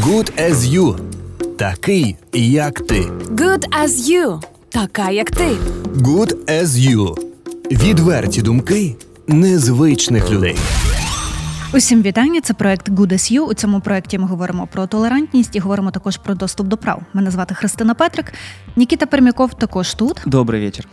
Good 0.00 0.40
as 0.40 0.54
you. 0.54 0.98
Такий, 1.56 2.16
як 2.32 2.80
ти. 2.80 3.00
Good 3.30 3.68
as 3.84 3.88
you. 3.88 4.42
Така, 4.68 5.10
як 5.10 5.30
ти. 5.30 5.48
Good 5.96 6.34
as 6.50 6.66
you. 6.66 7.14
Відверті 7.70 8.42
думки 8.42 8.96
незвичних 9.26 10.30
людей. 10.30 10.56
Усім 11.74 12.02
вітання. 12.02 12.40
Це 12.40 12.54
проект 12.54 12.88
Good 12.88 13.12
as 13.12 13.32
You. 13.32 13.40
У 13.40 13.54
цьому 13.54 13.80
проекті 13.80 14.18
ми 14.18 14.26
говоримо 14.26 14.66
про 14.72 14.86
толерантність 14.86 15.56
і 15.56 15.58
говоримо 15.58 15.90
також 15.90 16.16
про 16.16 16.34
доступ 16.34 16.66
до 16.66 16.76
прав. 16.76 17.02
Мене 17.14 17.30
звати 17.30 17.54
Христина 17.54 17.94
Петрик. 17.94 18.32
Нікіта 18.76 19.06
Пермяков 19.06 19.54
також 19.54 19.94
тут. 19.94 20.20
Добрий 20.26 20.60
вечір. 20.60 20.88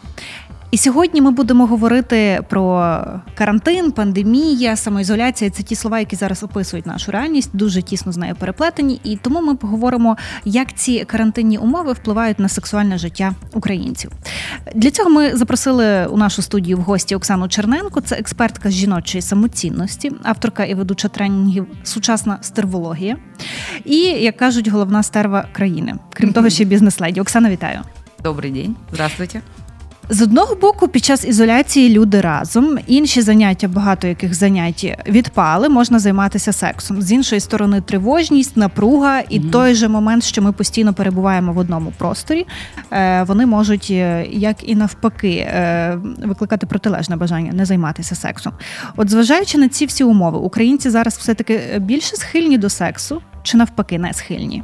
І 0.71 0.77
сьогодні 0.77 1.21
ми 1.21 1.31
будемо 1.31 1.65
говорити 1.65 2.43
про 2.49 3.03
карантин, 3.35 3.91
пандемія, 3.91 4.75
самоізоляція. 4.75 5.51
Це 5.51 5.63
ті 5.63 5.75
слова, 5.75 5.99
які 5.99 6.15
зараз 6.15 6.43
описують 6.43 6.85
нашу 6.85 7.11
реальність, 7.11 7.49
дуже 7.53 7.81
тісно 7.81 8.11
з 8.11 8.17
нею 8.17 8.35
переплетені. 8.35 8.99
І 9.03 9.17
тому 9.17 9.41
ми 9.41 9.55
поговоримо, 9.55 10.17
як 10.45 10.73
ці 10.73 11.05
карантинні 11.05 11.57
умови 11.57 11.94
впливають 11.94 12.39
на 12.39 12.49
сексуальне 12.49 12.97
життя 12.97 13.34
українців. 13.53 14.11
Для 14.75 14.91
цього 14.91 15.09
ми 15.09 15.35
запросили 15.38 16.05
у 16.05 16.17
нашу 16.17 16.41
студію 16.41 16.77
в 16.77 16.81
гості 16.81 17.16
Оксану 17.16 17.47
Черненко. 17.47 18.02
Це 18.02 18.16
експертка 18.16 18.69
з 18.69 18.73
жіночої 18.73 19.22
самоцінності, 19.22 20.11
авторка 20.23 20.66
і 20.66 20.73
ведуча 20.73 21.08
тренінгів 21.08 21.67
Сучасна 21.83 22.38
стервологія. 22.41 23.17
І 23.85 23.97
як 23.97 24.38
кажуть, 24.38 24.67
головна 24.67 25.03
стерва 25.03 25.45
країни. 25.52 25.95
Крім 26.13 26.33
того, 26.33 26.49
ще 26.49 26.66
бізнес-леді. 26.66 27.22
Оксана, 27.22 27.49
вітаю. 27.49 27.80
Добрий 28.23 28.52
день, 28.52 28.75
здравствуйте. 28.91 29.41
З 30.11 30.21
одного 30.21 30.55
боку, 30.55 30.88
під 30.88 31.05
час 31.05 31.25
ізоляції 31.25 31.89
люди 31.89 32.21
разом, 32.21 32.77
інші 32.88 33.21
заняття, 33.21 33.67
багато 33.67 34.07
яких 34.07 34.33
занять 34.33 34.97
відпали, 35.07 35.69
можна 35.69 35.99
займатися 35.99 36.53
сексом. 36.53 37.02
З 37.02 37.11
іншої 37.11 37.41
сторони, 37.41 37.81
тривожність, 37.81 38.57
напруга 38.57 39.19
і 39.19 39.39
mm 39.39 39.52
той 39.52 39.75
же 39.75 39.88
момент, 39.88 40.23
що 40.23 40.41
ми 40.41 40.52
постійно 40.52 40.93
перебуваємо 40.93 41.53
в 41.53 41.57
одному 41.57 41.93
просторі, 41.97 42.47
е, 42.91 43.23
вони 43.23 43.45
можуть, 43.45 43.88
е, 43.91 44.25
як 44.31 44.69
і 44.69 44.75
навпаки, 44.75 45.31
е, 45.31 45.97
викликати 46.25 46.66
протилежне 46.66 47.16
бажання 47.16 47.53
не 47.53 47.66
займатися 47.66 48.16
сексом. 48.16 48.53
От, 48.95 49.09
зважаючи 49.09 49.58
на 49.58 49.69
ці 49.69 49.86
всі 49.86 50.03
умови, 50.03 50.38
українці 50.38 50.89
зараз 50.89 51.17
все 51.17 51.33
таки 51.33 51.61
більше 51.80 52.16
схильні 52.16 52.58
до 52.58 52.69
сексу 52.69 53.21
чи 53.43 53.58
навпаки 53.58 53.99
не 53.99 54.14
схильні. 54.14 54.64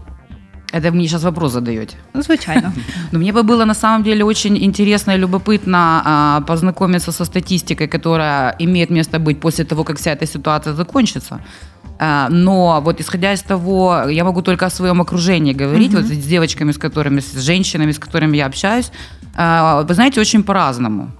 Это 0.74 0.90
вы 0.90 0.98
мне 0.98 1.08
сейчас 1.08 1.24
вопрос 1.24 1.54
задаете. 1.54 1.96
Ну, 2.14 2.22
звичайно. 2.22 2.74
Но 3.12 3.20
мне 3.20 3.32
бы 3.32 3.44
было 3.44 3.66
на 3.66 3.74
самом 3.74 4.04
деле 4.04 4.24
очень 4.24 4.58
интересно 4.58 5.12
и 5.12 5.18
любопытно 5.18 6.02
а, 6.06 6.42
познакомиться 6.42 7.12
со 7.12 7.26
статистикой, 7.26 7.88
которая 7.88 8.56
имеет 8.60 8.90
место 8.90 9.20
быть 9.20 9.40
после 9.40 9.64
того, 9.66 9.84
как 9.84 9.98
вся 9.98 10.12
эта 10.12 10.26
ситуация 10.26 10.74
закончится. 10.74 11.40
А, 12.00 12.28
но 12.30 12.82
вот 12.82 13.00
исходя 13.00 13.34
из 13.34 13.42
того, 13.42 14.10
я 14.10 14.24
могу 14.24 14.42
только 14.42 14.66
о 14.66 14.70
своем 14.70 15.02
окружении 15.02 15.54
говорить, 15.54 15.94
mm-hmm. 15.94 16.02
вот 16.02 16.24
с 16.24 16.28
девочками, 16.28 16.72
с 16.72 16.78
которыми, 16.78 17.22
с 17.22 17.40
женщинами, 17.40 17.92
с 17.92 18.00
которыми 18.00 18.38
я 18.38 18.46
общаюсь, 18.46 18.92
а, 19.36 19.84
вы 19.84 19.94
знаете, 19.94 20.22
очень 20.22 20.44
по-разному. 20.44 21.12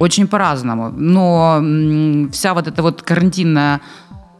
Очень 0.00 0.26
по-разному. 0.26 0.90
Но 0.90 1.60
вся 2.32 2.54
вот 2.54 2.66
эта 2.66 2.82
вот 2.82 3.02
карантинная 3.02 3.80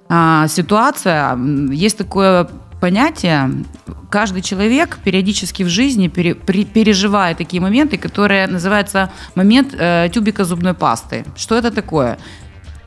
а, 0.08 0.48
ситуация, 0.48 1.38
есть 1.70 1.98
такое 1.98 2.48
понятие. 2.80 3.64
Каждый 4.10 4.42
человек 4.42 4.98
периодически 5.04 5.62
в 5.62 5.68
жизни 5.68 6.08
пере, 6.08 6.34
при, 6.34 6.64
переживает 6.64 7.38
такие 7.38 7.60
моменты, 7.60 7.98
которые 7.98 8.46
называются 8.46 9.10
момент 9.34 9.74
э, 9.78 10.08
тюбика 10.12 10.44
зубной 10.44 10.74
пасты. 10.74 11.24
Что 11.36 11.56
это 11.56 11.70
такое? 11.70 12.18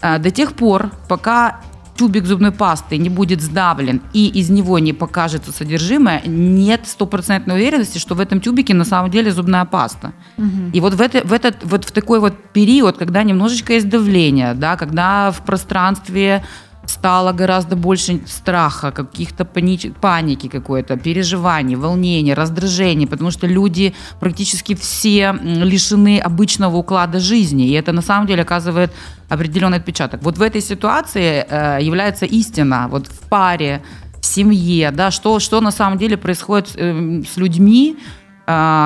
Э, 0.02 0.18
до 0.18 0.32
тех 0.32 0.54
пор, 0.54 0.92
пока 1.08 1.62
тюбик 2.02 2.26
зубной 2.26 2.52
пасты 2.52 2.98
не 2.98 3.10
будет 3.10 3.42
сдавлен 3.42 4.02
и 4.14 4.28
из 4.28 4.50
него 4.50 4.80
не 4.80 4.94
покажется 4.94 5.52
содержимое, 5.52 6.22
нет 6.26 6.88
стопроцентной 6.88 7.56
уверенности, 7.56 8.00
что 8.00 8.16
в 8.16 8.20
этом 8.20 8.42
тюбике 8.42 8.74
на 8.74 8.86
самом 8.86 9.12
деле 9.12 9.32
зубная 9.32 9.66
паста. 9.66 10.14
Угу. 10.38 10.72
И 10.74 10.80
вот 10.80 10.94
в, 10.96 11.02
это, 11.02 11.22
в, 11.28 11.32
этот, 11.32 11.64
вот 11.64 11.86
в 11.86 11.92
такой 11.92 12.20
вот 12.20 12.34
период, 12.54 12.98
когда 12.98 13.22
немножечко 13.24 13.74
есть 13.74 13.88
давление, 13.88 14.56
да, 14.56 14.78
когда 14.78 15.32
в 15.32 15.46
пространстве 15.46 16.44
стало 16.92 17.32
гораздо 17.34 17.76
больше 17.76 18.20
страха, 18.28 18.92
каких-то 18.92 19.44
пани- 19.44 19.94
паники 20.02 20.48
какой-то, 20.48 20.98
переживаний, 20.98 21.76
волнений, 21.76 22.34
раздражений, 22.34 23.08
потому 23.08 23.32
что 23.32 23.48
люди 23.48 23.94
практически 24.20 24.76
все 24.76 25.34
лишены 25.42 26.20
обычного 26.20 26.78
уклада 26.78 27.20
жизни, 27.20 27.68
и 27.68 27.72
это 27.72 27.94
на 27.94 28.02
самом 28.02 28.28
деле 28.28 28.42
оказывает 28.42 28.92
определенный 29.30 29.78
отпечаток. 29.78 30.24
Вот 30.24 30.38
в 30.38 30.42
этой 30.42 30.62
ситуации 30.62 31.46
э, 31.50 31.80
является 31.82 32.26
истина, 32.26 32.88
вот 32.92 33.08
в 33.08 33.30
паре, 33.30 33.82
в 34.22 34.26
семье, 34.26 34.92
да, 34.92 35.12
что, 35.12 35.40
что 35.40 35.62
на 35.62 35.72
самом 35.72 35.98
деле 35.98 36.18
происходит 36.18 36.76
э, 36.76 37.24
с 37.34 37.38
людьми, 37.38 37.96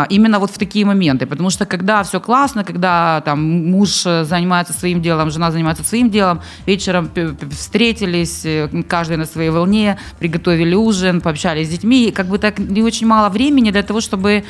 именно 0.10 0.40
вот 0.40 0.52
в 0.52 0.58
такие 0.58 0.86
моменты. 0.86 1.26
Потому 1.26 1.50
что 1.50 1.66
когда 1.66 2.04
все 2.04 2.20
классно, 2.20 2.64
когда 2.64 3.22
там 3.22 3.72
муж 3.72 4.04
занимается 4.04 4.74
своим 4.74 5.02
делом, 5.02 5.32
жена 5.32 5.52
занимается 5.52 5.84
своим 5.84 6.10
делом, 6.10 6.42
вечером 6.66 7.10
встретились, 7.52 8.46
э, 8.46 8.70
каждый 8.88 9.18
на 9.18 9.26
своей 9.26 9.50
волне, 9.50 9.98
приготовили 10.20 10.76
ужин, 10.76 11.22
пообщались 11.22 11.68
с 11.68 11.72
детьми, 11.72 12.08
и 12.08 12.12
как 12.12 12.28
бы 12.28 12.38
так 12.38 12.60
не 12.60 12.84
очень 12.84 13.08
мало 13.08 13.30
времени 13.30 13.72
для 13.72 13.84
того, 13.84 14.02
чтобы 14.02 14.44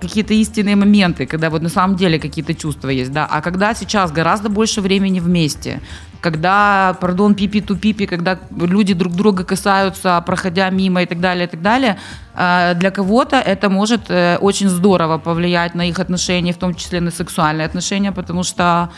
какие-то 0.00 0.34
истинные 0.34 0.76
моменты, 0.76 1.26
когда 1.26 1.48
вот 1.48 1.62
на 1.62 1.68
самом 1.68 1.96
деле 1.96 2.18
какие-то 2.18 2.54
чувства 2.54 2.90
есть, 2.90 3.12
да, 3.12 3.26
а 3.30 3.40
когда 3.40 3.74
сейчас 3.74 4.10
гораздо 4.10 4.48
больше 4.48 4.80
времени 4.80 5.20
вместе, 5.20 5.80
когда, 6.22 6.96
пардон, 7.00 7.34
пипи-ту-пипи, 7.34 8.06
когда 8.06 8.38
люди 8.60 8.94
друг 8.94 9.12
друга 9.14 9.44
касаются, 9.44 10.22
проходя 10.24 10.70
мимо 10.70 11.02
и 11.02 11.06
так 11.06 11.20
далее, 11.20 11.46
и 11.46 11.50
так 11.50 11.60
далее, 11.60 11.98
э, 12.36 12.74
для 12.74 12.90
кого-то 12.90 13.36
это 13.36 13.68
может 13.68 14.02
э, 14.08 14.38
очень 14.40 14.68
здорово 14.68 15.18
повлиять 15.18 15.74
на 15.74 15.88
их 15.88 15.98
отношения, 15.98 16.52
в 16.52 16.58
том 16.58 16.74
числе 16.74 17.00
на 17.00 17.10
сексуальные 17.10 17.66
отношения, 17.66 18.12
потому 18.12 18.44
что 18.44 18.88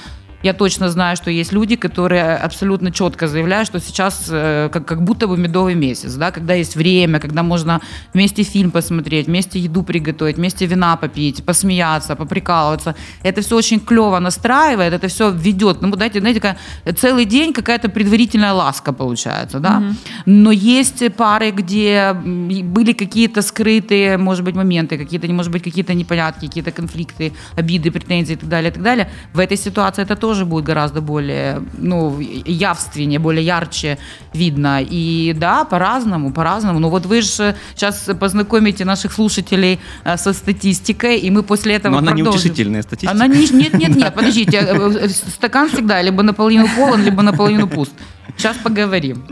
я 0.45 0.53
точно 0.53 0.91
знаю, 0.91 1.17
что 1.17 1.31
есть 1.31 1.53
люди, 1.53 1.77
которые 1.77 2.37
абсолютно 2.37 2.91
четко 2.91 3.29
заявляют, 3.29 3.67
что 3.67 3.81
сейчас 3.81 4.27
э, 4.29 4.69
как, 4.71 4.85
как 4.85 5.03
будто 5.03 5.27
бы 5.27 5.39
медовый 5.39 5.75
месяц, 5.75 6.15
да, 6.15 6.31
когда 6.31 6.53
есть 6.55 6.77
время, 6.77 7.19
когда 7.19 7.43
можно 7.43 7.81
вместе 8.13 8.43
фильм 8.43 8.71
посмотреть, 8.71 9.27
вместе 9.27 9.59
еду 9.59 9.83
приготовить, 9.83 10.37
вместе 10.37 10.67
вина 10.67 10.97
попить, 10.97 11.45
посмеяться, 11.45 12.15
поприкалываться. 12.15 12.95
Это 13.23 13.41
все 13.41 13.57
очень 13.57 13.81
клево 13.81 14.19
настраивает, 14.19 14.93
это 14.93 15.09
все 15.09 15.31
ведет. 15.31 15.83
Ну, 15.83 15.97
дайте, 15.97 16.21
знаете, 16.21 16.57
целый 16.97 17.25
день 17.25 17.53
какая-то 17.53 17.89
предварительная 17.89 18.53
ласка 18.53 18.93
получается, 18.93 19.61
да. 19.61 19.79
Угу. 19.79 19.97
Но 20.27 20.53
есть 20.53 21.15
пары, 21.17 21.53
где 21.53 22.13
были 22.13 22.93
какие-то 22.93 23.41
скрытые, 23.41 24.19
может 24.19 24.45
быть, 24.45 24.55
моменты, 24.55 24.99
какие-то, 24.99 25.33
может 25.33 25.53
быть, 25.53 25.63
какие-то 25.63 25.95
непонятки, 25.95 26.47
какие-то 26.47 26.71
конфликты, 26.71 27.33
обиды, 27.57 27.91
претензии 27.91 28.35
и 28.35 28.37
так 28.37 28.49
далее, 28.49 28.71
и 28.71 28.75
так 28.75 28.83
далее. 28.83 29.11
В 29.33 29.39
этой 29.39 29.57
ситуации 29.57 30.03
это 30.03 30.17
тоже 30.17 30.34
тоже 30.35 30.45
будет 30.45 30.65
гораздо 30.65 31.01
более, 31.01 31.63
ну, 31.79 32.19
явственнее, 32.21 33.19
более 33.19 33.47
ярче 33.47 33.99
видно. 34.33 34.81
И 34.83 35.33
да, 35.37 35.65
по-разному, 35.65 36.33
по-разному. 36.33 36.81
Но 36.81 36.91
вот 36.91 37.07
вы 37.07 37.23
же 37.23 37.55
сейчас 37.77 38.11
познакомите 38.21 38.85
наших 38.85 39.13
слушателей 39.13 39.79
э, 40.05 40.17
со 40.17 40.33
статистикой, 40.33 41.19
и 41.19 41.31
мы 41.31 41.43
после 41.43 41.75
этого 41.75 41.93
Но 41.93 41.99
она 41.99 42.13
продолжим. 42.13 42.33
неутешительная 42.33 42.83
статистика. 42.83 43.13
Она 43.13 43.29
не, 43.29 43.47
нет, 43.53 43.75
нет, 43.75 43.97
нет, 43.97 44.15
подождите, 44.17 44.57
э, 44.57 45.05
э, 45.05 45.09
стакан 45.09 45.69
всегда 45.69 46.03
либо 46.03 46.23
наполовину 46.23 46.67
полон, 46.77 47.05
либо 47.05 47.23
наполовину 47.23 47.69
пуст. 47.69 47.93
Сейчас 48.37 48.57
поговорим. 48.57 49.25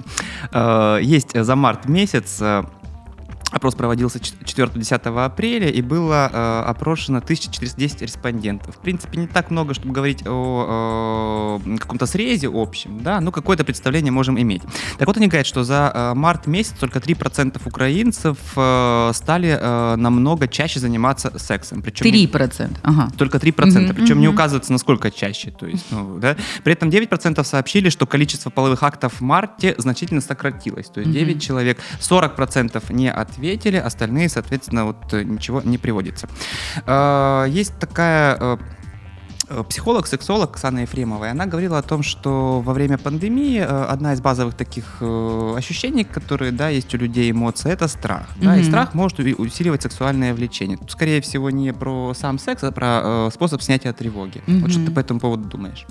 Есть 1.01 1.45
за 1.45 1.57
март 1.57 1.89
месяц 1.89 2.43
Опрос 3.53 3.75
проводился 3.75 4.19
4-10 4.19 5.25
апреля, 5.25 5.69
и 5.69 5.83
было 5.83 6.31
э, 6.33 6.63
опрошено 6.71 7.19
1410 7.19 8.01
респондентов. 8.01 8.77
В 8.77 8.79
принципе, 8.79 9.19
не 9.19 9.27
так 9.27 9.51
много, 9.51 9.75
чтобы 9.75 9.93
говорить 9.93 10.23
о 10.27 11.61
э, 11.63 11.77
каком-то 11.77 12.07
срезе 12.07 12.49
общем, 12.53 13.03
да, 13.03 13.21
но 13.21 13.31
какое-то 13.31 13.65
представление 13.65 14.11
можем 14.11 14.41
иметь. 14.41 14.63
Так 14.99 15.07
вот, 15.07 15.19
они 15.19 15.27
говорят, 15.27 15.47
что 15.47 15.65
за 15.65 15.93
э, 15.95 16.15
март 16.15 16.47
месяц 16.47 16.73
только 16.81 16.99
3% 16.99 17.61
украинцев 17.67 18.39
э, 18.57 19.11
стали 19.13 19.59
э, 19.61 19.97
намного 19.97 20.49
чаще 20.49 20.81
заниматься 20.81 21.39
сексом. 21.39 21.83
Причем 21.83 22.07
3%? 22.07 22.69
Не, 22.69 22.77
ага. 22.83 23.11
Только 23.19 23.37
3%, 23.37 23.53
mm-hmm, 23.53 23.93
причем 23.93 24.17
mm-hmm. 24.17 24.21
не 24.21 24.29
указывается, 24.29 24.73
насколько 24.73 25.11
чаще. 25.11 25.51
То 25.51 25.67
есть, 25.67 25.85
ну, 25.91 26.19
да. 26.19 26.37
При 26.65 26.73
этом 26.73 26.89
9% 26.89 27.45
сообщили, 27.45 27.91
что 27.91 28.07
количество 28.07 28.49
половых 28.49 28.83
актов 28.83 29.21
в 29.21 29.21
марте 29.21 29.75
значительно 29.77 30.23
сократилось. 30.23 30.87
То 30.87 31.01
есть 31.01 31.11
mm-hmm. 31.11 31.27
9 31.27 31.43
человек, 31.43 31.79
40% 32.01 32.93
не 32.95 33.11
ответили, 33.11 33.42
ответили, 33.43 33.77
остальные, 33.77 34.29
соответственно, 34.29 34.85
вот 34.85 35.13
э, 35.13 35.25
ничего 35.25 35.61
не 35.63 35.79
приводится. 35.79 36.29
А, 36.87 37.45
есть 37.47 37.77
такая 37.81 38.37
э, 38.39 38.57
э, 39.49 39.65
психолог, 39.69 40.07
сексолог 40.07 40.51
Оксана 40.51 40.81
Ефремова, 40.81 41.25
и 41.25 41.29
она 41.29 41.47
говорила 41.47 41.79
о 41.79 41.83
том, 41.83 42.05
что 42.05 42.61
во 42.61 42.73
время 42.73 42.99
пандемии 42.99 43.59
одна 43.59 44.13
из 44.13 44.21
базовых 44.21 44.55
таких 44.55 45.03
ощущений, 45.57 46.05
которые, 46.05 46.53
да, 46.53 46.69
есть 46.69 46.95
у 46.95 46.99
людей 46.99 47.33
эмоции, 47.33 47.73
это 47.73 47.89
страх. 47.89 48.29
Mm-hmm. 48.37 48.45
Да, 48.45 48.57
и 48.57 48.63
страх 48.63 48.95
может 48.95 49.19
усиливать 49.19 49.83
сексуальное 49.83 50.35
влечение. 50.35 50.77
Тут, 50.77 50.93
скорее 50.93 51.21
всего, 51.21 51.51
не 51.51 51.73
про 51.73 52.15
сам 52.15 52.39
секс, 52.39 52.63
а 52.63 52.71
про 52.71 53.29
способ 53.35 53.61
снятия 53.61 53.93
тревоги. 53.93 54.41
Mm-hmm. 54.47 54.61
Вот 54.61 54.71
что 54.71 54.85
ты 54.87 54.93
по 54.93 55.01
этому 55.01 55.19
поводу 55.19 55.49
думаешь? 55.49 55.85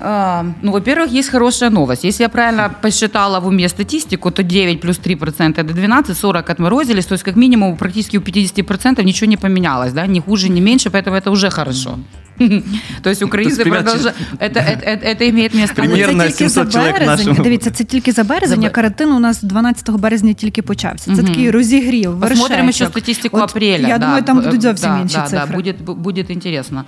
А, 0.00 0.44
Ну, 0.62 0.72
во-первых, 0.72 1.10
есть 1.18 1.30
хорошая 1.30 1.70
новость. 1.70 2.04
Если 2.04 2.22
я 2.24 2.28
правильно 2.28 2.70
посчитала 2.82 3.40
в 3.40 3.46
уме 3.46 3.68
статистику, 3.68 4.30
то 4.30 4.42
9 4.42 4.80
плюс 4.80 4.98
3% 4.98 5.58
это 5.64 5.72
12, 5.72 6.18
40 6.18 6.50
отморозились, 6.50 7.06
то 7.06 7.14
есть 7.14 7.24
как 7.24 7.36
минимум 7.36 7.76
практически 7.76 8.18
у 8.18 8.20
50% 8.20 9.02
ничего 9.04 9.30
не 9.30 9.36
поменялось, 9.36 9.92
да, 9.92 10.06
ни 10.06 10.20
хуже, 10.20 10.48
ни 10.50 10.60
меньше, 10.60 10.90
поэтому 10.90 11.14
это 11.16 11.30
уже 11.30 11.50
хорошо. 11.50 11.98
То 13.02 13.10
есть 13.10 13.22
українці 13.22 13.56
Тобто 13.64 13.70
продовжують, 13.70 14.16
это, 14.38 14.58
это, 14.60 14.88
это, 14.88 15.06
это 15.08 15.28
имеет 15.30 15.54
место 15.54 15.74
Але 15.78 15.86
быть. 15.88 15.92
Примірно 15.92 16.22
це 16.24 16.28
тільки 16.30 16.48
за 16.48 16.54
700 16.64 16.72
чоловік 16.72 16.92
березень. 16.92 17.26
нашому. 17.26 17.44
Дивіться, 17.44 17.70
це 17.70 17.84
тільки 17.84 18.12
за 18.12 18.24
березень, 18.24 18.60
За 18.60 18.66
а 18.66 18.68
бе- 18.68 18.70
карантин 18.70 19.12
у 19.12 19.18
нас 19.18 19.42
12 19.42 19.90
березня 19.98 20.32
тільки 20.32 20.62
почався. 20.62 21.04
Це 21.04 21.22
Мгм. 21.22 21.26
такий 21.26 21.50
розігрів. 21.50 22.20
Посмотрим 22.20 22.40
еще 22.68 22.84
вершечок. 22.84 22.88
статистику 22.90 23.36
От 23.36 23.42
апреля. 23.50 23.88
Я 23.88 23.98
да. 23.98 24.04
думаю, 24.04 24.22
там 24.22 24.38
Б- 24.38 24.44
будуть 24.44 24.62
зовсім 24.62 24.90
да, 24.90 25.00
інші 25.02 25.14
да, 25.16 25.22
цифри. 25.22 25.46
Да, 25.48 25.54
будет, 25.54 25.80
б- 25.84 25.94
будет 25.94 26.30
интересно. 26.30 26.84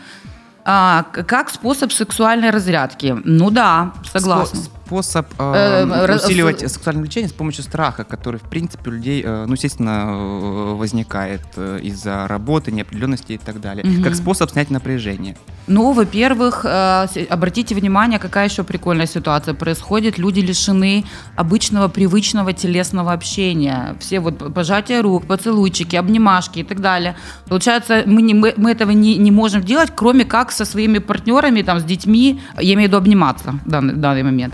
А, 0.65 1.03
как 1.03 1.49
способ 1.49 1.91
сексуальной 1.91 2.49
разрядки? 2.49 3.15
Ну 3.23 3.49
да, 3.51 3.91
согласна. 4.11 4.59
Спо- 4.59 4.69
Способ 4.93 5.25
э, 5.39 5.85
Э, 5.89 6.05
раз- 6.05 6.25
усиливать 6.25 6.59
сексуальное 6.59 7.01
влечение 7.01 7.27
с 7.27 7.33
помощью 7.33 7.63
страха, 7.63 8.03
который, 8.03 8.39
в 8.39 8.43
принципе, 8.43 8.89
у 8.91 8.93
людей, 8.93 9.23
э, 9.25 9.45
ну, 9.47 9.53
естественно, 9.53 10.05
э, 10.07 10.73
возникает 10.75 11.41
э, 11.57 11.79
из-за 11.81 12.27
работы, 12.27 12.71
неопределенности 12.71 13.33
и 13.33 13.37
так 13.39 13.59
далее. 13.59 13.83
Мгм. 13.83 14.03
Как 14.03 14.15
способ 14.15 14.51
снять 14.51 14.69
напряжение. 14.69 15.35
Ну, 15.67 15.93
во-первых, 15.93 16.65
э, 16.65 17.07
обратите 17.29 17.73
внимание, 17.73 18.19
какая 18.19 18.47
еще 18.47 18.63
прикольная 18.63 19.07
ситуация 19.07 19.55
происходит. 19.55 20.19
Люди 20.19 20.41
лишены 20.41 21.05
обычного, 21.35 21.87
привычного 21.87 22.53
телесного 22.53 23.13
общения. 23.13 23.95
Все 23.99 24.19
вот 24.19 24.53
пожатия 24.53 25.01
рук, 25.01 25.25
поцелуйчики, 25.25 25.95
обнимашки 25.95 26.59
и 26.59 26.63
так 26.63 26.81
далее. 26.81 27.15
Получается, 27.47 28.03
мы, 28.05 28.21
не, 28.21 28.33
мы, 28.35 28.53
мы 28.57 28.71
этого 28.71 28.91
не, 28.91 29.17
не 29.17 29.31
можем 29.31 29.63
делать, 29.63 29.91
кроме 29.95 30.23
как 30.25 30.51
со 30.51 30.65
своими 30.65 30.99
партнерами, 30.99 31.63
там, 31.63 31.79
с 31.79 31.83
детьми, 31.83 32.39
я 32.59 32.73
имею 32.73 32.89
в 32.89 32.91
виду 32.91 32.97
обниматься 32.97 33.53
в 33.65 33.69
данный, 33.69 33.93
в 33.93 33.97
данный 33.97 34.23
момент. 34.23 34.53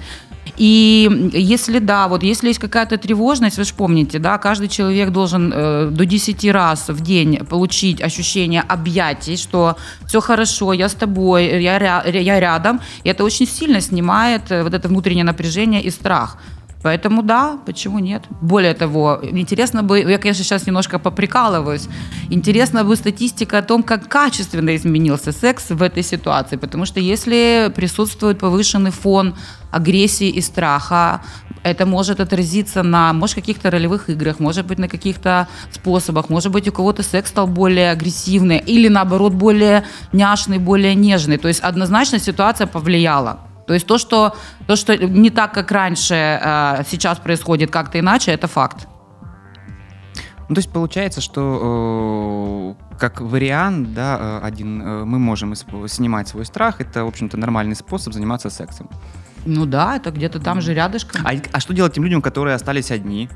И 0.58 1.30
если 1.34 1.80
да, 1.80 2.08
вот 2.08 2.24
если 2.24 2.48
есть 2.48 2.60
какая-то 2.60 2.98
тревожность, 2.98 3.58
вы 3.58 3.64
же 3.64 3.74
помните, 3.74 4.20
да, 4.20 4.38
каждый 4.38 4.68
человек 4.68 5.12
должен 5.12 5.52
э, 5.54 5.90
до 5.92 6.06
10 6.06 6.52
раз 6.52 6.90
в 6.90 7.02
день 7.02 7.46
получить 7.46 8.02
ощущение 8.02 8.62
объятий, 8.62 9.38
что 9.38 9.76
все 10.06 10.22
хорошо, 10.22 10.74
я 10.74 10.90
с 10.90 10.94
тобой, 10.94 11.62
я, 11.62 12.04
я 12.04 12.40
рядом. 12.40 12.82
И 13.04 13.10
это 13.10 13.24
очень 13.24 13.48
сильно 13.48 13.82
снимает 13.82 14.52
э, 14.52 14.64
вот 14.64 14.74
это 14.74 14.88
внутреннее 14.88 15.24
напряжение 15.26 15.82
и 15.84 15.90
страх. 15.90 16.38
Поэтому 16.82 17.24
да, 17.24 17.60
почему 17.66 18.00
нет? 18.00 18.24
Более 18.42 18.74
того, 18.74 19.20
интересно 19.22 19.84
бы, 19.84 20.00
я, 20.00 20.18
конечно, 20.18 20.44
сейчас 20.44 20.66
немножко 20.66 20.98
поприкалываюсь, 20.98 21.90
интересна 22.30 22.84
бы 22.84 22.96
статистика 22.96 23.58
о 23.58 23.62
том, 23.62 23.84
как 23.84 24.08
качественно 24.08 24.76
изменился 24.76 25.34
секс 25.34 25.70
в 25.70 25.82
этой 25.82 26.04
ситуации. 26.04 26.56
Потому 26.56 26.86
что 26.86 27.02
если 27.02 27.72
присутствует 27.76 28.40
повышенный 28.40 28.92
фон 28.92 29.36
агрессии 29.72 30.30
и 30.30 30.42
страха, 30.42 31.22
это 31.64 31.86
может 31.86 32.20
отразиться 32.20 32.84
на, 32.84 33.14
может, 33.14 33.36
каких-то 33.36 33.70
ролевых 33.70 34.10
играх, 34.10 34.40
может 34.40 34.66
быть, 34.66 34.80
на 34.80 34.88
каких-то 34.88 35.48
способах, 35.72 36.30
может 36.30 36.52
быть, 36.52 36.68
у 36.68 36.72
кого-то 36.72 37.04
секс 37.04 37.30
стал 37.30 37.48
более 37.48 37.92
агрессивный 37.92 38.60
или, 38.60 38.88
наоборот, 38.88 39.34
более 39.34 39.84
няшный, 40.14 40.58
более 40.58 40.96
нежный. 40.96 41.38
То 41.38 41.48
есть 41.48 41.60
однозначно 41.60 42.20
ситуация 42.20 42.68
повлияла. 42.68 43.40
То 43.68 43.74
есть 43.74 43.86
то, 43.86 43.98
что, 43.98 44.36
то, 44.68 44.76
что 44.76 44.98
не 44.98 45.30
так, 45.30 45.54
как 45.54 45.72
раньше, 45.72 46.16
э, 46.16 46.84
сейчас 46.90 47.20
происходит 47.20 47.70
как-то 47.70 48.00
иначе, 48.00 48.32
это 48.32 48.48
факт. 48.48 48.88
Ну, 50.50 50.56
то 50.56 50.60
есть 50.60 50.72
получается, 50.72 51.22
что 51.22 52.76
э, 52.92 52.98
как 52.98 53.22
вариант, 53.22 53.94
да, 53.94 54.18
э, 54.20 54.48
один, 54.48 54.82
э, 54.82 55.06
мы 55.06 55.20
можем 55.20 55.54
снимать 55.88 56.28
свой 56.28 56.46
страх. 56.46 56.82
Это, 56.82 57.06
в 57.06 57.08
общем-то, 57.08 57.38
нормальный 57.38 57.76
способ 57.76 58.14
заниматься 58.14 58.50
сексом. 58.50 58.90
Ну 59.47 59.67
да, 59.67 59.97
это 59.97 60.11
где-то 60.11 60.39
там 60.41 60.61
же 60.61 60.75
рядышком. 60.75 61.21
А, 61.25 61.33
а 61.53 61.61
что 61.61 61.75
делать 61.75 61.93
тем 61.93 62.05
людям, 62.05 62.23
которые 62.23 62.55
остались 62.55 62.91
одни? 62.91 63.29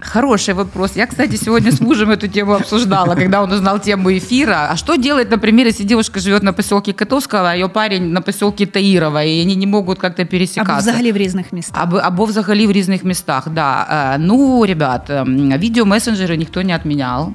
Хороший 0.00 0.54
вопрос. 0.54 0.96
Я, 0.96 1.06
кстати, 1.06 1.36
сегодня 1.36 1.72
с 1.72 1.80
мужем 1.80 2.10
эту 2.10 2.28
тему 2.28 2.52
обсуждала, 2.54 3.14
когда 3.14 3.42
он 3.42 3.52
узнал 3.52 3.78
тему 3.80 4.10
эфира. 4.10 4.68
А 4.70 4.76
что 4.76 4.96
делать, 4.96 5.30
например, 5.30 5.66
если 5.66 5.84
девушка 5.84 6.20
живет 6.20 6.42
на 6.42 6.52
поселке 6.52 6.92
Котовского, 6.92 7.50
а 7.50 7.54
ее 7.54 7.68
парень 7.68 8.12
на 8.12 8.20
поселке 8.22 8.66
Таирова, 8.66 9.24
и 9.24 9.40
они 9.42 9.56
не 9.56 9.66
могут 9.66 9.98
как-то 9.98 10.22
Або 10.22 10.30
пересекаться? 10.30 10.76
взагалі 10.78 11.12
в 11.12 11.16
різних 11.16 11.52
містах. 11.52 11.82
Або, 11.82 11.96
або 11.96 12.24
взагалі 12.24 12.66
в 12.66 12.70
різних 12.72 13.04
містах, 13.04 13.48
да. 13.48 13.86
Е, 14.14 14.18
Ну, 14.18 14.64
ребят, 14.66 15.10
ем, 15.10 15.58
видеомессенджеры 15.58 16.36
никто 16.36 16.62
не 16.62 16.76
отменял. 16.76 17.32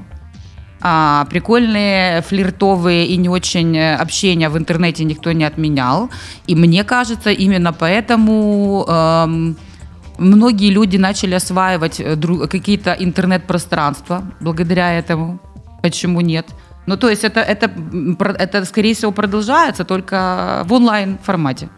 А, 0.80 1.24
прикольные 1.30 2.20
флиртовые 2.20 3.06
и 3.06 3.16
не 3.16 3.28
очень 3.28 3.76
э, 3.76 3.96
общения 3.96 4.48
в 4.48 4.58
интернете 4.58 5.04
никто 5.04 5.32
не 5.32 5.44
отменял. 5.44 6.10
И 6.46 6.54
мне 6.54 6.84
кажется, 6.84 7.30
именно 7.30 7.72
поэтому 7.72 8.84
эм, 8.86 9.56
многие 10.18 10.70
люди 10.70 10.98
начали 10.98 11.34
осваивать 11.34 11.98
э, 12.00 12.14
дру- 12.14 12.46
какие-то 12.46 12.92
интернет-пространства 12.92 14.22
благодаря 14.40 14.92
этому. 14.92 15.38
Почему 15.82 16.20
нет? 16.20 16.46
Ну, 16.86 16.96
то 16.96 17.08
есть 17.08 17.24
это, 17.24 17.40
это, 17.40 17.70
это, 18.38 18.64
скорее 18.64 18.94
всего, 18.94 19.12
продолжается 19.12 19.84
только 19.84 20.62
в 20.66 20.72
онлайн-формате. 20.72 21.68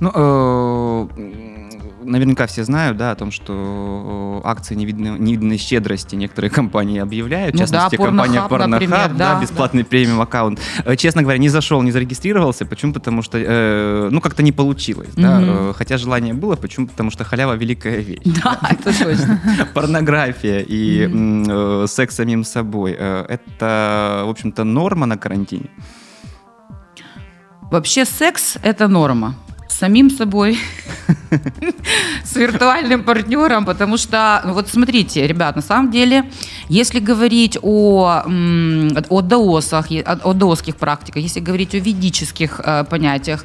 Ну, 0.00 0.10
э, 0.14 1.65
наверняка 2.06 2.46
все 2.46 2.64
знают, 2.64 2.96
да, 2.96 3.10
о 3.10 3.14
том, 3.14 3.30
что 3.30 4.40
э, 4.44 4.48
акции 4.48 4.74
невидно- 4.74 5.18
невиданной 5.18 5.58
щедрости 5.58 6.14
некоторые 6.16 6.50
компании 6.60 6.98
объявляют. 7.00 7.54
В 7.54 7.58
Ну 7.58 7.64
частности, 7.66 7.96
да, 7.96 8.04
компания 8.04 8.38
Pornhub, 8.48 8.88
да, 8.88 9.08
да, 9.08 9.40
бесплатный 9.40 9.84
премиум 9.84 10.20
аккаунт. 10.20 10.60
Э, 10.84 10.96
Честно 10.96 11.22
говоря, 11.22 11.38
не 11.38 11.48
зашел, 11.48 11.82
не 11.82 11.92
зарегистрировался. 11.92 12.64
Почему? 12.66 12.92
Потому 12.92 13.22
что, 13.22 13.38
э, 13.38 14.08
ну, 14.10 14.20
как-то 14.20 14.42
не 14.42 14.52
получилось, 14.52 15.10
да. 15.16 15.40
Мгм. 15.40 15.50
Э, 15.70 15.72
Хотя 15.74 15.98
желание 15.98 16.32
было. 16.34 16.56
Почему? 16.56 16.86
Потому 16.86 17.10
что 17.10 17.24
халява 17.24 17.54
великая 17.54 17.98
вещь. 17.98 18.22
Да, 18.24 18.58
это 18.70 18.96
точно. 19.04 19.40
Порнография 19.74 20.60
и 20.66 21.08
э, 21.10 21.86
секс 21.88 22.14
самим 22.16 22.44
собой. 22.44 22.96
э, 22.98 23.26
Это, 23.28 24.22
в 24.26 24.30
общем-то, 24.30 24.64
норма 24.64 25.06
на 25.06 25.16
карантине. 25.18 25.68
Вообще 27.70 28.04
секс– 28.04 28.56
это 28.62 28.86
норма. 28.88 29.34
Самим 29.78 30.08
собой, 30.08 30.58
с 32.24 32.34
виртуальным 32.34 33.04
партнером, 33.04 33.66
потому 33.66 33.98
что, 33.98 34.40
ну 34.46 34.54
вот 34.54 34.68
смотрите, 34.68 35.26
ребят, 35.26 35.54
на 35.54 35.62
самом 35.62 35.90
деле, 35.90 36.24
если 36.70 36.98
говорить 36.98 37.58
о, 37.60 38.22
о 39.10 39.20
даосах, 39.20 39.86
о 40.24 40.32
даосских 40.32 40.76
практиках, 40.76 41.22
если 41.22 41.40
говорить 41.40 41.74
о 41.74 41.78
ведических 41.78 42.60
э, 42.64 42.84
понятиях, 42.84 43.44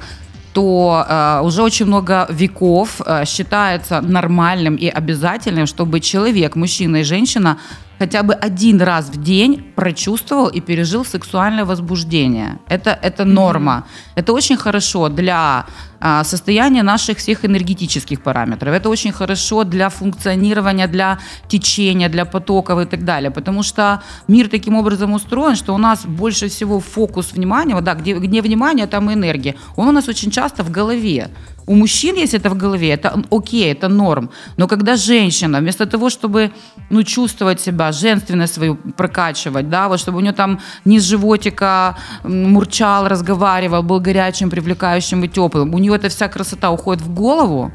то 0.54 1.06
э, 1.06 1.42
уже 1.44 1.64
очень 1.64 1.88
много 1.88 2.28
веков 2.30 3.02
э, 3.06 3.26
считается 3.26 4.00
нормальным 4.00 4.76
и 4.76 4.88
обязательным, 4.88 5.66
чтобы 5.68 6.00
человек, 6.00 6.56
мужчина 6.56 6.98
и 6.98 7.04
женщина, 7.04 7.58
хотя 8.02 8.24
бы 8.24 8.34
один 8.34 8.82
раз 8.82 9.10
в 9.10 9.22
день 9.22 9.64
прочувствовал 9.76 10.48
и 10.48 10.62
пережил 10.62 11.06
сексуальное 11.06 11.66
возбуждение. 11.66 12.58
Это, 12.68 12.90
это 12.90 13.26
норма. 13.26 13.84
Это 14.16 14.34
очень 14.34 14.58
хорошо 14.58 15.10
для 15.10 15.66
а, 16.04 16.24
состояния 16.24 16.84
наших 16.84 17.20
всех 17.20 17.46
энергетических 17.46 18.24
параметров. 18.24 18.74
Это 18.74 18.90
очень 18.90 19.12
хорошо 19.12 19.64
для 19.64 19.90
функционирования, 19.90 20.88
для 20.88 21.20
течения, 21.48 22.10
для 22.10 22.26
потоков 22.26 22.80
и 22.80 22.86
так 22.86 23.06
далее. 23.06 23.30
Потому 23.30 23.64
что 23.64 24.02
мир 24.28 24.50
таким 24.50 24.76
образом 24.76 25.14
устроен, 25.14 25.56
что 25.56 25.76
у 25.76 25.78
нас 25.78 26.06
больше 26.06 26.48
всего 26.48 26.80
фокус 26.80 27.34
внимания, 27.34 27.76
вот 27.76 27.84
да, 27.84 27.94
где, 27.94 28.14
где 28.14 28.42
внимание, 28.42 28.88
там 28.88 29.12
и 29.12 29.14
энергия. 29.14 29.56
Он 29.76 29.88
у 29.88 29.92
нас 29.92 30.08
очень 30.08 30.32
часто 30.32 30.64
в 30.64 30.72
голове. 30.72 31.30
У 31.68 31.76
мужчин, 31.76 32.16
если 32.16 32.40
это 32.40 32.50
в 32.50 32.58
голове, 32.58 32.90
это 32.90 33.24
окей, 33.30 33.72
это 33.72 33.88
норм. 33.88 34.30
Но 34.58 34.68
когда 34.68 34.96
женщина, 34.96 35.60
вместо 35.60 35.86
того, 35.86 36.10
чтобы 36.10 36.52
ну, 36.90 37.04
чувствовать 37.04 37.62
себя, 37.62 37.91
женственность 37.92 38.54
свою 38.54 38.76
прокачивать, 38.76 39.70
да, 39.70 39.88
вот 39.88 40.00
чтобы 40.00 40.18
у 40.18 40.22
нее 40.22 40.34
там 40.34 40.60
низ 40.86 41.04
животика 41.04 41.98
мурчал, 42.24 43.08
разговаривал, 43.08 43.84
был 43.84 44.00
горячим, 44.00 44.50
привлекающим 44.50 45.24
и 45.24 45.28
теплым, 45.28 45.74
у 45.74 45.80
нее 45.80 45.96
эта 45.96 46.10
вся 46.10 46.28
красота 46.28 46.72
уходит 46.72 47.02
в 47.02 47.14
голову, 47.14 47.72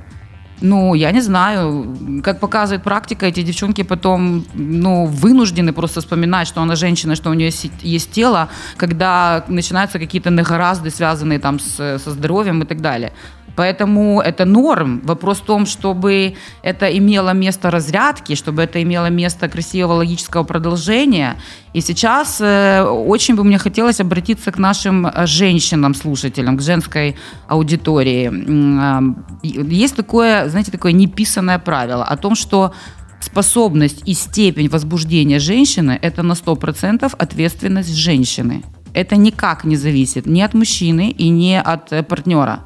ну, 0.61 0.95
я 0.95 1.13
не 1.13 1.21
знаю, 1.21 2.23
как 2.25 2.41
показывает 2.41 2.83
практика, 2.83 3.27
эти 3.27 3.43
девчонки 3.43 3.83
потом, 3.83 4.45
ну, 4.55 5.05
вынуждены 5.05 5.73
просто 5.73 6.01
вспоминать, 6.01 6.49
что 6.49 6.63
она 6.63 6.77
женщина, 6.77 7.15
что 7.15 7.31
у 7.31 7.35
нее 7.35 7.51
есть 7.83 8.11
тело, 8.11 8.49
когда 8.77 9.45
начинаются 9.49 9.99
какие-то 9.99 10.31
негоразды, 10.31 10.91
связанные 10.91 11.39
там 11.39 11.59
с, 11.59 11.99
со 11.99 12.11
здоровьем 12.11 12.63
и 12.63 12.67
так 12.67 12.81
далее. 12.81 13.13
Поэтому 13.57 14.21
это 14.21 14.45
норм. 14.45 15.01
Вопрос 15.05 15.39
в 15.39 15.45
том, 15.45 15.67
чтобы 15.67 16.35
это 16.63 16.87
имело 16.87 17.33
место 17.33 17.71
разрядки, 17.71 18.35
чтобы 18.35 18.63
это 18.63 18.83
имело 18.83 19.11
место 19.11 19.49
красивого 19.49 19.95
логического 19.95 20.45
продолжения. 20.45 21.37
И 21.73 21.81
сейчас 21.81 22.41
э, 22.41 22.83
очень 22.83 23.35
бы 23.35 23.45
мне 23.45 23.59
хотелось 23.59 24.01
обратиться 24.01 24.53
к 24.53 24.59
нашим 24.59 25.07
э, 25.07 25.27
женщинам-слушателям, 25.27 26.59
к 26.59 26.63
женской 26.63 27.17
аудитории. 27.49 28.31
Э, 28.31 29.01
Есть 29.43 29.97
такое, 29.97 30.49
знаете, 30.49 30.71
такое 30.71 30.93
неписанное 30.93 31.59
правило 31.59 32.05
о 32.05 32.17
том, 32.17 32.35
что 32.35 32.75
способность 33.21 34.03
и 34.09 34.15
степень 34.15 34.69
возбуждения 34.69 35.39
женщины– 35.39 35.99
это 36.03 36.23
на 36.23 36.35
100% 36.35 37.15
ответственность 37.19 37.95
женщины. 37.95 38.63
Это 38.93 39.17
никак 39.17 39.65
не 39.65 39.77
зависит 39.77 40.27
ни 40.27 40.43
от 40.43 40.55
мужчины 40.55 41.11
и 41.11 41.31
ни 41.31 41.55
от 41.55 42.07
партнера 42.07 42.61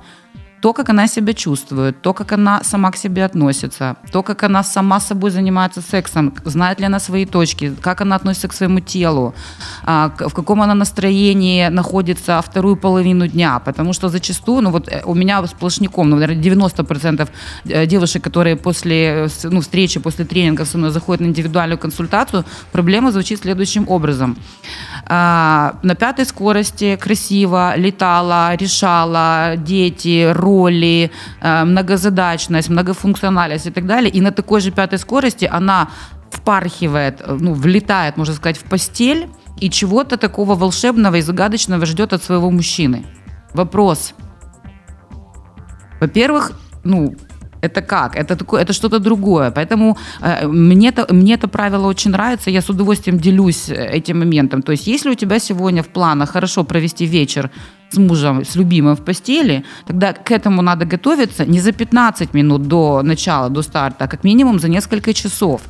то, 0.60 0.72
как 0.72 0.90
она 0.90 1.08
себя 1.08 1.32
чувствует, 1.32 2.02
то, 2.02 2.12
как 2.12 2.32
она 2.32 2.62
сама 2.64 2.90
к 2.90 2.96
себе 2.96 3.24
относится, 3.24 3.96
то, 4.12 4.22
как 4.22 4.42
она 4.42 4.62
сама 4.62 5.00
собой 5.00 5.30
занимается 5.30 5.80
сексом, 5.80 6.34
знает 6.44 6.80
ли 6.80 6.86
она 6.86 7.00
свои 7.00 7.24
точки, 7.26 7.72
как 7.80 8.00
она 8.00 8.16
относится 8.16 8.48
к 8.48 8.52
своему 8.52 8.80
телу, 8.80 9.34
а, 9.84 10.12
в 10.18 10.34
каком 10.34 10.60
она 10.62 10.74
настроении 10.74 11.68
находится 11.68 12.42
вторую 12.42 12.76
половину 12.76 13.26
дня. 13.26 13.58
Потому 13.58 13.92
что 13.92 14.08
зачастую, 14.08 14.62
ну 14.62 14.70
вот 14.70 14.88
э, 14.88 15.02
у 15.04 15.14
меня 15.14 15.46
сплошняком, 15.46 16.10
ну, 16.10 16.16
наверное, 16.16 16.42
90% 16.42 17.28
э, 17.64 17.86
девушек, 17.86 18.24
которые 18.24 18.56
после 18.56 19.28
ну, 19.44 19.60
встречи, 19.60 20.00
после 20.00 20.24
тренинга 20.24 20.64
со 20.64 20.78
мной 20.78 20.90
заходят 20.90 21.20
на 21.20 21.26
индивидуальную 21.26 21.78
консультацию, 21.78 22.44
проблема 22.72 23.12
звучит 23.12 23.40
следующим 23.40 23.88
образом. 23.88 24.36
А, 25.06 25.74
на 25.82 25.94
пятой 25.94 26.24
скорости 26.24 26.96
красиво 26.96 27.74
летала, 27.76 28.54
решала 28.56 29.56
дети, 29.56 30.30
роли, 30.50 31.10
э, 31.42 31.64
многозадачность, 31.64 32.70
многофункциональность 32.70 33.66
и 33.66 33.70
так 33.70 33.86
далее. 33.86 34.10
И 34.16 34.20
на 34.20 34.30
такой 34.30 34.60
же 34.60 34.70
пятой 34.70 34.98
скорости 34.98 35.48
она 35.52 35.88
впархивает, 36.30 37.20
э, 37.20 37.38
ну, 37.40 37.54
влетает, 37.54 38.16
можно 38.16 38.34
сказать, 38.34 38.58
в 38.58 38.62
постель 38.62 39.26
и 39.62 39.68
чего-то 39.68 40.16
такого 40.16 40.54
волшебного 40.54 41.16
и 41.16 41.22
загадочного 41.22 41.86
ждет 41.86 42.12
от 42.12 42.22
своего 42.22 42.50
мужчины. 42.50 43.04
Вопрос. 43.54 44.14
Во-первых, 46.00 46.52
ну, 46.84 47.14
это 47.62 47.82
как? 47.82 48.16
Это, 48.16 48.36
такое, 48.36 48.62
это 48.62 48.72
что-то 48.72 48.98
другое. 48.98 49.50
Поэтому 49.50 49.96
э, 50.22 50.46
мне, 50.48 50.88
это, 50.88 51.14
мне 51.14 51.34
это 51.34 51.48
правило 51.48 51.88
очень 51.88 52.12
нравится. 52.12 52.50
Я 52.50 52.60
с 52.60 52.70
удовольствием 52.70 53.18
делюсь 53.18 53.68
э, 53.68 53.98
этим 53.98 54.18
моментом. 54.18 54.62
То 54.62 54.72
есть, 54.72 54.88
если 54.88 55.10
у 55.10 55.14
тебя 55.14 55.38
сегодня 55.38 55.82
в 55.82 55.88
планах 55.88 56.30
хорошо 56.30 56.64
провести 56.64 57.06
вечер 57.06 57.50
с 57.92 57.98
мужем, 57.98 58.44
с 58.44 58.56
любимым 58.56 58.94
в 58.94 59.04
постели, 59.04 59.64
тогда 59.86 60.12
к 60.12 60.30
этому 60.30 60.62
надо 60.62 60.84
готовиться 60.84 61.44
не 61.44 61.60
за 61.60 61.72
15 61.72 62.34
минут 62.34 62.62
до 62.62 63.02
начала, 63.02 63.50
до 63.50 63.62
старта, 63.62 64.04
а 64.04 64.08
как 64.08 64.24
минимум 64.24 64.60
за 64.60 64.68
несколько 64.68 65.12
часов. 65.12 65.62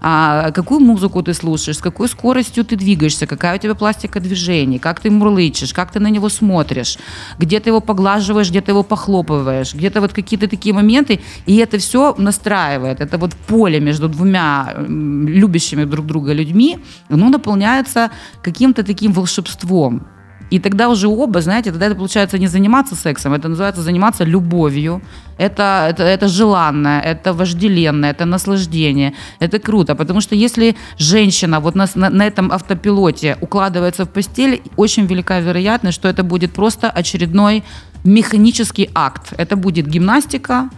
А 0.00 0.50
какую 0.50 0.80
музыку 0.80 1.22
ты 1.22 1.34
слушаешь, 1.34 1.78
с 1.78 1.80
какой 1.80 2.08
скоростью 2.08 2.64
ты 2.64 2.76
двигаешься, 2.76 3.26
какая 3.26 3.56
у 3.56 3.58
тебя 3.58 3.74
пластика 3.74 4.20
движений, 4.20 4.78
как 4.78 5.00
ты 5.00 5.10
мурлычешь, 5.10 5.72
как 5.72 5.90
ты 5.90 6.00
на 6.00 6.10
него 6.10 6.28
смотришь, 6.28 6.98
где 7.38 7.58
ты 7.58 7.70
его 7.70 7.80
поглаживаешь, 7.80 8.50
где 8.50 8.60
ты 8.60 8.72
его 8.72 8.82
похлопываешь, 8.82 9.74
где-то 9.74 10.00
вот 10.00 10.12
какие-то 10.12 10.48
такие 10.48 10.74
моменты, 10.74 11.20
и 11.46 11.56
это 11.56 11.78
все 11.78 12.14
настраивает. 12.18 13.00
Это 13.00 13.18
вот 13.18 13.34
поле 13.46 13.80
между 13.80 14.08
двумя 14.08 14.74
любящими 14.78 15.84
друг 15.84 16.06
друга 16.06 16.34
людьми, 16.34 16.78
оно 17.08 17.28
наполняется 17.28 18.10
каким-то 18.42 18.82
таким 18.82 19.12
волшебством. 19.12 20.06
И 20.51 20.59
тогда 20.59 20.87
уже 20.89 21.07
оба, 21.07 21.41
знаете, 21.41 21.71
тогда 21.71 21.87
это 21.87 21.95
получается 21.95 22.39
не 22.39 22.47
заниматься 22.47 22.95
сексом, 22.95 23.33
это 23.33 23.49
называется 23.49 23.81
заниматься 23.81 24.23
любовью. 24.23 25.01
Это, 25.37 25.87
это, 25.89 26.03
это 26.03 26.27
желанное, 26.27 27.01
это 27.01 27.33
вожделенное, 27.33 28.11
это 28.11 28.25
наслаждение. 28.25 29.13
Это 29.39 29.59
круто, 29.59 29.95
потому 29.95 30.21
что 30.21 30.35
если 30.35 30.75
женщина 30.97 31.59
вот 31.59 31.75
на, 31.75 31.87
на, 31.95 32.09
на 32.09 32.25
этом 32.25 32.51
автопилоте 32.51 33.37
укладывается 33.41 34.05
в 34.05 34.09
постель, 34.09 34.61
очень 34.77 35.05
велика 35.05 35.39
вероятность, 35.39 35.95
что 35.99 36.07
это 36.07 36.23
будет 36.23 36.53
просто 36.53 36.89
очередной 36.89 37.63
механический 38.03 38.89
акт. 38.93 39.33
Это 39.37 39.55
будет 39.55 39.87
гимнастика, 39.87 40.69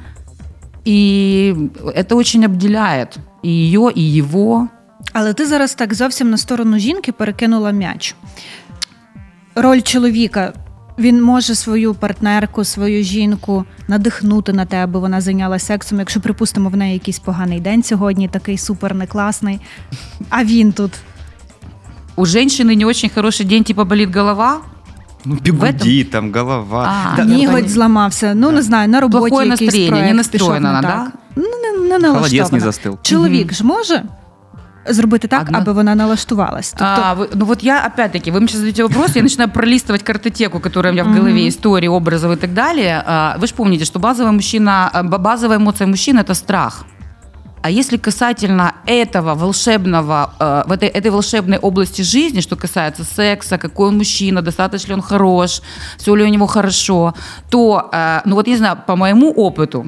і 0.85 1.53
це 2.09 2.15
очень 2.15 2.43
обділяет 2.43 3.17
і 3.43 3.49
її, 3.49 3.91
і 3.95 4.13
його. 4.13 4.67
Але 5.13 5.33
ти 5.33 5.45
зараз 5.45 5.73
так 5.73 5.93
зовсім 5.93 6.29
на 6.29 6.37
сторону 6.37 6.79
жінки 6.79 7.11
перекинула 7.11 7.71
м'яч 7.71 8.15
Роль 9.54 9.80
чоловіка. 9.80 10.52
Він 10.98 11.22
може 11.22 11.54
свою 11.54 11.94
партнерку, 11.94 12.64
свою 12.64 13.02
жінку 13.02 13.64
надихнути 13.88 14.52
на 14.52 14.64
те, 14.64 14.84
аби 14.84 15.00
вона 15.00 15.20
зайнялася 15.20 15.66
сексом. 15.66 15.98
Якщо 15.98 16.20
припустимо, 16.20 16.68
в 16.68 16.76
неї 16.76 16.92
якийсь 16.94 17.18
поганий 17.18 17.60
день 17.60 17.82
сьогодні, 17.82 18.28
такий 18.28 18.58
супер 18.58 18.94
не 18.94 19.06
класний. 19.06 19.60
А 20.30 20.44
він 20.44 20.72
тут. 20.72 20.92
У 22.16 22.26
женщины 22.26 22.76
не 22.76 22.84
очень 22.84 23.10
хороший 23.14 23.46
день, 23.46 23.64
типа 23.64 23.84
болит 23.84 24.16
голова. 24.16 24.60
Ну, 25.24 25.34
бігуді, 25.34 26.04
там, 26.04 26.32
голова. 26.32 26.92
А, 27.12 27.16
да, 27.16 27.24
Ніготь 27.24 27.70
зламався. 27.70 28.34
Ну, 28.34 28.46
да. 28.46 28.52
не 28.52 28.62
знаю, 28.62 28.88
на 28.88 29.00
роботі 29.00 29.28
Плохое 29.28 29.48
якийсь 29.48 29.72
настроєння, 29.72 29.90
проект 29.90 30.08
не 30.08 30.14
настроєна, 30.14 30.80
пішов, 30.80 30.82
да? 30.82 31.12
Ну, 31.36 31.88
не, 31.88 31.98
не 31.98 32.08
Холодець 32.08 32.52
не 32.52 32.60
застил. 32.60 32.98
Чоловік 33.02 33.46
угу. 33.46 33.54
ж 33.54 33.64
може 33.64 34.02
зробити 34.86 35.28
так, 35.28 35.42
Одна... 35.42 35.58
аби 35.58 35.72
вона 35.72 35.94
налаштувалась. 35.94 36.70
Тобто... 36.70 37.02
А, 37.02 37.14
вы, 37.14 37.28
ну 37.34 37.44
вот 37.44 37.62
я, 37.62 37.86
опять-таки, 37.86 38.30
вы 38.30 38.40
мне 38.40 38.48
сейчас 38.48 38.58
задаете 38.58 38.82
вопрос, 38.82 39.16
я 39.16 39.22
начинаю 39.22 39.50
пролистывать 39.50 40.02
картотеку, 40.02 40.60
которая 40.60 40.92
у 40.92 40.94
меня 40.94 41.04
в 41.04 41.14
голове, 41.14 41.48
истории, 41.48 41.88
образов 41.88 42.32
и 42.32 42.36
так 42.36 42.54
далее. 42.54 43.02
А, 43.06 43.36
вы 43.38 43.46
же 43.46 43.54
помните, 43.54 43.84
что 43.84 43.98
базовая, 43.98 44.32
мужчина, 44.32 44.90
а, 44.92 45.02
базовая 45.02 45.58
эмоция 45.58 45.86
мужчины– 45.86 46.20
это 46.20 46.34
страх. 46.34 46.84
А 47.64 47.70
если 47.70 47.96
касательно 47.96 48.74
этого 48.86 49.34
волшебного, 49.34 50.30
э, 50.38 50.62
в 50.66 50.72
этой, 50.72 50.88
этой 50.88 51.10
волшебной 51.10 51.56
области 51.56 52.02
жизни, 52.02 52.42
что 52.42 52.56
касается 52.56 53.04
секса, 53.04 53.56
какой 53.56 53.88
он 53.88 53.96
мужчина, 53.96 54.42
достаточно 54.42 54.88
ли 54.88 54.94
он 54.94 55.02
хорош, 55.02 55.62
все 55.96 56.14
ли 56.14 56.24
у 56.24 56.28
него 56.28 56.46
хорошо, 56.46 57.14
то, 57.50 57.88
э, 57.90 58.20
ну 58.26 58.34
вот 58.34 58.46
не 58.46 58.56
знаю, 58.56 58.76
по 58.86 58.96
моему 58.96 59.32
опыту, 59.32 59.86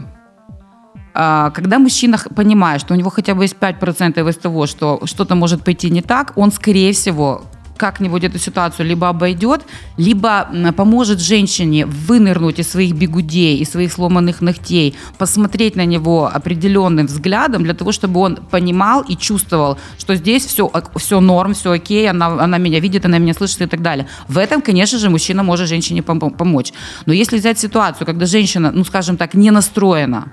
когда 1.17 1.79
мужчина 1.79 2.19
понимает, 2.35 2.83
что 2.83 2.93
у 2.93 2.97
него 2.97 3.11
хотя 3.11 3.35
бы 3.35 3.45
есть 3.45 3.57
5% 3.59 4.29
из 4.29 4.37
того, 4.37 4.67
что 4.67 5.01
что-то 5.05 5.35
может 5.35 5.65
пойти 5.65 5.91
не 5.91 6.03
так, 6.03 6.33
он, 6.37 6.53
скорее 6.53 6.93
всего, 6.93 7.45
как-нибудь 7.77 8.25
эту 8.25 8.39
ситуацию 8.39 8.87
либо 8.87 9.09
обойдет, 9.09 9.63
либо 9.97 10.49
поможет 10.77 11.21
женщине 11.21 11.87
вынырнуть 11.87 12.59
из 12.59 12.71
своих 12.71 12.95
бегудей, 12.95 13.59
из 13.59 13.71
своих 13.71 13.93
сломанных 13.93 14.41
ногтей, 14.41 14.95
посмотреть 15.19 15.77
на 15.77 15.85
него 15.85 16.31
определенным 16.33 17.07
взглядом 17.07 17.65
для 17.65 17.75
того, 17.75 17.93
чтобы 17.93 18.21
он 18.21 18.37
понимал 18.37 19.03
и 19.03 19.17
чувствовал, 19.17 19.79
что 19.99 20.15
здесь 20.15 20.45
все, 20.45 20.71
все 20.97 21.21
норм, 21.21 21.55
все 21.55 21.73
окей, 21.73 22.11
она, 22.11 22.27
она 22.27 22.59
меня 22.59 22.81
видит, 22.81 23.05
она 23.05 23.19
меня 23.19 23.35
слышит 23.35 23.63
и 23.63 23.67
так 23.67 23.83
далее. 23.83 24.07
В 24.29 24.39
этом, 24.39 24.63
конечно 24.63 24.99
же, 24.99 25.11
мужчина 25.11 25.43
может 25.43 25.69
женщине 25.69 26.03
помочь. 26.03 26.73
Но 27.07 27.13
если 27.13 27.39
взять 27.39 27.59
ситуацию, 27.59 28.07
когда 28.07 28.27
женщина, 28.27 28.71
ну, 28.73 28.85
скажем 28.85 29.17
так, 29.17 29.35
не 29.35 29.51
настроена, 29.51 30.29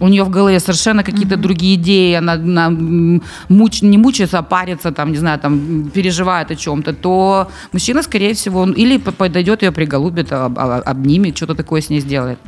у 0.00 0.08
нее 0.08 0.24
в 0.24 0.30
голове 0.30 0.60
совершенно 0.60 1.04
какие-то 1.04 1.34
mm-hmm. 1.34 1.42
другие 1.42 1.74
идеи, 1.74 2.14
она, 2.14 2.32
она 2.32 2.70
муч, 3.48 3.82
не 3.82 3.98
мучается, 3.98 4.38
а 4.38 4.42
парится, 4.42 4.92
там, 4.92 5.12
не 5.12 5.18
знаю, 5.18 5.38
там, 5.38 5.90
переживает 5.90 6.50
о 6.50 6.56
чем-то, 6.56 6.92
то 6.92 7.48
мужчина, 7.72 8.02
скорее 8.02 8.34
всего, 8.34 8.60
он 8.60 8.72
или 8.72 8.98
подойдет 8.98 9.62
ее 9.62 9.72
приголубит, 9.72 10.32
об, 10.32 10.58
обнимет, 10.58 11.36
что-то 11.36 11.54
такое 11.54 11.80
с 11.80 11.90
ней 11.90 12.00
сделает. 12.00 12.38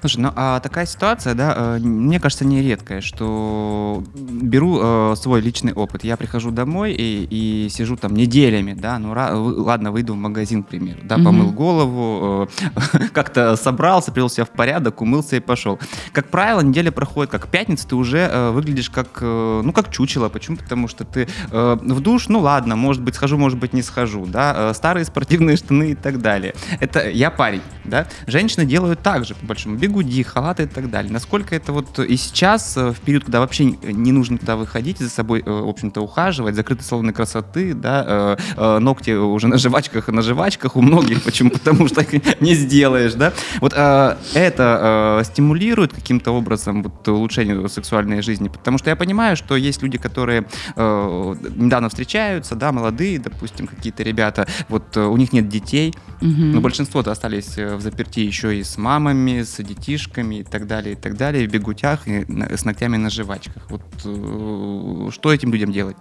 Слушай, 0.00 0.20
ну 0.20 0.32
а 0.34 0.60
такая 0.60 0.86
ситуация, 0.86 1.34
да, 1.34 1.54
э, 1.56 1.78
мне 1.78 2.20
кажется, 2.20 2.44
не 2.44 2.62
редкая, 2.62 3.00
что 3.00 4.02
беру 4.14 4.78
э, 4.80 5.14
свой 5.16 5.40
личный 5.40 5.72
опыт. 5.72 6.04
Я 6.04 6.16
прихожу 6.16 6.50
домой 6.50 6.92
и, 6.92 7.26
и 7.30 7.68
сижу 7.68 7.96
там 7.96 8.14
неделями, 8.14 8.74
да, 8.74 8.98
ну 8.98 9.12
ладно, 9.12 9.92
выйду 9.92 10.14
в 10.14 10.16
магазин, 10.16 10.62
к 10.62 10.68
примеру, 10.68 11.00
да, 11.02 11.16
помыл 11.16 11.50
mm-hmm. 11.50 11.54
голову, 11.54 12.50
э, 12.74 13.08
как-то 13.12 13.56
собрался, 13.56 14.12
привел 14.12 14.28
себя 14.28 14.44
в 14.44 14.50
порядок, 14.50 15.00
умылся 15.00 15.36
и 15.36 15.40
пошел. 15.40 15.78
Как 16.12 16.28
правило, 16.28 16.60
неделя 16.60 16.90
проходит, 16.90 17.30
как 17.30 17.48
пятница, 17.48 17.86
ты 17.88 17.96
уже 17.96 18.18
э, 18.18 18.50
выглядишь 18.50 18.90
как, 18.90 19.18
э, 19.20 19.60
ну, 19.64 19.72
как 19.72 19.90
чучело. 19.90 20.28
Почему? 20.28 20.56
Потому 20.56 20.88
что 20.88 21.04
ты 21.04 21.28
э, 21.50 21.78
в 21.80 22.00
душ, 22.00 22.28
ну 22.28 22.40
ладно, 22.40 22.76
может 22.76 23.02
быть, 23.02 23.14
схожу, 23.14 23.38
может 23.38 23.58
быть, 23.58 23.72
не 23.72 23.82
схожу, 23.82 24.26
да, 24.26 24.70
э, 24.70 24.74
старые 24.74 25.04
спортивные 25.04 25.56
штаны 25.56 25.92
и 25.92 25.94
так 25.94 26.20
далее. 26.20 26.54
Это 26.80 27.08
я 27.08 27.30
парень, 27.30 27.62
да. 27.84 28.06
Женщины 28.26 28.64
делают 28.64 29.00
так 29.00 29.24
же, 29.24 29.34
по 29.34 29.46
большому 29.46 29.67
общем, 29.68 29.76
бегуди, 29.76 30.22
халаты 30.22 30.64
и 30.64 30.66
так 30.66 30.90
далее. 30.90 31.12
Насколько 31.12 31.54
это 31.54 31.72
вот 31.72 31.98
и 31.98 32.16
сейчас, 32.16 32.76
э, 32.76 32.92
в 32.92 33.00
период, 33.00 33.24
когда 33.24 33.40
вообще 33.40 33.64
не 33.64 34.12
нужно 34.12 34.38
туда 34.38 34.56
выходить, 34.56 34.98
за 34.98 35.08
собой, 35.08 35.42
э, 35.44 35.50
в 35.50 35.68
общем-то, 35.68 36.00
ухаживать, 36.00 36.54
закрытые 36.54 36.84
салоны 36.84 37.12
красоты, 37.12 37.74
да, 37.74 38.36
э, 38.56 38.78
ногти 38.78 39.10
уже 39.10 39.48
на 39.48 39.58
жвачках 39.58 40.08
на 40.08 40.22
жвачках 40.22 40.76
у 40.76 40.82
многих, 40.82 41.22
почему? 41.22 41.50
Потому 41.50 41.88
что 41.88 42.04
не 42.40 42.54
сделаешь, 42.54 43.14
да. 43.14 43.32
Вот 43.60 43.72
это 43.72 45.22
стимулирует 45.24 45.92
каким-то 45.92 46.32
образом 46.32 46.82
вот 46.82 47.06
улучшение 47.08 47.68
сексуальной 47.68 48.22
жизни, 48.22 48.48
потому 48.48 48.78
что 48.78 48.90
я 48.90 48.96
понимаю, 48.96 49.36
что 49.36 49.56
есть 49.56 49.82
люди, 49.82 49.98
которые 49.98 50.46
недавно 50.76 51.88
встречаются, 51.88 52.54
да, 52.54 52.72
молодые, 52.72 53.18
допустим, 53.18 53.66
какие-то 53.66 54.02
ребята, 54.02 54.46
вот 54.68 54.96
у 54.96 55.16
них 55.16 55.32
нет 55.32 55.48
детей, 55.48 55.94
но 56.20 56.60
большинство-то 56.60 57.10
остались 57.10 57.56
в 57.56 57.80
заперти 57.80 58.20
еще 58.20 58.56
и 58.56 58.62
с 58.62 58.78
мамами, 58.78 59.42
с 59.42 59.57
детишками 59.62 60.36
и 60.36 60.42
так 60.42 60.66
далее, 60.66 60.92
и 60.92 60.96
так 60.96 61.16
далее, 61.16 61.48
в 61.48 61.50
бегутях 61.50 62.08
и 62.08 62.24
с 62.56 62.64
ногтями 62.64 62.96
на 62.96 63.10
жвачках. 63.10 63.70
Вот 63.70 63.82
э, 64.04 65.10
что 65.12 65.32
этим 65.32 65.52
людям 65.52 65.72
делать? 65.72 65.96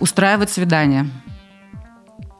Устраивать 0.00 0.50
свидания 0.50 1.06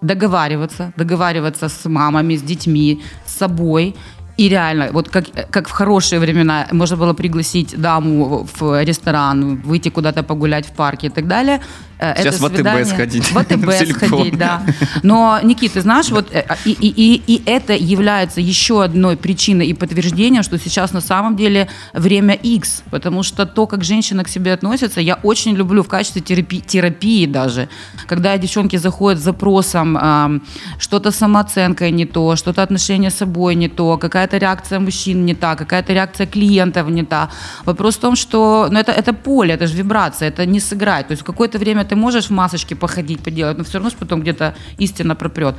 договариваться, 0.00 0.92
договариваться 0.96 1.68
с 1.68 1.88
мамами, 1.88 2.36
с 2.36 2.42
детьми, 2.42 3.02
с 3.26 3.32
собой. 3.38 3.96
И 4.36 4.48
реально, 4.48 4.90
вот 4.92 5.08
как, 5.08 5.24
как 5.50 5.68
в 5.68 5.72
хорошие 5.72 6.20
времена 6.20 6.68
можно 6.70 6.96
было 6.96 7.12
пригласить 7.12 7.76
даму 7.76 8.46
в 8.58 8.84
ресторан, 8.84 9.56
выйти 9.56 9.88
куда-то 9.88 10.22
погулять 10.22 10.66
в 10.66 10.72
парке 10.72 11.08
и 11.08 11.10
так 11.10 11.26
далее, 11.26 11.60
Сейчас 11.98 12.36
это 12.36 12.42
в 12.42 12.46
АТБ 12.46 12.54
свидание- 12.56 12.84
сходить, 12.84 13.32
В 13.32 13.38
АТБ 13.38 13.72
сходить, 13.96 14.38
да. 14.38 14.62
Но, 15.02 15.40
Никит, 15.42 15.72
ты 15.72 15.80
знаешь, 15.80 16.10
вот 16.10 16.28
э, 16.32 16.44
и, 16.64 16.70
и, 16.70 16.88
и, 16.88 17.22
и 17.26 17.42
это 17.44 17.72
является 17.74 18.40
еще 18.40 18.84
одной 18.84 19.16
причиной 19.16 19.66
и 19.66 19.74
подтверждением, 19.74 20.42
что 20.42 20.58
сейчас 20.58 20.92
на 20.92 21.00
самом 21.00 21.36
деле 21.36 21.68
время 21.92 22.34
X, 22.34 22.82
потому 22.90 23.22
что 23.22 23.46
то, 23.46 23.66
как 23.66 23.84
женщина 23.84 24.22
к 24.24 24.28
себе 24.28 24.52
относится, 24.52 25.00
я 25.00 25.18
очень 25.22 25.56
люблю 25.56 25.82
в 25.82 25.88
качестве 25.88 26.22
терапии, 26.22 26.60
терапии 26.60 27.26
даже, 27.26 27.68
когда 28.06 28.38
девчонки 28.38 28.76
заходят 28.76 29.20
с 29.20 29.24
запросом, 29.24 29.96
эм, 29.96 30.42
что-то 30.78 31.10
с 31.10 31.16
самооценкой 31.16 31.90
не 31.90 32.06
то, 32.06 32.36
что-то 32.36 32.62
отношение 32.62 33.10
с 33.10 33.14
собой 33.16 33.54
не 33.56 33.68
то, 33.68 33.98
какая-то 33.98 34.38
реакция 34.38 34.78
мужчин 34.80 35.26
не 35.26 35.34
та, 35.34 35.56
какая-то 35.56 35.92
реакция 35.92 36.26
клиентов 36.26 36.88
не 36.90 37.04
та. 37.04 37.28
Вопрос 37.64 37.96
в 37.96 38.00
том, 38.00 38.16
что 38.16 38.68
ну, 38.70 38.78
это, 38.78 38.92
это 38.92 39.12
поле, 39.12 39.54
это 39.54 39.66
же 39.66 39.76
вибрация, 39.76 40.28
это 40.28 40.46
не 40.46 40.60
сыграть. 40.60 41.08
То 41.08 41.12
есть 41.12 41.22
в 41.22 41.26
какое-то 41.26 41.58
время 41.58 41.84
ты 41.88 41.96
можешь 41.96 42.26
в 42.26 42.32
масочке 42.32 42.76
походить, 42.76 43.20
поделать, 43.20 43.58
но 43.58 43.64
все 43.64 43.78
равно 43.78 43.90
потом 43.98 44.20
где-то 44.20 44.54
истина 44.78 45.14
пропрет. 45.14 45.56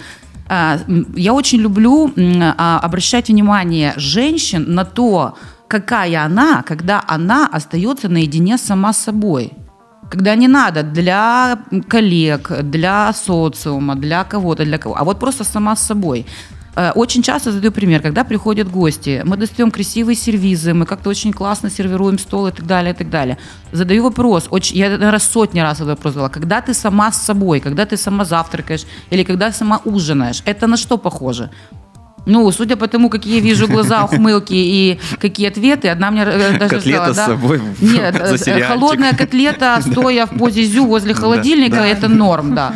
А, 0.48 0.80
Я 1.16 1.34
очень 1.34 1.60
люблю 1.60 2.12
а, 2.18 2.80
обращать 2.80 3.30
внимание 3.30 3.94
женщин 3.98 4.66
на 4.76 4.86
то, 4.86 5.38
какая 5.68 6.26
она, 6.26 6.64
когда 6.64 7.04
она 7.08 7.48
остается 7.48 8.10
наедине 8.10 8.58
сама 8.58 8.92
с 8.92 8.98
собой. 8.98 9.52
Когда 10.12 10.36
не 10.36 10.48
надо 10.48 10.82
для 10.84 11.60
коллег, 11.88 12.52
для 12.64 13.14
социума, 13.14 13.96
для 13.96 14.24
кого-то, 14.24 14.66
для 14.66 14.78
кого, 14.78 14.98
а 14.98 15.04
вот 15.04 15.20
просто 15.20 15.44
сама 15.44 15.76
с 15.76 15.86
собой. 15.88 16.26
Э, 16.80 16.92
Очень 16.96 17.24
часто 17.24 17.52
задаю 17.52 17.72
пример, 17.72 18.02
когда 18.02 18.24
приходят 18.24 18.72
гости, 18.72 19.22
мы 19.26 19.38
достаем 19.38 19.72
красивые 19.72 20.16
сервизы, 20.16 20.74
мы 20.74 20.86
как-то 20.86 21.10
очень 21.10 21.34
классно 21.34 21.70
сервируем 21.70 22.18
стол 22.18 22.48
и 22.48 22.52
так 22.52 22.66
далее, 22.66 22.94
и 22.94 22.98
так 22.98 23.10
далее. 23.10 23.38
Задаю 23.74 24.04
вопрос, 24.04 24.48
очень, 24.52 24.78
я, 24.78 24.90
наверное, 24.90 25.20
сотни 25.20 25.62
раз 25.62 25.78
этот 25.78 25.90
вопрос 25.90 26.14
задала, 26.14 26.30
когда 26.30 26.62
ты 26.62 26.74
сама 26.74 27.12
с 27.12 27.22
собой, 27.22 27.60
когда 27.60 27.86
ты 27.86 27.98
сама 27.98 28.26
завтракаешь 28.26 28.86
или 29.12 29.24
когда 29.24 29.52
сама 29.52 29.82
ужинаешь, 29.86 30.42
это 30.46 30.68
на 30.68 30.78
что 30.78 30.98
похоже? 30.98 31.50
Ну, 32.30 32.52
судя 32.52 32.76
по 32.76 32.88
тому, 32.88 33.10
какие 33.10 33.36
я 33.36 33.42
вижу 33.42 33.68
глаза, 33.68 34.04
ухмылки 34.06 34.54
и 34.54 35.00
какие 35.20 35.48
ответы, 35.48 35.90
одна 35.90 36.12
мне 36.12 36.22
э, 36.22 36.58
даже 36.60 36.76
Котлета 36.76 36.82
сказала, 36.82 37.14
с 37.14 37.18
да, 37.18 37.26
собой 37.26 37.62
Нет, 37.82 38.14
за 38.28 38.36
э, 38.36 38.38
сериальчик. 38.38 38.68
холодная 38.68 39.14
котлета, 39.14 39.82
стоя 39.92 40.26
в 40.26 40.38
позе 40.38 40.64
зю 40.64 40.86
возле 40.86 41.14
холодильника, 41.14 41.78
да. 41.78 41.88
это 41.88 42.08
норм, 42.08 42.56
да. 42.56 42.74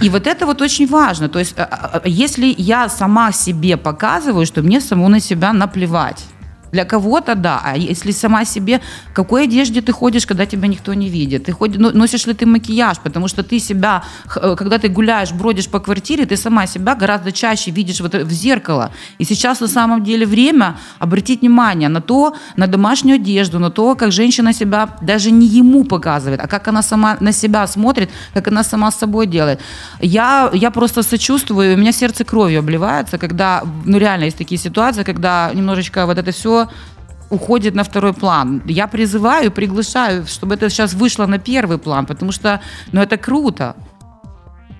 И 0.00 0.10
вот 0.10 0.26
это 0.26 0.46
вот 0.46 0.60
очень 0.62 0.88
важно. 0.88 1.28
То 1.28 1.38
есть, 1.38 1.54
э, 1.56 1.66
э, 1.92 2.00
если 2.04 2.52
я 2.58 2.88
сама 2.88 3.32
себе 3.32 3.76
показываю, 3.76 4.46
что 4.46 4.62
мне 4.62 4.80
саму 4.80 5.08
на 5.08 5.20
себя 5.20 5.52
наплевать, 5.52 6.24
для 6.72 6.84
кого-то 6.84 7.34
да, 7.34 7.60
а 7.64 7.76
если 7.76 8.12
сама 8.12 8.44
себе, 8.44 8.80
какой 9.14 9.44
одежде 9.44 9.80
ты 9.80 9.92
ходишь, 9.92 10.26
когда 10.26 10.46
тебя 10.46 10.68
никто 10.68 10.94
не 10.94 11.08
видит? 11.08 11.44
Ты 11.44 11.52
ходишь, 11.52 11.80
ну, 11.80 11.90
носишь 11.92 12.26
ли 12.26 12.34
ты 12.34 12.46
макияж? 12.46 12.98
Потому 12.98 13.28
что 13.28 13.42
ты 13.42 13.58
себя, 13.60 14.02
э, 14.36 14.54
когда 14.56 14.78
ты 14.78 14.88
гуляешь, 14.88 15.32
бродишь 15.32 15.68
по 15.68 15.80
квартире, 15.80 16.26
ты 16.26 16.36
сама 16.36 16.66
себя 16.66 16.94
гораздо 16.94 17.32
чаще 17.32 17.70
видишь 17.70 18.00
вот 18.00 18.14
в 18.14 18.30
зеркало. 18.30 18.90
И 19.20 19.24
сейчас 19.24 19.60
на 19.60 19.68
самом 19.68 20.04
деле 20.04 20.26
время 20.26 20.76
обратить 20.98 21.40
внимание 21.40 21.88
на 21.88 22.00
то, 22.00 22.34
на 22.56 22.66
домашнюю 22.66 23.16
одежду, 23.16 23.58
на 23.58 23.70
то, 23.70 23.94
как 23.94 24.12
женщина 24.12 24.52
себя 24.52 24.88
даже 25.00 25.30
не 25.30 25.46
ему 25.46 25.84
показывает, 25.84 26.40
а 26.44 26.46
как 26.46 26.68
она 26.68 26.82
сама 26.82 27.16
на 27.20 27.32
себя 27.32 27.66
смотрит, 27.66 28.10
как 28.34 28.48
она 28.48 28.64
сама 28.64 28.90
с 28.90 28.98
собой 28.98 29.26
делает. 29.26 29.60
Я, 30.00 30.50
я 30.52 30.70
просто 30.70 31.02
сочувствую, 31.02 31.74
у 31.74 31.78
меня 31.78 31.92
сердце 31.92 32.24
кровью 32.24 32.58
обливается, 32.60 33.18
когда, 33.18 33.62
ну 33.84 33.98
реально 33.98 34.24
есть 34.24 34.38
такие 34.38 34.60
ситуации, 34.60 35.04
когда 35.04 35.50
немножечко 35.54 36.06
вот 36.06 36.18
это 36.18 36.30
все 36.30 36.57
уходит 37.30 37.74
на 37.74 37.82
второй 37.82 38.12
план. 38.12 38.62
Я 38.66 38.86
призываю, 38.86 39.50
приглашаю, 39.50 40.26
чтобы 40.26 40.54
это 40.54 40.70
сейчас 40.70 40.94
вышло 40.94 41.26
на 41.26 41.38
первый 41.38 41.78
план, 41.78 42.06
потому 42.06 42.32
что, 42.32 42.60
ну, 42.92 43.02
это 43.02 43.16
круто. 43.16 43.74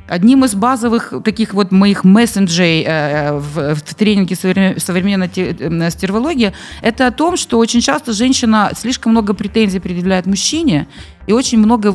Одним 0.08 0.44
из 0.44 0.54
базовых 0.54 1.12
таких 1.22 1.54
вот 1.54 1.70
моих 1.70 2.02
мессенджей 2.02 2.82
э, 2.86 3.38
в, 3.38 3.74
в 3.74 3.94
тренинге 3.94 4.34
современ- 4.34 4.80
современной 4.80 5.28
те- 5.28 5.54
э, 5.58 5.90
стервологии 5.90 6.52
это 6.82 7.06
о 7.06 7.10
том, 7.10 7.36
что 7.36 7.58
очень 7.58 7.80
часто 7.80 8.12
женщина 8.12 8.70
слишком 8.74 9.12
много 9.12 9.34
претензий 9.34 9.80
предъявляет 9.80 10.26
мужчине, 10.26 10.88
и 11.26 11.32
очень 11.32 11.58
много 11.58 11.90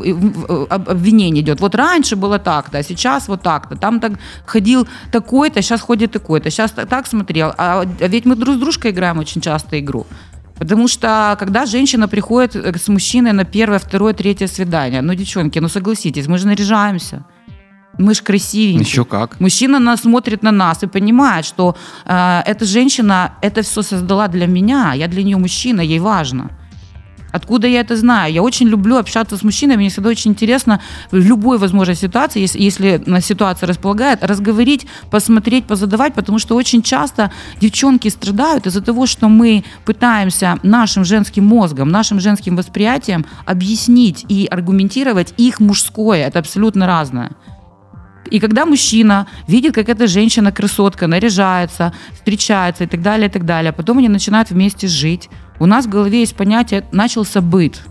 обвинений 0.69 1.41
идет. 1.41 1.59
Вот 1.59 1.73
раньше 1.73 2.15
было 2.15 2.37
так-то, 2.37 2.77
а 2.77 2.83
сейчас 2.83 3.27
вот 3.27 3.41
так-то. 3.41 3.75
Там 3.75 3.99
так 3.99 4.13
ходил 4.45 4.87
такой-то, 5.11 5.63
сейчас 5.63 5.81
ходит 5.81 6.11
такой-то. 6.11 6.51
Сейчас 6.51 6.71
так, 6.71 7.07
смотрел. 7.07 7.51
А 7.57 7.83
ведь 7.99 8.25
мы 8.25 8.35
друг 8.35 8.55
с 8.55 8.59
дружкой 8.59 8.91
играем 8.91 9.17
очень 9.17 9.41
часто 9.41 9.79
игру. 9.79 10.05
Потому 10.59 10.87
что 10.87 11.35
когда 11.39 11.65
женщина 11.65 12.07
приходит 12.07 12.55
э, 12.55 12.77
с 12.77 12.87
мужчиной 12.87 13.33
на 13.33 13.43
первое, 13.43 13.79
второе, 13.79 14.13
третье 14.13 14.47
свидание, 14.47 15.01
ну, 15.01 15.15
девчонки, 15.15 15.57
ну 15.57 15.67
согласитесь, 15.67 16.27
мы 16.27 16.37
же 16.37 16.45
наряжаемся. 16.45 17.25
Мы 17.97 18.15
же 18.15 18.23
красивенькие. 18.23 18.87
Еще 18.87 19.05
как. 19.05 19.39
Мужчина 19.39 19.79
нас 19.79 20.01
смотрит 20.01 20.43
на 20.43 20.51
нас 20.51 20.83
и 20.83 20.87
понимает, 20.87 21.45
что 21.45 21.75
э, 22.05 22.41
эта 22.45 22.65
женщина 22.65 23.33
это 23.41 23.61
все 23.61 23.81
создала 23.83 24.27
для 24.27 24.47
меня, 24.47 24.93
я 24.93 25.07
для 25.07 25.23
нее 25.23 25.37
мужчина, 25.37 25.81
ей 25.81 25.99
важно. 25.99 26.49
Откуда 27.33 27.67
я 27.67 27.79
это 27.79 27.97
знаю? 27.97 28.31
Я 28.31 28.43
очень 28.43 28.67
люблю 28.67 28.97
общаться 28.97 29.37
с 29.37 29.43
мужчинами, 29.43 29.77
мне 29.77 29.89
всегда 29.89 30.09
очень 30.09 30.31
интересно 30.31 30.79
в 31.09 31.15
любой 31.15 31.57
возможной 31.57 31.95
ситуации, 31.95 32.41
если, 32.41 32.67
если 32.67 33.19
ситуация 33.21 33.65
располагает, 33.65 34.23
разговорить, 34.23 34.85
посмотреть, 35.09 35.65
позадавать, 35.65 36.13
потому 36.13 36.37
что 36.37 36.55
очень 36.55 36.83
часто 36.83 37.31
девчонки 37.59 38.07
страдают 38.09 38.67
из-за 38.67 38.81
того, 38.81 39.07
что 39.07 39.29
мы 39.29 39.63
пытаемся 39.83 40.59
нашим 40.61 41.05
женским 41.05 41.45
мозгом, 41.45 41.89
нашим 41.89 42.19
женским 42.19 42.55
восприятием 42.55 43.25
объяснить 43.45 44.25
и 44.29 44.45
аргументировать 44.45 45.33
их 45.37 45.59
мужское. 45.59 46.27
Это 46.27 46.37
абсолютно 46.37 46.85
разное. 46.85 47.31
И 48.31 48.39
когда 48.39 48.65
мужчина 48.65 49.27
видит, 49.47 49.75
как 49.75 49.89
эта 49.89 50.07
женщина 50.07 50.51
красотка 50.51 51.07
наряжается, 51.07 51.93
встречается 52.13 52.83
и 52.83 52.87
так 52.87 53.01
далее, 53.01 53.27
и 53.27 53.31
так 53.31 53.45
далее, 53.45 53.69
а 53.69 53.73
потом 53.73 53.97
они 53.97 54.09
начинают 54.09 54.49
вместе 54.49 54.87
жить, 54.87 55.29
у 55.59 55.65
нас 55.65 55.85
в 55.85 55.89
голове 55.89 56.19
есть 56.19 56.35
понятие 56.35 56.85
«начался 56.91 57.41
быт». 57.41 57.81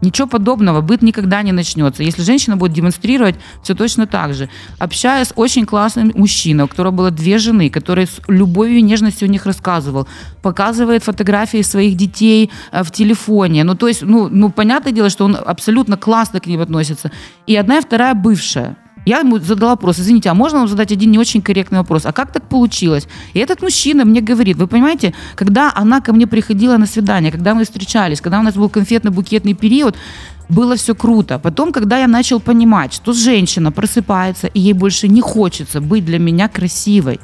Ничего 0.00 0.28
подобного, 0.28 0.80
быт 0.80 1.02
никогда 1.02 1.42
не 1.42 1.50
начнется. 1.50 2.04
Если 2.04 2.22
женщина 2.22 2.56
будет 2.56 2.72
демонстрировать 2.72 3.34
все 3.62 3.74
точно 3.74 4.06
так 4.06 4.32
же. 4.32 4.48
Общаясь 4.78 5.28
с 5.28 5.32
очень 5.34 5.66
классным 5.66 6.12
мужчиной, 6.14 6.64
у 6.64 6.68
которого 6.68 6.92
было 6.92 7.10
две 7.10 7.38
жены, 7.38 7.68
который 7.68 8.06
с 8.06 8.20
любовью 8.28 8.78
и 8.78 8.82
нежностью 8.82 9.26
о 9.26 9.28
них 9.28 9.44
рассказывал, 9.44 10.06
показывает 10.40 11.02
фотографии 11.02 11.62
своих 11.62 11.96
детей 11.96 12.50
э, 12.70 12.84
в 12.84 12.92
телефоне. 12.92 13.64
Ну, 13.64 13.74
то 13.74 13.88
есть, 13.88 14.02
ну, 14.02 14.28
ну, 14.28 14.50
понятное 14.50 14.92
дело, 14.92 15.10
что 15.10 15.24
он 15.24 15.36
абсолютно 15.36 15.96
классно 15.96 16.38
к 16.38 16.46
ним 16.46 16.60
относится. 16.60 17.10
И 17.48 17.56
одна 17.56 17.78
и 17.78 17.80
вторая 17.80 18.14
бывшая. 18.14 18.76
Я 19.08 19.20
ему 19.20 19.38
задала 19.38 19.70
вопрос, 19.70 20.00
извините, 20.00 20.28
а 20.28 20.34
можно 20.34 20.58
вам 20.58 20.68
задать 20.68 20.92
один 20.92 21.10
не 21.10 21.18
очень 21.18 21.40
корректный 21.40 21.78
вопрос? 21.78 22.04
А 22.04 22.12
как 22.12 22.30
так 22.30 22.46
получилось? 22.48 23.08
И 23.32 23.38
этот 23.38 23.62
мужчина 23.62 24.04
мне 24.04 24.20
говорит, 24.20 24.58
вы 24.58 24.66
понимаете, 24.66 25.14
когда 25.34 25.72
она 25.74 26.00
ко 26.00 26.12
мне 26.12 26.26
приходила 26.26 26.76
на 26.76 26.86
свидание, 26.86 27.32
когда 27.32 27.54
мы 27.54 27.64
встречались, 27.64 28.20
когда 28.20 28.38
у 28.38 28.42
нас 28.42 28.54
был 28.54 28.68
конфетно-букетный 28.68 29.54
период, 29.54 29.96
было 30.50 30.76
все 30.76 30.94
круто. 30.94 31.38
Потом, 31.38 31.72
когда 31.72 31.98
я 31.98 32.06
начал 32.06 32.38
понимать, 32.38 32.92
что 32.92 33.14
женщина 33.14 33.72
просыпается, 33.72 34.46
и 34.46 34.60
ей 34.60 34.74
больше 34.74 35.08
не 35.08 35.22
хочется 35.22 35.80
быть 35.80 36.04
для 36.04 36.18
меня 36.18 36.48
красивой, 36.48 37.18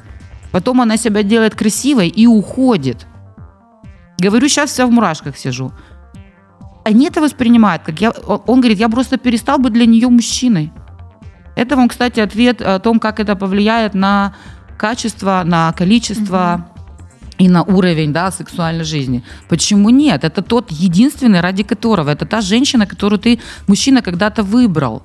потом 0.53 0.81
она 0.81 0.97
себя 0.97 1.23
делает 1.23 1.55
красивой 1.55 2.09
и 2.09 2.27
уходит. 2.27 3.07
Говорю, 4.19 4.49
сейчас 4.49 4.71
вся 4.71 4.87
в 4.87 4.91
мурашках 4.91 5.37
сижу. 5.37 5.71
Они 6.87 7.09
это 7.09 7.21
воспринимают, 7.21 7.83
как 7.83 8.01
я... 8.01 8.11
Он 8.47 8.61
говорит, 8.61 8.79
я 8.79 8.89
просто 8.89 9.19
перестал 9.19 9.59
быть 9.59 9.75
для 9.75 9.85
нее 9.85 10.09
мужчиной. 10.09 10.73
Это 11.57 11.77
вам, 11.77 11.89
кстати, 11.89 12.21
ответ 12.21 12.61
о 12.61 12.79
том, 12.79 12.99
как 12.99 13.21
это 13.21 13.37
повлияет 13.37 13.95
на 13.95 14.35
качество, 14.77 15.43
на 15.45 15.73
количество 15.73 16.69
и 17.39 17.49
на 17.49 17.63
уровень 17.63 18.13
да, 18.13 18.31
сексуальной 18.31 18.85
жизни. 18.85 19.23
Почему 19.49 19.91
нет? 19.91 20.25
Это 20.25 20.43
тот 20.43 20.71
единственный, 20.71 21.41
ради 21.41 21.63
которого. 21.63 22.11
Это 22.11 22.27
та 22.27 22.41
женщина, 22.41 22.87
которую 22.87 23.19
ты, 23.19 23.41
мужчина, 23.67 24.03
когда-то 24.03 24.43
выбрал. 24.43 25.03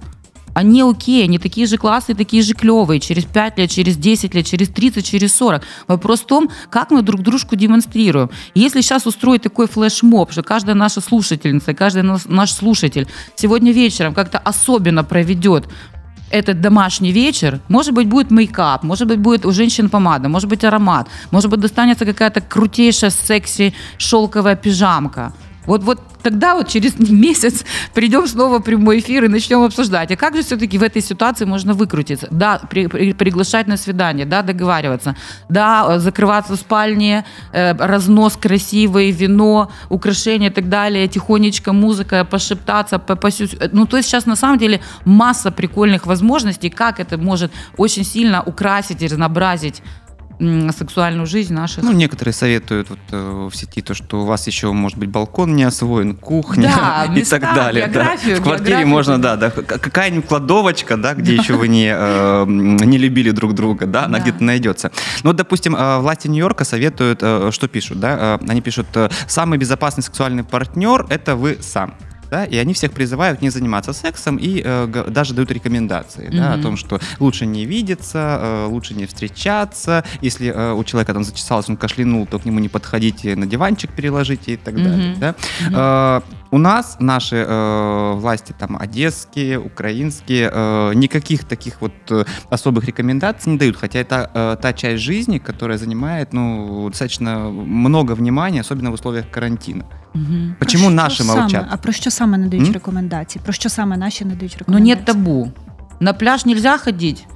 Они 0.53 0.81
окей, 0.81 1.23
они 1.23 1.39
такие 1.39 1.67
же 1.67 1.77
классные, 1.77 2.15
такие 2.15 2.43
же 2.43 2.53
клевые. 2.53 2.99
Через 2.99 3.25
5 3.25 3.57
лет, 3.59 3.69
через 3.69 3.97
10 3.97 4.33
лет, 4.35 4.45
через 4.45 4.69
30, 4.69 5.05
через 5.05 5.35
40. 5.35 5.63
Вопрос 5.88 6.21
в 6.21 6.25
том, 6.25 6.49
как 6.69 6.91
мы 6.91 7.01
друг 7.01 7.21
дружку 7.21 7.55
демонстрируем. 7.55 8.29
Если 8.55 8.81
сейчас 8.81 9.05
устроить 9.05 9.41
такой 9.41 9.67
флешмоб, 9.67 10.31
что 10.31 10.43
каждая 10.43 10.75
наша 10.75 11.01
слушательница, 11.01 11.73
каждый 11.73 12.03
наш- 12.03 12.25
наш 12.25 12.51
слушатель 12.51 13.07
сегодня 13.35 13.71
вечером 13.71 14.13
как-то 14.13 14.38
особенно 14.38 15.03
проведет 15.03 15.69
этот 16.31 16.61
домашний 16.61 17.11
вечер, 17.11 17.59
может 17.67 17.93
быть, 17.93 18.07
будет 18.07 18.31
мейкап, 18.31 18.83
может 18.83 19.07
быть, 19.07 19.19
будет 19.19 19.45
у 19.45 19.51
женщин 19.51 19.89
помада, 19.89 20.29
может 20.29 20.49
быть, 20.49 20.63
аромат, 20.63 21.07
может 21.31 21.49
быть, 21.49 21.59
достанется 21.59 22.05
какая-то 22.05 22.41
крутейшая 22.41 23.11
секси 23.11 23.73
шелковая 23.97 24.55
пижамка. 24.55 25.33
Вот, 25.65 25.84
вот 25.84 26.00
тогда 26.22 26.56
вот 26.56 26.67
через 26.67 27.00
месяц 27.10 27.65
придем 27.93 28.28
снова 28.28 28.60
в 28.60 28.63
прямой 28.63 29.00
эфир 29.00 29.26
и 29.26 29.28
начнем 29.28 29.62
обсуждать. 29.62 30.12
А 30.12 30.15
как 30.15 30.36
же 30.36 30.41
все-таки 30.41 30.78
в 30.78 30.84
этой 30.84 31.02
ситуации 31.02 31.45
можно 31.45 31.74
выкрутиться? 31.74 32.28
Да, 32.32 32.62
при, 32.69 32.88
при, 32.88 33.13
приглашать 33.13 33.67
на 33.67 33.78
свидание, 33.78 34.26
да, 34.26 34.41
договариваться, 34.41 35.15
да, 35.50 35.95
э, 35.95 36.00
закрываться 36.00 36.54
в 36.54 36.60
спальне, 36.60 37.26
э, 37.54 37.74
разнос 37.74 38.38
красивый, 38.38 39.12
вино, 39.12 39.72
украшения 39.89 40.50
и 40.50 40.54
так 40.54 40.69
далее, 40.69 41.08
тихонечко 41.08 41.74
музыка, 41.74 42.26
пошептаться, 42.26 43.00
попасюсь. 43.00 43.56
Ну, 43.72 43.86
то 43.86 43.98
есть 43.98 44.10
сейчас 44.10 44.26
на 44.26 44.36
самом 44.36 44.58
деле 44.58 44.82
масса 45.06 45.52
прикольных 45.52 46.06
возможностей, 46.06 46.69
как 46.69 47.00
это 47.00 47.17
может 47.17 47.52
очень 47.78 48.04
сильно 48.04 48.43
украсить 48.43 49.02
и 49.02 49.08
разнообразить 49.08 49.82
сексуальную 50.39 51.28
жизнь 51.28 51.54
наших. 51.54 51.84
Ну, 51.84 51.91
некоторые 51.91 52.34
советуют 52.34 52.89
вот, 52.89 52.99
э, 53.12 53.47
в 53.52 53.56
сети 53.56 53.82
то, 53.82 53.93
что 53.93 54.21
у 54.21 54.25
вас 54.25 54.47
еще, 54.47 54.71
может 54.71 54.97
быть, 54.97 55.10
балкон 55.10 55.56
не 55.56 55.63
освоен, 55.63 56.15
кухня 56.15 56.71
да, 56.75 57.06
и 57.15 57.23
так 57.23 57.41
далее. 57.41 57.88
Да. 57.88 58.15
В 58.15 58.41
квартире 58.41 58.86
можно, 58.86 59.21
да, 59.21 59.36
да, 59.36 59.49
какая-нибудь 59.49 60.28
кладовочка, 60.28 60.95
да, 60.95 61.13
где 61.13 61.36
еще 61.36 61.54
вы 61.56 61.67
не, 61.67 61.93
э, 61.93 62.45
не 62.47 62.97
любили 62.97 63.32
друг 63.32 63.54
друга, 63.54 63.86
да, 63.86 64.06
она 64.06 64.19
да. 64.19 64.23
где-то 64.23 64.43
найдется. 64.43 64.91
Ну, 65.23 65.32
вот, 65.32 65.36
допустим, 65.36 65.75
э, 65.75 65.99
власти 65.99 66.28
Нью-Йорка 66.28 66.63
советуют, 66.63 67.19
э, 67.21 67.49
что 67.52 67.67
пишут, 67.67 67.99
да, 67.99 68.39
они 68.47 68.62
пишут, 68.62 68.88
самый 69.28 69.58
безопасный 69.58 70.04
сексуальный 70.04 70.43
партнер– 70.43 71.06
это 71.10 71.36
вы 71.36 71.58
сам 71.62 71.95
да, 72.29 72.45
и 72.45 72.57
они 72.57 72.73
всех 72.73 72.91
призывают 72.91 73.41
не 73.41 73.49
заниматься 73.49 73.93
сексом 73.93 74.37
и 74.37 74.61
э, 74.63 75.05
даже 75.07 75.33
дают 75.33 75.51
рекомендации, 75.51 76.29
mm-hmm. 76.29 76.37
да, 76.37 76.53
о 76.53 76.57
том, 76.57 76.77
что 76.77 76.99
лучше 77.19 77.45
не 77.45 77.65
видеться, 77.65 78.39
э, 78.41 78.65
лучше 78.67 78.93
не 78.93 79.05
встречаться, 79.05 80.03
если 80.21 80.47
э, 80.47 80.73
у 80.73 80.83
человека 80.83 81.13
там 81.13 81.23
зачесалось, 81.23 81.69
он 81.69 81.77
кашлянул, 81.77 82.25
то 82.25 82.39
к 82.39 82.45
нему 82.45 82.59
не 82.59 82.69
подходите, 82.69 83.35
на 83.35 83.45
диванчик 83.45 83.91
переложите 83.91 84.53
и 84.53 84.57
так 84.57 84.75
mm-hmm. 84.75 84.83
далее, 84.83 85.15
да. 85.17 85.35
Mm-hmm. 85.69 86.21
Э, 86.23 86.38
у 86.50 86.59
нас 86.59 86.96
наши 87.00 87.37
э, 87.37 88.12
власти, 88.14 88.54
там, 88.59 88.76
одесские, 88.80 89.59
украинские, 89.59 90.50
э, 90.52 90.94
никаких 90.94 91.44
таких 91.44 91.80
вот 91.80 91.92
э, 92.11 92.24
особых 92.50 92.85
рекомендаций 92.85 93.52
не 93.52 93.59
дают, 93.59 93.76
хотя 93.76 93.98
это 93.98 94.30
э, 94.35 94.57
та 94.62 94.72
часть 94.72 95.02
жизни, 95.02 95.38
которая 95.38 95.78
занимает, 95.78 96.33
ну, 96.33 96.88
достаточно 96.88 97.50
много 97.50 98.14
внимания, 98.14 98.61
особенно 98.61 98.90
в 98.90 98.94
условиях 98.94 99.30
карантина. 99.30 99.85
Угу. 100.14 100.54
Почему 100.59 100.85
про 100.85 100.94
наші 100.94 101.22
мовчать? 101.22 101.66
А 101.70 101.76
про 101.76 101.92
що 101.92 102.11
саме 102.11 102.38
надають 102.38 102.66
М? 102.66 102.72
рекомендації? 102.72 103.42
Про 103.44 103.52
що 103.52 103.68
саме 103.68 103.96
наші 103.96 104.24
надають 104.24 104.57
рекомендації? 104.59 104.94
Ну 104.94 104.96
нет 104.96 105.04
табу. 105.04 105.52
На 106.00 106.12
пляж 106.12 106.46
нельзя 106.46 106.78
ходить. 106.78 107.26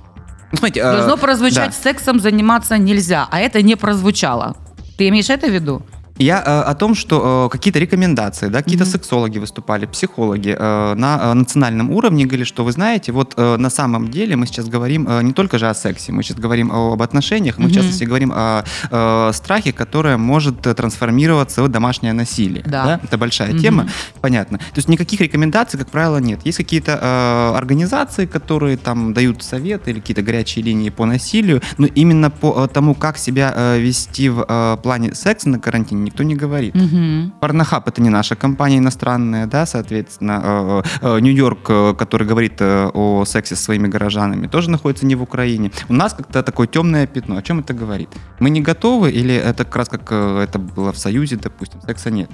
Ну, 0.52 0.58
смотрите, 0.58 0.82
Должно 0.82 1.14
э, 1.14 1.20
прозвучать 1.20 1.70
да. 1.70 1.72
сексом 1.72 2.20
заниматься 2.20 2.78
нельзя, 2.78 3.26
а 3.30 3.40
это 3.40 3.62
не 3.62 3.76
прозвучало. 3.76 4.54
Ты 4.98 5.08
имеешь 5.08 5.30
это 5.30 5.48
в 5.48 5.52
виду? 5.52 5.82
Я 6.17 6.43
э, 6.45 6.61
о 6.61 6.75
том, 6.75 6.93
что 6.93 7.47
э, 7.47 7.49
какие-то 7.51 7.79
рекомендации, 7.79 8.47
да, 8.47 8.61
какие-то 8.61 8.83
mm-hmm. 8.83 8.91
сексологи 8.91 9.39
выступали, 9.39 9.87
психологи 9.87 10.55
э, 10.57 10.93
на 10.93 11.19
э, 11.21 11.33
национальном 11.33 11.89
уровне 11.89 12.25
говорили, 12.25 12.45
что 12.45 12.63
вы 12.63 12.71
знаете, 12.71 13.11
вот 13.11 13.33
э, 13.35 13.57
на 13.57 13.69
самом 13.69 14.11
деле 14.11 14.35
мы 14.35 14.45
сейчас 14.45 14.67
говорим 14.67 15.07
э, 15.09 15.23
не 15.23 15.33
только 15.33 15.57
же 15.57 15.67
о 15.67 15.73
сексе, 15.73 16.11
мы 16.11 16.21
сейчас 16.21 16.37
говорим 16.37 16.71
об 16.71 17.01
отношениях, 17.01 17.57
мы 17.57 17.65
mm-hmm. 17.65 17.69
в 17.69 17.73
частности 17.73 18.03
говорим 18.03 18.31
о 18.33 18.63
э, 18.91 19.31
страхе, 19.33 19.73
которое 19.73 20.17
может 20.17 20.61
трансформироваться 20.61 21.63
в 21.63 21.67
домашнее 21.67 22.13
насилие. 22.13 22.63
Да. 22.63 22.85
да? 22.85 22.99
Это 23.03 23.17
большая 23.17 23.51
mm-hmm. 23.51 23.59
тема, 23.59 23.87
понятно. 24.21 24.59
То 24.59 24.77
есть 24.77 24.89
никаких 24.89 25.19
рекомендаций, 25.19 25.79
как 25.79 25.89
правило, 25.89 26.17
нет. 26.17 26.41
Есть 26.45 26.57
какие-то 26.57 26.99
э, 27.01 27.57
организации, 27.57 28.27
которые 28.27 28.77
там 28.77 29.13
дают 29.13 29.41
советы 29.41 29.89
или 29.89 29.99
какие-то 29.99 30.21
горячие 30.21 30.63
линии 30.63 30.91
по 30.91 31.05
насилию, 31.05 31.61
но 31.79 31.87
именно 31.87 32.29
по 32.29 32.65
э, 32.65 32.67
тому, 32.67 32.93
как 32.93 33.17
себя 33.17 33.51
э, 33.55 33.79
вести 33.79 34.29
в 34.29 34.45
э, 34.47 34.77
плане 34.83 35.15
секса 35.15 35.49
на 35.49 35.59
карантине 35.59 36.02
никто 36.03 36.23
не 36.23 36.35
говорит. 36.35 36.75
Угу. 36.75 37.39
Порнохаб 37.39 37.87
это 37.87 38.01
не 38.01 38.09
наша 38.09 38.35
компания 38.35 38.77
иностранная, 38.77 39.47
да, 39.47 39.65
соответственно. 39.65 40.83
Э, 41.01 41.17
э, 41.17 41.19
Нью-Йорк, 41.19 41.69
э, 41.69 41.93
который 41.97 42.27
говорит 42.27 42.61
о 42.61 43.23
сексе 43.25 43.55
со 43.55 43.63
своими 43.63 43.87
горожанами, 43.87 44.47
тоже 44.47 44.69
находится 44.69 45.05
не 45.05 45.15
в 45.15 45.21
Украине. 45.21 45.71
У 45.89 45.93
нас 45.93 46.13
как-то 46.13 46.43
такое 46.43 46.67
темное 46.67 47.07
пятно. 47.07 47.37
О 47.37 47.41
чем 47.41 47.59
это 47.59 47.73
говорит? 47.73 48.09
Мы 48.39 48.49
не 48.49 48.61
готовы 48.61 49.11
или 49.11 49.33
это 49.33 49.65
как 49.65 49.75
раз 49.75 49.89
как 49.89 50.11
это 50.11 50.59
было 50.59 50.91
в 50.91 50.97
Союзе, 50.97 51.37
допустим, 51.37 51.81
секса 51.81 52.11
нет? 52.11 52.29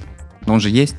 Но 0.45 0.53
он 0.53 0.59
же 0.59 0.69
есть. 0.69 0.95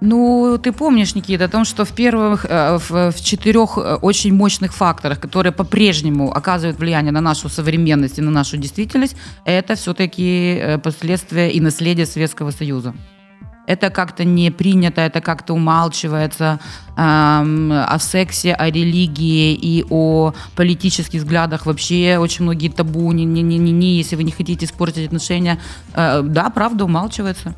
Ну, 0.00 0.58
ты 0.62 0.72
помнишь, 0.72 1.14
Никита, 1.14 1.44
о 1.44 1.48
том, 1.48 1.64
что 1.64 1.84
в 1.84 1.92
первых, 1.92 2.44
э, 2.48 2.78
в, 2.78 3.12
в 3.12 3.24
четырех 3.24 3.78
э, 3.78 3.94
очень 4.02 4.34
мощных 4.34 4.74
факторах, 4.74 5.20
которые 5.20 5.52
по-прежнему 5.52 6.30
оказывают 6.30 6.78
влияние 6.78 7.12
на 7.12 7.20
нашу 7.20 7.48
современность 7.48 8.18
и 8.18 8.22
на 8.22 8.30
нашу 8.30 8.58
действительность, 8.58 9.16
это 9.46 9.74
все-таки 9.74 10.58
э, 10.60 10.78
последствия 10.78 11.50
и 11.50 11.60
наследие 11.60 12.04
Советского 12.04 12.50
Союза. 12.50 12.94
Это 13.66 13.90
как-то 13.90 14.24
не 14.24 14.50
принято, 14.50 15.00
это 15.00 15.20
как-то 15.20 15.54
умалчивается 15.54 16.60
эм, 16.96 17.72
о 17.72 17.98
сексе, 17.98 18.52
о 18.52 18.70
религии 18.70 19.54
и 19.54 19.84
о 19.90 20.34
политических 20.54 21.20
взглядах 21.20 21.66
вообще 21.66 22.18
очень 22.18 22.44
многие 22.44 22.68
табу, 22.68 23.10
не, 23.10 23.24
не, 23.24 23.42
не, 23.42 23.58
не, 23.58 23.96
если 23.96 24.14
вы 24.14 24.22
не 24.22 24.30
хотите 24.30 24.66
испортить 24.66 25.06
отношения, 25.06 25.58
э, 25.94 26.22
да, 26.22 26.48
правда 26.50 26.84
умалчивается. 26.84 27.54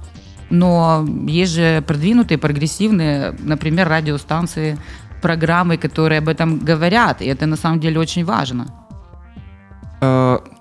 Но 0.51 1.07
есть 1.27 1.53
же 1.53 1.83
продвинутые, 1.83 2.39
прогрессивные, 2.39 3.35
например, 3.39 3.89
радиостанции, 3.89 4.79
программы, 5.21 5.77
которые 5.77 6.19
об 6.19 6.29
этом 6.29 6.59
говорят, 6.59 7.23
и 7.23 7.27
это 7.27 7.47
на 7.47 7.57
самом 7.57 7.81
деле 7.81 7.99
очень 8.01 8.25
важно. 8.25 8.67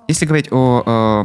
Э, 0.08 0.12
если 0.18 0.26
говорить 0.26 0.48
о, 0.52 0.84
о, 0.86 1.24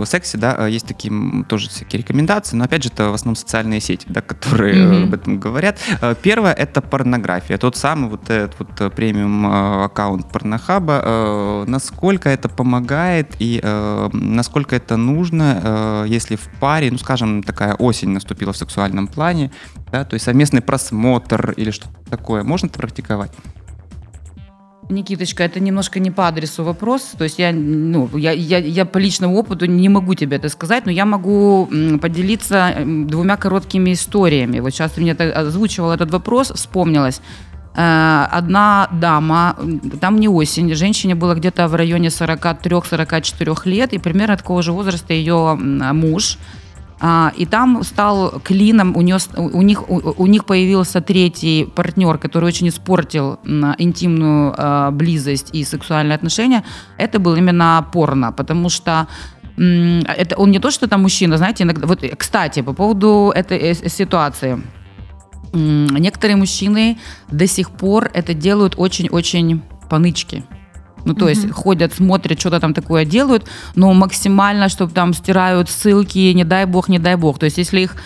о 0.00 0.04
сексе, 0.04 0.38
да, 0.38 0.56
э, 0.58 0.70
есть 0.70 0.86
такие 0.86 1.12
тоже 1.48 1.68
всякие 1.68 2.02
рекомендации, 2.02 2.56
но 2.56 2.64
опять 2.64 2.82
же 2.82 2.90
это 2.90 3.10
в 3.10 3.14
основном 3.14 3.36
социальные 3.36 3.80
сети, 3.80 4.06
да, 4.08 4.20
которые 4.20 4.74
mm-hmm. 4.74 5.02
об 5.04 5.14
этом 5.14 5.38
говорят. 5.38 5.78
Э, 6.00 6.14
первое 6.20 6.52
это 6.52 6.80
порнография, 6.80 7.58
тот 7.58 7.76
самый 7.76 8.10
вот 8.10 8.28
этот 8.30 8.56
вот 8.58 8.94
премиум 8.94 9.46
аккаунт 9.84 10.30
порнохаба. 10.30 11.64
Насколько 11.66 12.28
это 12.28 12.48
помогает 12.48 13.36
и 13.38 13.60
насколько 14.12 14.76
это 14.76 14.96
нужно, 14.96 16.04
если 16.06 16.36
в 16.36 16.48
паре, 16.60 16.90
ну 16.90 16.98
скажем, 16.98 17.42
такая 17.42 17.74
осень 17.74 18.10
наступила 18.10 18.52
в 18.52 18.56
сексуальном 18.56 19.06
плане, 19.06 19.50
да, 19.92 20.04
то 20.04 20.14
есть 20.14 20.24
совместный 20.24 20.60
просмотр 20.60 21.52
или 21.56 21.70
что-то 21.70 21.94
такое, 22.10 22.42
можно 22.42 22.66
это 22.66 22.78
практиковать? 22.78 23.32
Никиточка, 24.90 25.44
это 25.44 25.60
немножко 25.60 26.00
не 26.00 26.10
по 26.10 26.28
адресу 26.28 26.64
вопрос. 26.64 27.02
То 27.16 27.24
есть 27.24 27.38
я, 27.38 27.52
ну, 27.52 28.10
я, 28.16 28.32
я, 28.32 28.58
я 28.58 28.84
по 28.84 28.98
личному 28.98 29.36
опыту 29.36 29.66
не 29.66 29.88
могу 29.88 30.14
тебе 30.14 30.36
это 30.36 30.48
сказать, 30.48 30.86
но 30.86 30.92
я 30.92 31.06
могу 31.06 31.68
поделиться 32.00 32.74
двумя 32.84 33.36
короткими 33.36 33.92
историями. 33.92 34.60
Вот 34.60 34.70
сейчас 34.70 34.92
ты 34.92 35.00
мне 35.00 35.12
озвучивал 35.12 35.92
этот 35.92 36.10
вопрос, 36.10 36.52
вспомнилась. 36.54 37.20
Э, 37.76 38.26
одна 38.30 38.88
дама, 38.92 39.56
там 40.00 40.18
не 40.18 40.28
осень, 40.28 40.74
женщине 40.74 41.14
было 41.14 41.34
где-то 41.34 41.68
в 41.68 41.74
районе 41.74 42.08
43-44 42.08 43.68
лет, 43.68 43.92
и 43.92 43.98
примерно 43.98 44.36
такого 44.36 44.62
же 44.62 44.72
возраста 44.72 45.14
ее 45.14 45.54
муж– 45.54 46.38
и 47.36 47.46
там 47.46 47.82
стал 47.82 48.40
клином, 48.44 48.94
у, 48.94 49.00
нее, 49.00 49.16
у, 49.36 49.62
них, 49.62 49.88
у, 49.88 50.14
у 50.22 50.26
них 50.26 50.44
появился 50.44 51.00
третий 51.00 51.64
партнер, 51.64 52.18
который 52.18 52.44
очень 52.44 52.68
испортил 52.68 53.38
интимную 53.78 54.54
а, 54.56 54.90
близость 54.90 55.48
и 55.54 55.64
сексуальные 55.64 56.16
отношения. 56.16 56.62
Это 56.98 57.18
был 57.18 57.34
именно 57.36 57.86
порно, 57.90 58.32
потому 58.32 58.68
что 58.68 59.06
это 59.56 60.36
он 60.36 60.50
не 60.50 60.58
то, 60.58 60.70
что 60.70 60.88
там 60.88 61.02
мужчина, 61.02 61.36
знаете, 61.36 61.64
иногда, 61.64 61.86
вот, 61.86 62.02
кстати, 62.16 62.62
по 62.62 62.72
поводу 62.72 63.32
этой 63.34 63.58
э, 63.58 63.74
ситуации. 63.88 64.62
Некоторые 65.52 66.36
мужчины 66.36 66.98
до 67.30 67.46
сих 67.46 67.70
пор 67.70 68.10
это 68.14 68.34
делают 68.34 68.74
очень-очень 68.76 69.62
понычки. 69.88 70.44
Ну, 71.04 71.14
то 71.14 71.26
mm-hmm. 71.26 71.28
есть 71.28 71.50
ходят, 71.52 71.94
смотрят, 71.94 72.40
что-то 72.40 72.60
там 72.60 72.74
такое 72.74 73.04
делают, 73.04 73.46
но 73.74 73.92
максимально, 73.92 74.68
чтобы 74.68 74.92
там 74.92 75.14
стирают 75.14 75.70
ссылки, 75.70 76.32
не 76.32 76.44
дай 76.44 76.66
бог, 76.66 76.88
не 76.88 76.98
дай 76.98 77.16
бог. 77.16 77.38
То 77.38 77.46
есть 77.46 77.58
если 77.58 77.80
их 77.80 77.96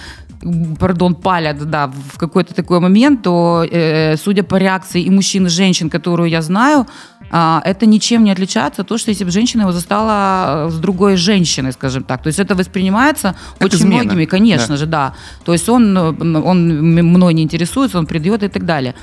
пардон, 0.78 1.14
палят, 1.14 1.70
да, 1.70 1.86
в 1.86 2.18
какой-то 2.18 2.54
такой 2.54 2.80
момент, 2.80 3.22
то, 3.22 3.64
э, 3.70 4.16
судя 4.16 4.42
по 4.42 4.56
реакции 4.56 5.02
и 5.02 5.10
мужчин, 5.10 5.46
и 5.46 5.48
женщин, 5.48 5.90
которую 5.90 6.28
я 6.28 6.42
знаю, 6.42 6.86
э, 7.30 7.60
это 7.64 7.86
ничем 7.86 8.24
не 8.24 8.32
отличается 8.32 8.82
от 8.82 8.88
того, 8.88 8.98
что 8.98 9.10
если 9.10 9.24
бы 9.24 9.30
женщина 9.30 9.62
его 9.62 9.72
застала 9.72 10.66
э, 10.66 10.70
с 10.70 10.78
другой 10.78 11.16
женщиной, 11.16 11.72
скажем 11.72 12.02
так. 12.02 12.22
То 12.22 12.28
есть 12.28 12.38
это 12.38 12.54
воспринимается 12.54 13.34
как 13.58 13.68
очень 13.68 13.78
измена. 13.78 14.04
многими, 14.04 14.26
конечно 14.26 14.68
да. 14.68 14.76
же, 14.76 14.86
да. 14.86 15.14
То 15.44 15.52
есть 15.52 15.68
он, 15.68 15.96
он 15.96 16.92
мной 16.92 17.34
не 17.34 17.42
интересуется, 17.42 17.98
он 17.98 18.06
придет 18.06 18.42
и 18.42 18.48
так 18.48 18.64
далее 18.64 18.94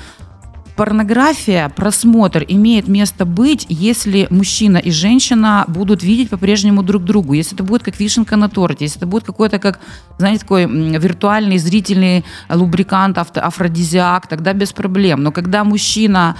порнография, 0.76 1.68
просмотр 1.68 2.44
имеет 2.48 2.88
место 2.88 3.24
быть, 3.24 3.66
если 3.68 4.26
мужчина 4.30 4.78
и 4.78 4.90
женщина 4.90 5.64
будут 5.68 6.02
видеть 6.02 6.30
по-прежнему 6.30 6.82
друг 6.82 7.04
другу, 7.04 7.34
если 7.34 7.54
это 7.54 7.64
будет 7.64 7.82
как 7.82 8.00
вишенка 8.00 8.36
на 8.36 8.48
торте, 8.48 8.84
если 8.84 8.98
это 8.98 9.06
будет 9.06 9.24
какой-то, 9.24 9.58
как, 9.58 9.80
знаете, 10.18 10.40
такой 10.40 10.66
виртуальный 10.66 11.58
зрительный 11.58 12.24
лубрикант, 12.48 13.18
афродизиак, 13.18 14.26
тогда 14.26 14.52
без 14.52 14.72
проблем. 14.72 15.22
Но 15.22 15.32
когда 15.32 15.64
мужчина 15.64 16.36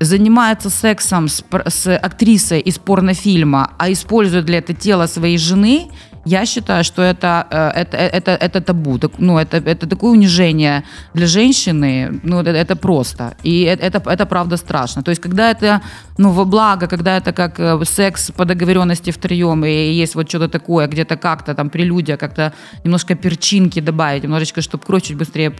занимается 0.00 0.70
сексом 0.70 1.28
с, 1.28 1.42
с 1.66 1.96
актрисой 1.96 2.60
из 2.60 2.78
порнофильма, 2.78 3.72
а 3.78 3.90
использует 3.90 4.44
для 4.44 4.58
этого 4.58 4.78
тело 4.78 5.06
своей 5.06 5.38
жены, 5.38 5.88
Я 6.26 6.46
считаю, 6.46 6.84
что 6.84 7.02
это, 7.02 7.46
э, 7.50 7.82
это, 7.82 7.96
это, 7.96 8.30
это 8.32 8.60
табу, 8.60 8.98
так- 8.98 9.18
ну, 9.18 9.38
это, 9.38 9.56
это 9.58 9.86
такое 9.86 10.10
унижение 10.10 10.82
для 11.14 11.26
женщины, 11.26 12.20
ну, 12.24 12.40
это, 12.40 12.50
это 12.50 12.74
просто. 12.74 13.36
И 13.44 13.62
это, 13.62 13.86
это, 13.86 14.10
это 14.10 14.26
правда 14.26 14.56
страшно. 14.56 15.02
То 15.02 15.10
есть, 15.10 15.22
когда 15.22 15.50
это, 15.50 15.80
ну, 16.18 16.30
во 16.30 16.44
благо, 16.44 16.88
когда 16.88 17.16
это 17.16 17.32
как 17.32 17.60
э, 17.60 17.84
секс 17.84 18.30
по 18.32 18.44
договоренности 18.44 19.12
втроем, 19.12 19.64
и 19.64 20.02
есть 20.02 20.16
вот 20.16 20.28
что-то 20.28 20.48
такое, 20.48 20.88
где-то 20.88 21.16
как-то 21.16 21.54
там 21.54 21.70
прелюдия, 21.70 22.16
как-то 22.16 22.52
немножко 22.84 23.14
перчинки 23.14 23.80
добавить, 23.80 24.24
немножечко, 24.24 24.62
чтобы 24.62 24.84
кровь 24.84 25.02
чуть 25.02 25.16
быстрее, 25.16 25.50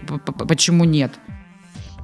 почему 0.48 0.84
нет? 0.84 1.12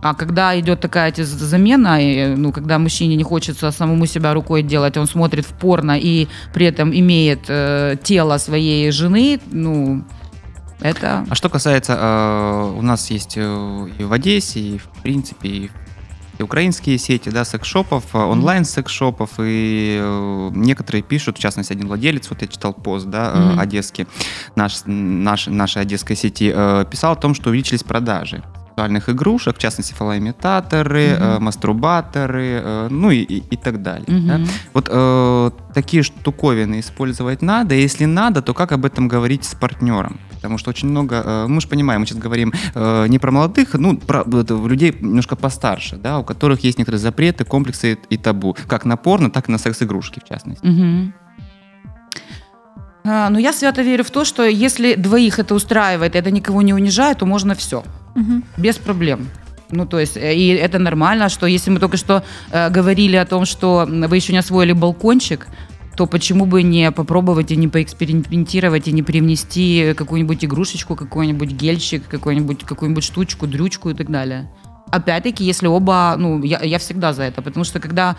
А 0.03 0.15
когда 0.15 0.59
идет 0.59 0.81
такая 0.81 1.13
замена, 1.17 2.03
и, 2.03 2.35
ну, 2.35 2.53
когда 2.53 2.79
мужчине 2.79 3.15
не 3.15 3.23
хочется 3.23 3.71
самому 3.71 4.07
себя 4.07 4.35
рукой 4.35 4.63
делать, 4.63 4.97
он 4.97 5.07
смотрит 5.07 5.47
в 5.47 5.53
порно 5.53 5.97
и 5.97 6.27
при 6.53 6.67
этом 6.67 6.93
имеет 6.93 7.45
э, 7.49 7.97
тело 8.03 8.39
своей 8.39 8.91
жены, 8.91 9.39
ну, 9.53 10.05
это... 10.81 11.25
А 11.31 11.35
что 11.37 11.49
касается, 11.49 11.97
э, 12.01 12.75
у 12.79 12.83
нас 12.83 13.11
есть 13.13 13.35
э, 13.37 13.89
и 13.97 14.03
в 14.03 14.13
Одессе, 14.13 14.61
и 14.61 14.79
в 14.79 14.89
принципе, 15.03 15.49
и 15.49 15.71
и 16.39 16.43
украинские 16.43 16.99
сети, 16.99 17.29
да, 17.29 17.45
секс-шопов, 17.45 18.05
э, 18.15 18.19
онлайн-секс-шопов, 18.19 19.31
и 19.39 19.99
э, 20.03 20.51
некоторые 20.55 21.03
пишут, 21.03 21.39
в 21.39 21.41
частности, 21.41 21.73
один 21.73 21.87
владелец, 21.87 22.29
вот 22.31 22.43
я 22.43 22.49
читал 22.49 22.73
пост, 22.73 23.07
да, 23.07 23.33
Мгм. 23.35 23.61
одесский, 23.61 24.07
наш, 24.57 24.81
наш, 24.87 25.47
нашей 25.47 25.83
одесской 25.83 26.17
сети, 26.17 26.51
э, 26.53 26.85
писал 26.91 27.13
о 27.13 27.17
том, 27.17 27.35
что 27.35 27.51
увеличились 27.51 27.83
продажи 27.85 28.43
сексуальных 28.73 29.09
игрушек, 29.11 29.57
в 29.57 29.59
частности, 29.59 29.93
фалоимитаторы, 29.93 31.15
Мгм. 31.15 31.23
э, 31.25 31.39
мастурбаторы, 31.41 32.61
э, 32.65 32.89
ну 32.91 33.11
и, 33.11 33.19
и, 33.19 33.43
и 33.51 33.57
так 33.57 33.83
далее. 33.83 34.07
да. 34.09 34.39
Мгм. 34.39 34.49
Вот 34.73 34.89
э, 34.91 35.51
такие 35.75 36.03
штуковины 36.03 36.81
использовать 36.81 37.43
надо. 37.43 37.75
и 37.75 37.83
Если 37.83 38.07
надо, 38.07 38.41
то 38.43 38.55
как 38.55 38.73
об 38.73 38.85
этом 38.85 39.09
говорить 39.09 39.45
с 39.45 39.55
партнером? 39.55 40.19
Потому 40.37 40.59
что 40.59 40.71
очень 40.71 40.89
много, 40.89 41.23
э, 41.25 41.47
мы 41.49 41.61
же 41.61 41.69
понимаем, 41.69 42.01
мы 42.01 42.07
сейчас 42.07 42.19
говорим 42.19 42.53
э, 42.75 43.07
не 43.09 43.19
про 43.19 43.31
молодых, 43.31 43.75
ну, 43.75 43.97
про 43.97 44.25
людей 44.69 44.97
немножко 45.01 45.37
постарше, 45.37 45.97
да, 45.97 46.19
у 46.19 46.25
которых 46.25 46.65
есть 46.65 46.79
некоторые 46.79 46.99
запреты, 47.01 47.45
комплексы 47.45 47.99
и 48.11 48.17
табу, 48.17 48.57
как 48.67 48.85
на 48.87 48.97
порно, 48.97 49.31
так 49.31 49.49
и 49.49 49.53
на 49.53 49.59
секс-игрушки, 49.59 50.21
в 50.25 50.29
частности. 50.29 50.67
Мгм. 50.67 51.15
А, 53.05 53.29
ну, 53.31 53.39
я 53.39 53.53
свято 53.53 53.83
верю 53.83 54.05
в 54.05 54.11
то, 54.11 54.25
что 54.25 54.45
если 54.45 54.95
двоих 54.95 55.39
это 55.41 55.55
устраивает, 55.55 56.15
и 56.15 56.19
это 56.19 56.31
никого 56.31 56.63
не 56.63 56.73
унижает, 56.73 57.19
то 57.19 57.27
можно 57.27 57.55
все. 57.55 57.83
Мгм. 58.15 58.45
Без 58.57 58.77
проблем. 58.77 59.29
Ну, 59.71 59.87
то 59.87 59.99
есть, 59.99 60.17
э, 60.17 60.35
и 60.35 60.49
это 60.49 60.79
нормально, 60.79 61.29
что 61.29 61.47
если 61.47 61.71
мы 61.71 61.81
только 61.81 61.97
что 61.97 62.23
э, 62.51 62.71
говорили 62.71 63.17
о 63.17 63.25
том, 63.25 63.47
что 63.47 63.87
вы 63.89 64.17
еще 64.17 64.33
не 64.33 64.39
освоили 64.39 64.73
балкончик, 64.73 65.49
то 65.97 66.07
почему 66.07 66.47
бы 66.47 66.63
не 66.63 66.91
попробовать 66.91 67.51
и 67.51 67.57
не 67.57 67.69
поэкспериментировать, 67.69 68.89
и 68.89 68.93
не 68.93 69.03
привнести 69.03 69.95
какую-нибудь 69.95 70.45
игрушечку, 70.45 70.97
какой-нибудь 70.97 71.53
гельчик, 71.53 72.07
какую-нибудь, 72.09 72.65
какую-нибудь 72.65 73.05
штучку, 73.05 73.47
дрючку 73.47 73.91
и 73.91 73.95
так 73.95 74.11
далее. 74.11 74.51
Опять-таки, 74.91 75.45
если 75.45 75.67
оба, 75.67 76.17
ну, 76.19 76.43
я, 76.43 76.61
я 76.61 76.79
всегда 76.79 77.13
за 77.13 77.23
это, 77.23 77.41
потому 77.41 77.65
что 77.65 77.81
когда 77.81 78.17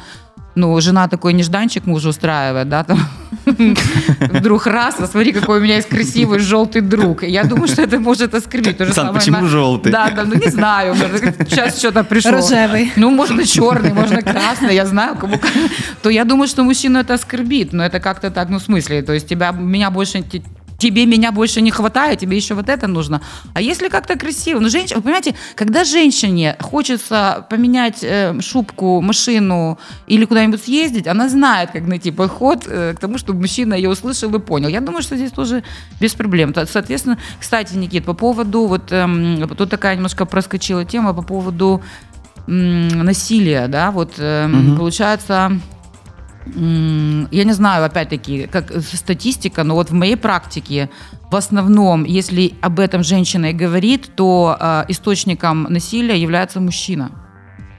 ну, 0.56 0.80
жена 0.82 1.08
такой 1.08 1.34
нежданчик 1.34 1.86
мужу 1.86 2.10
устраивает, 2.10 2.70
да, 2.70 2.84
там, 2.84 3.00
вдруг 4.20 4.68
раз, 4.68 4.96
а 5.00 5.08
смотри, 5.08 5.32
какой 5.32 5.60
у 5.60 5.62
меня 5.62 5.76
есть 5.76 5.89
красивый 5.89 6.39
желтый 6.39 6.82
друг. 6.82 7.24
Я 7.24 7.44
думаю, 7.44 7.68
что 7.68 7.82
это 7.82 8.00
может 8.00 8.34
оскорбить. 8.34 8.78
То 8.78 8.86
же 8.86 8.94
Сан, 8.94 9.08
самое 9.08 9.20
почему 9.20 9.42
на- 9.42 9.48
желтый? 9.48 9.92
Да, 9.92 10.12
да, 10.12 10.24
ну 10.26 10.36
не 10.36 10.50
знаю, 10.50 10.96
сейчас 10.96 11.78
что-то 11.80 12.04
пришло. 12.04 12.32
Рожевый. 12.32 12.92
Ну, 12.96 13.10
можно 13.10 13.46
черный, 13.46 13.94
можно 13.94 14.22
красный, 14.22 14.76
я 14.76 14.86
знаю, 14.86 15.16
кому. 15.16 15.39
То 16.02 16.10
я 16.10 16.24
думаю, 16.26 16.48
что 16.48 16.63
мужчину 16.63 17.00
это 17.00 17.16
оскорбит, 17.16 17.74
но 17.74 17.84
это 17.84 18.00
как-то 18.00 18.30
так, 18.32 18.50
ну, 18.50 18.60
в 18.60 18.63
смысле, 18.63 19.02
то 19.02 19.13
есть 19.13 19.28
тебя, 19.28 19.52
меня 19.52 19.89
больше, 19.89 20.24
тебе 20.84 21.06
меня 21.06 21.32
больше 21.32 21.62
не 21.62 21.72
хватает, 21.72 22.19
тебе 22.19 22.36
еще 22.36 22.56
вот 22.56 22.69
это 22.69 22.88
нужно. 22.88 23.22
А 23.54 23.62
если 23.62 23.88
как-то 23.89 24.17
красиво, 24.17 24.60
ну, 24.60 24.69
женщина, 24.69 24.98
вы 24.98 25.04
понимаете, 25.04 25.36
когда 25.56 25.84
женщине 25.86 26.56
хочется 26.60 27.46
поменять 27.50 28.04
э, 28.04 28.39
шубку, 28.41 29.02
машину 29.02 29.78
или 30.08 30.26
куда-нибудь 30.26 30.62
съездить, 30.63 31.08
она 31.08 31.30
знает, 31.30 31.72
как 31.72 31.88
найти 31.88 32.12
подход 32.12 32.65
э, 32.67 32.93
к 32.96 33.00
тому, 33.00 33.17
чтобы 33.17 33.39
мужчина 33.39 33.74
ее 33.76 33.89
услышал 33.89 34.36
и 34.36 34.39
понял. 34.39 34.69
Я 34.69 34.82
думаю, 34.82 35.02
что 35.04 35.15
здесь 35.15 35.32
тоже 35.32 35.63
без 36.02 36.13
проблем. 36.13 36.54
Соответственно, 36.54 37.17
кстати, 37.39 37.76
Никит, 37.76 38.04
по 38.06 38.13
поводу, 38.13 38.65
вот 38.67 38.91
эм, 38.91 39.48
тут 39.58 39.69
такая 39.69 39.96
немножко 39.96 40.26
проскочила 40.26 40.84
тема 40.86 41.13
по 41.13 41.22
поводу 41.22 41.82
насилия, 42.48 43.67
да, 43.67 43.91
вот 43.91 44.17
Мгм. 44.17 44.76
получается, 44.78 45.52
я 46.46 47.44
не 47.44 47.54
знаю, 47.54 47.86
опять-таки, 47.86 48.48
как 48.48 48.72
э, 48.72 48.82
статистика, 48.82 49.64
но 49.64 49.76
вот 49.76 49.92
в 49.92 49.94
моей 49.94 50.18
практике 50.18 50.90
в 51.32 51.36
основном, 51.36 52.04
если 52.04 52.54
об 52.62 52.80
этом 52.80 53.04
женщина 53.04 53.48
и 53.48 53.54
говорит, 53.54 54.12
то 54.16 54.58
э, 54.60 54.86
источником 54.90 55.64
насилия 55.70 56.22
является 56.22 56.60
мужчина. 56.60 57.12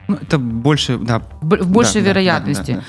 Ну, 0.07 0.17
это 0.21 0.37
больше, 0.37 0.97
да. 0.97 1.21
Б- 1.41 1.61
в 1.63 1.69
большей 1.71 2.01
да, 2.01 2.05
да, 2.05 2.09
вероятности. 2.09 2.71
да, 2.71 2.77
да, 2.77 2.83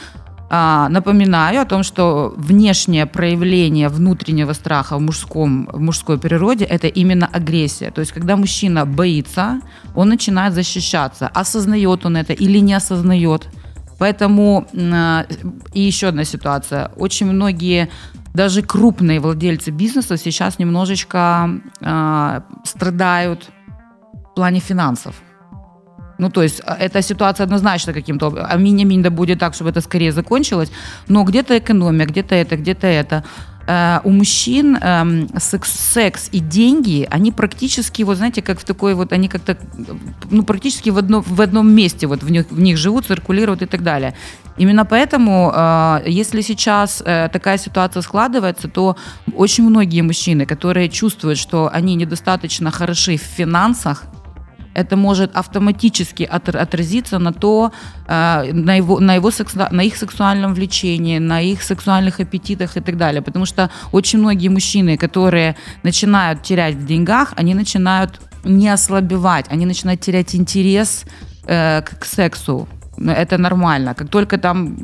А, 0.49 0.89
напоминаю 0.89 1.61
о 1.61 1.65
том, 1.65 1.83
что 1.83 2.35
внешнее 2.37 3.07
проявление 3.07 3.89
внутреннего 3.89 4.55
страха 4.55 4.97
в, 4.97 5.01
мужском, 5.01 5.69
в 5.73 5.81
мужской 5.81 6.19
природе– 6.19 6.65
это 6.71 6.87
именно 6.89 7.27
агрессия. 7.27 7.91
То 7.91 8.01
есть, 8.01 8.13
когда 8.13 8.37
мужчина 8.37 8.87
боится, 8.87 9.61
он 9.95 10.09
начинает 10.09 10.55
защищаться. 10.55 11.29
Осознает 11.35 12.07
он 12.07 12.17
это 12.17 12.33
или 12.33 12.61
не 12.61 12.75
осознает. 12.75 13.49
Поэтому 13.99 14.67
а, 14.75 15.27
и 15.73 15.81
еще 15.81 16.09
одна 16.09 16.25
ситуация. 16.25 16.91
Очень 16.97 17.27
многие 17.27 17.89
даже 18.35 18.63
крупные 18.63 19.21
владельцы 19.21 19.71
бизнеса 19.71 20.17
сейчас 20.17 20.59
немножечко 20.59 21.49
а, 21.81 22.43
страдают 22.65 23.51
в 24.31 24.35
плане 24.35 24.61
финансов. 24.61 25.15
Ну, 26.19 26.31
то 26.31 26.43
есть 26.43 26.63
а, 26.65 26.75
эта 26.75 27.03
ситуация 27.03 27.45
однозначно 27.45 27.93
каким-то... 27.93 28.47
А 28.49 28.57
мини-мини 28.57 29.03
да 29.03 29.11
будет 29.11 29.39
так, 29.39 29.55
чтобы 29.55 29.71
это 29.71 29.81
скорее 29.81 30.13
закончилось. 30.13 30.71
Но 31.09 31.25
где-то 31.25 31.59
экономия, 31.59 32.07
где-то 32.07 32.35
это, 32.35 32.57
где-то 32.57 32.87
это. 32.87 33.25
Э, 33.67 34.01
у 34.05 34.11
мужчин 34.11 34.77
эм, 34.77 35.29
секс, 35.39 35.71
секс 35.71 36.29
и 36.33 36.39
деньги, 36.39 37.07
они 37.11 37.33
практически, 37.33 38.05
вот 38.05 38.17
знаете, 38.17 38.41
как 38.41 38.61
в 38.61 38.65
такой 38.65 38.95
вот, 38.95 39.13
они 39.13 39.29
как-то, 39.29 39.57
ну, 40.31 40.45
практически 40.45 40.91
в, 40.91 40.99
одно, 40.99 41.21
в 41.21 41.41
одном 41.41 41.75
месте 41.75 42.07
вот 42.07 42.23
в 42.23 42.31
них, 42.31 42.47
в 42.51 42.61
них 42.61 42.77
живут, 42.77 43.07
циркулируют 43.07 43.63
и 43.63 43.67
так 43.67 43.83
далее. 43.83 44.15
Именно 44.57 44.85
поэтому, 44.85 45.53
э, 45.55 46.03
если 46.07 46.43
сейчас 46.43 47.03
э, 47.05 47.29
такая 47.33 47.59
ситуация 47.59 48.03
складывается, 48.03 48.69
то 48.69 48.97
очень 49.35 49.69
многие 49.69 50.03
мужчины, 50.03 50.47
которые 50.47 50.89
чувствуют, 50.89 51.39
что 51.39 51.69
они 51.73 51.97
недостаточно 51.97 52.71
хороши 52.71 53.17
в 53.17 53.23
финансах, 53.23 54.05
это 54.77 54.97
может 54.97 55.37
автоматически 55.37 56.25
отр- 56.25 56.59
отразиться 56.59 57.19
на 57.19 57.33
то, 57.33 57.73
э, 58.09 58.53
на, 58.53 58.77
его, 58.77 59.01
на, 59.01 59.15
его 59.15 59.31
секс- 59.31 59.71
на 59.71 59.83
их 59.83 59.97
сексуальном 59.97 60.55
влечении, 60.55 61.19
на 61.19 61.41
их 61.41 61.63
сексуальных 61.63 62.21
аппетитах 62.21 62.77
и 62.77 62.81
так 62.81 62.97
далее. 62.97 63.23
Потому 63.23 63.47
что 63.47 63.71
очень 63.93 64.19
многие 64.19 64.49
мужчины, 64.51 64.99
которые 64.99 65.55
начинают 65.83 66.43
терять 66.43 66.75
в 66.75 66.87
деньгах, 66.87 67.33
они 67.37 67.55
начинают 67.55 68.21
не 68.45 68.69
ослабевать, 68.69 69.47
они 69.53 69.67
начинают 69.67 70.01
терять 70.01 70.35
интерес 70.35 71.05
э, 71.47 71.83
к, 71.83 71.99
к 71.99 72.05
сексу. 72.05 72.69
Это 72.99 73.39
нормально. 73.39 73.95
Как 73.95 74.09
только 74.09 74.39
там 74.39 74.77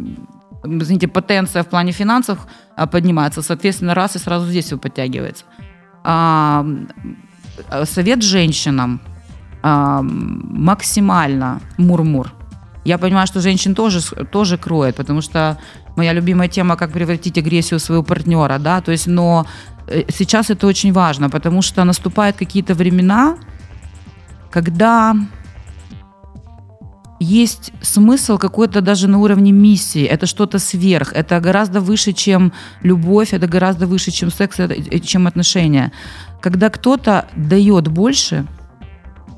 извините, 0.65 1.09
потенция 1.09 1.63
в 1.63 1.67
плане 1.67 1.93
финансов 1.93 2.39
а, 2.77 2.87
поднимается, 2.87 3.43
соответственно, 3.43 3.95
раз 3.95 4.17
и 4.17 4.19
сразу 4.19 4.47
здесь 4.47 4.67
все 4.67 4.79
подтягивается. 4.79 5.45
А, 6.05 6.65
совет 7.85 8.23
женщинам 8.23 9.01
максимально 9.63 11.61
мурмур. 11.79 12.33
Я 12.85 12.99
понимаю, 12.99 13.27
что 13.27 13.41
женщин 13.41 13.75
тоже, 13.75 14.01
тоже 14.31 14.59
кроет, 14.59 14.97
потому 14.97 15.23
что 15.23 15.59
моя 15.97 16.13
любимая 16.13 16.49
тема, 16.49 16.77
как 16.77 16.93
превратить 16.93 17.39
агрессию 17.39 17.79
в 17.79 17.83
своего 17.83 18.03
партнера, 18.03 18.59
да, 18.59 18.81
то 18.81 18.93
есть, 18.93 19.07
но 19.07 19.47
э, 19.87 20.03
сейчас 20.09 20.51
это 20.51 20.67
очень 20.67 20.93
важно, 20.93 21.31
потому 21.31 21.63
что 21.63 21.85
наступают 21.85 22.37
какие-то 22.37 22.75
времена, 22.75 23.37
когда 24.51 25.15
есть 27.21 27.73
смысл 27.83 28.37
какой-то 28.37 28.81
даже 28.81 29.09
на 29.09 29.19
уровне 29.19 29.53
миссии. 29.53 30.05
Это 30.05 30.27
что-то 30.27 30.59
сверх. 30.59 31.13
Это 31.13 31.39
гораздо 31.41 31.81
выше, 31.81 32.13
чем 32.13 32.53
любовь, 32.83 33.33
это 33.33 33.47
гораздо 33.47 33.87
выше, 33.87 34.11
чем 34.11 34.33
секс, 34.33 34.59
э, 34.59 34.99
чем 34.99 35.27
отношения. 35.27 35.93
Когда 36.41 36.69
кто-то 36.69 37.29
дает 37.37 37.87
больше, 37.89 38.45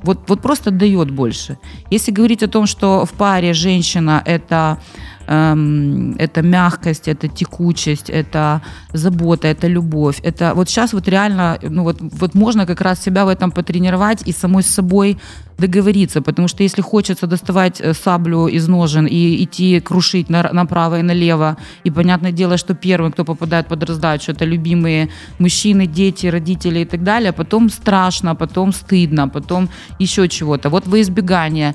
вот, 0.05 0.19
вот 0.29 0.40
просто 0.40 0.71
дает 0.71 1.11
больше. 1.11 1.59
Если 1.90 2.12
говорить 2.12 2.43
о 2.43 2.49
том, 2.49 2.67
что 2.67 3.05
в 3.05 3.12
паре 3.12 3.55
женщина 3.55 4.23
это 4.25 4.79
эм, 5.26 6.14
это 6.18 6.42
мягкость, 6.42 7.08
это 7.08 7.28
текучесть, 7.28 8.10
это 8.10 8.60
забота, 8.92 9.48
это 9.48 9.68
любовь. 9.68 10.20
Это 10.22 10.54
вот 10.54 10.68
сейчас 10.68 10.92
вот 10.92 11.08
реально, 11.08 11.58
ну 11.62 11.82
вот, 11.82 11.98
вот 12.00 12.34
можно 12.34 12.66
как 12.66 12.80
раз 12.80 13.02
себя 13.02 13.24
в 13.24 13.28
этом 13.28 13.50
потренировать 13.50 14.28
и 14.28 14.32
самой 14.32 14.62
с 14.62 14.66
собой 14.66 15.18
договориться, 15.58 16.20
потому 16.20 16.48
что 16.48 16.62
если 16.62 16.82
хочется 16.82 17.26
доставать 17.26 17.80
э, 17.80 17.94
саблю 17.94 18.48
из 18.48 18.68
ножен 18.68 19.06
и 19.06 19.42
идти 19.44 19.80
крушить 19.80 20.30
на, 20.30 20.50
направо 20.52 20.98
и 20.98 21.02
налево, 21.02 21.56
и 21.84 21.90
понятное 21.90 22.32
дело, 22.32 22.56
что 22.56 22.74
первым, 22.74 23.12
кто 23.12 23.24
попадает 23.24 23.66
под 23.66 23.84
раздачу, 23.84 24.32
это 24.32 24.44
любимые 24.44 25.08
мужчины, 25.38 25.87
дети, 25.87 26.26
родители 26.26 26.80
и 26.80 26.84
так 26.84 27.02
далее, 27.02 27.32
потом 27.32 27.70
страшно, 27.70 28.34
потом 28.34 28.72
стыдно, 28.72 29.28
потом 29.28 29.68
еще 30.00 30.28
чего-то. 30.28 30.70
Вот 30.70 30.87
во 30.87 31.00
избегание 31.00 31.74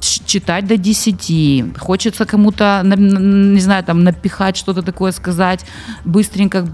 читать 0.00 0.66
до 0.66 0.76
10, 0.76 1.78
хочется 1.78 2.24
кому-то, 2.24 2.82
не 2.84 3.60
знаю, 3.60 3.84
там, 3.84 4.04
напихать 4.04 4.56
что-то 4.56 4.82
такое, 4.82 5.12
сказать, 5.12 5.64
быстренько, 6.04 6.66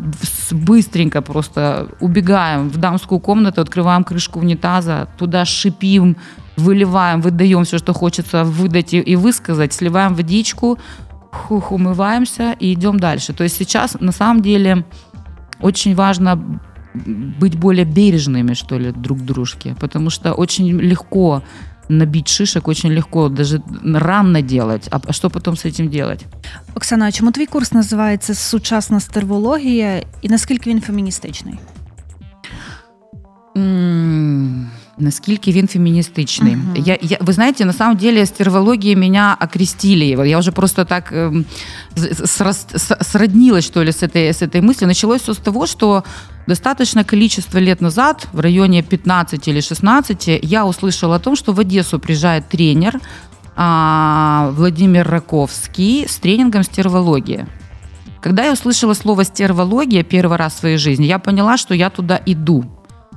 быстренько 0.51 1.23
просто 1.23 1.89
убегаем 2.01 2.69
в 2.69 2.77
дамскую 2.77 3.21
комнату, 3.21 3.61
открываем 3.61 4.05
крышку 4.05 4.41
унитаза, 4.41 5.09
туда 5.19 5.45
шипим, 5.45 6.17
выливаем, 6.57 7.21
выдаем 7.21 7.65
все, 7.65 7.79
что 7.79 7.93
хочется 7.93 8.45
выдать 8.45 8.95
и, 8.95 9.17
высказать, 9.17 9.73
сливаем 9.73 10.15
водичку, 10.15 10.79
хух, 11.31 11.73
умываемся 11.73 12.55
и 12.61 12.73
идем 12.73 12.99
дальше. 12.99 13.33
То 13.33 13.45
есть 13.45 13.57
сейчас 13.57 13.97
на 14.01 14.13
самом 14.13 14.43
деле 14.43 14.85
очень 15.61 15.95
важно 15.95 16.61
быть 16.95 17.59
более 17.59 17.85
бережными, 17.85 18.55
что 18.55 18.79
ли, 18.79 18.93
друг 18.93 19.21
дружке, 19.21 19.75
потому 19.81 20.11
что 20.11 20.33
очень 20.33 20.71
легко 20.79 21.43
набить 21.90 22.28
шишек 22.28 22.68
очень 22.68 22.92
легко, 22.92 23.30
даже 23.30 23.62
рано 23.94 24.42
делать. 24.42 24.88
А 24.92 25.14
что 25.14 25.30
потом 25.30 25.56
с 25.56 25.66
этим 25.66 25.90
делать? 25.90 26.26
Оксана, 26.76 27.06
а 27.06 27.12
чому 27.12 27.32
твій 27.32 27.46
курс 27.46 27.74
називається 27.74 28.36
Сучасна 28.36 29.00
стервологія 29.00 30.04
і 30.22 30.30
наскільки 30.30 30.70
він 30.70 30.82
феміністичний? 30.82 31.60
Mm, 33.56 34.66
наскільки 34.98 35.52
він 35.52 35.68
феміністичний. 35.68 36.56
Uh-huh. 36.56 36.84
Я, 36.86 36.98
я, 37.02 37.18
вы 37.22 37.34
знаете, 37.34 37.66
на 37.66 37.74
самом 37.74 37.98
деле 37.98 38.26
стервология 38.26 38.96
меня 38.96 39.38
окрестили. 39.40 40.06
Я 40.28 40.38
уже 40.38 40.52
просто 40.52 40.86
так 40.86 41.12
э, 41.12 41.44
срос, 42.26 42.68
сроднилась, 43.02 43.66
что 43.66 43.84
ли, 43.84 43.92
с 43.92 44.04
этой, 44.04 44.30
с 44.30 44.42
этой 44.42 44.62
мыслью. 44.62 44.88
Началось 44.88 45.22
все 45.22 45.34
с 45.34 45.38
того, 45.38 45.68
что 45.68 46.04
Достаточное 46.47 47.05
количество 47.05 47.59
лет 47.59 47.81
назад, 47.81 48.29
в 48.33 48.41
районе 48.41 48.83
15 48.83 49.49
или 49.49 49.61
16, 49.61 50.41
я 50.43 50.67
услышала 50.67 51.17
о 51.17 51.19
том, 51.19 51.37
что 51.37 51.53
в 51.53 51.61
Одессу 51.61 51.99
приезжает 51.99 52.49
тренер 52.49 53.01
а, 53.57 54.51
Владимир 54.55 55.09
Раковский 55.09 56.07
с 56.07 56.17
тренингом 56.17 56.63
стервология. 56.63 57.49
Когда 58.21 58.45
я 58.45 58.53
услышала 58.53 58.95
слово 58.95 59.25
стервология 59.25 60.03
первый 60.03 60.37
раз 60.37 60.55
в 60.55 60.59
своей 60.59 60.77
жизни, 60.77 61.05
я 61.05 61.19
поняла, 61.19 61.57
что 61.57 61.75
я 61.75 61.89
туда 61.89 62.21
иду. 62.27 62.65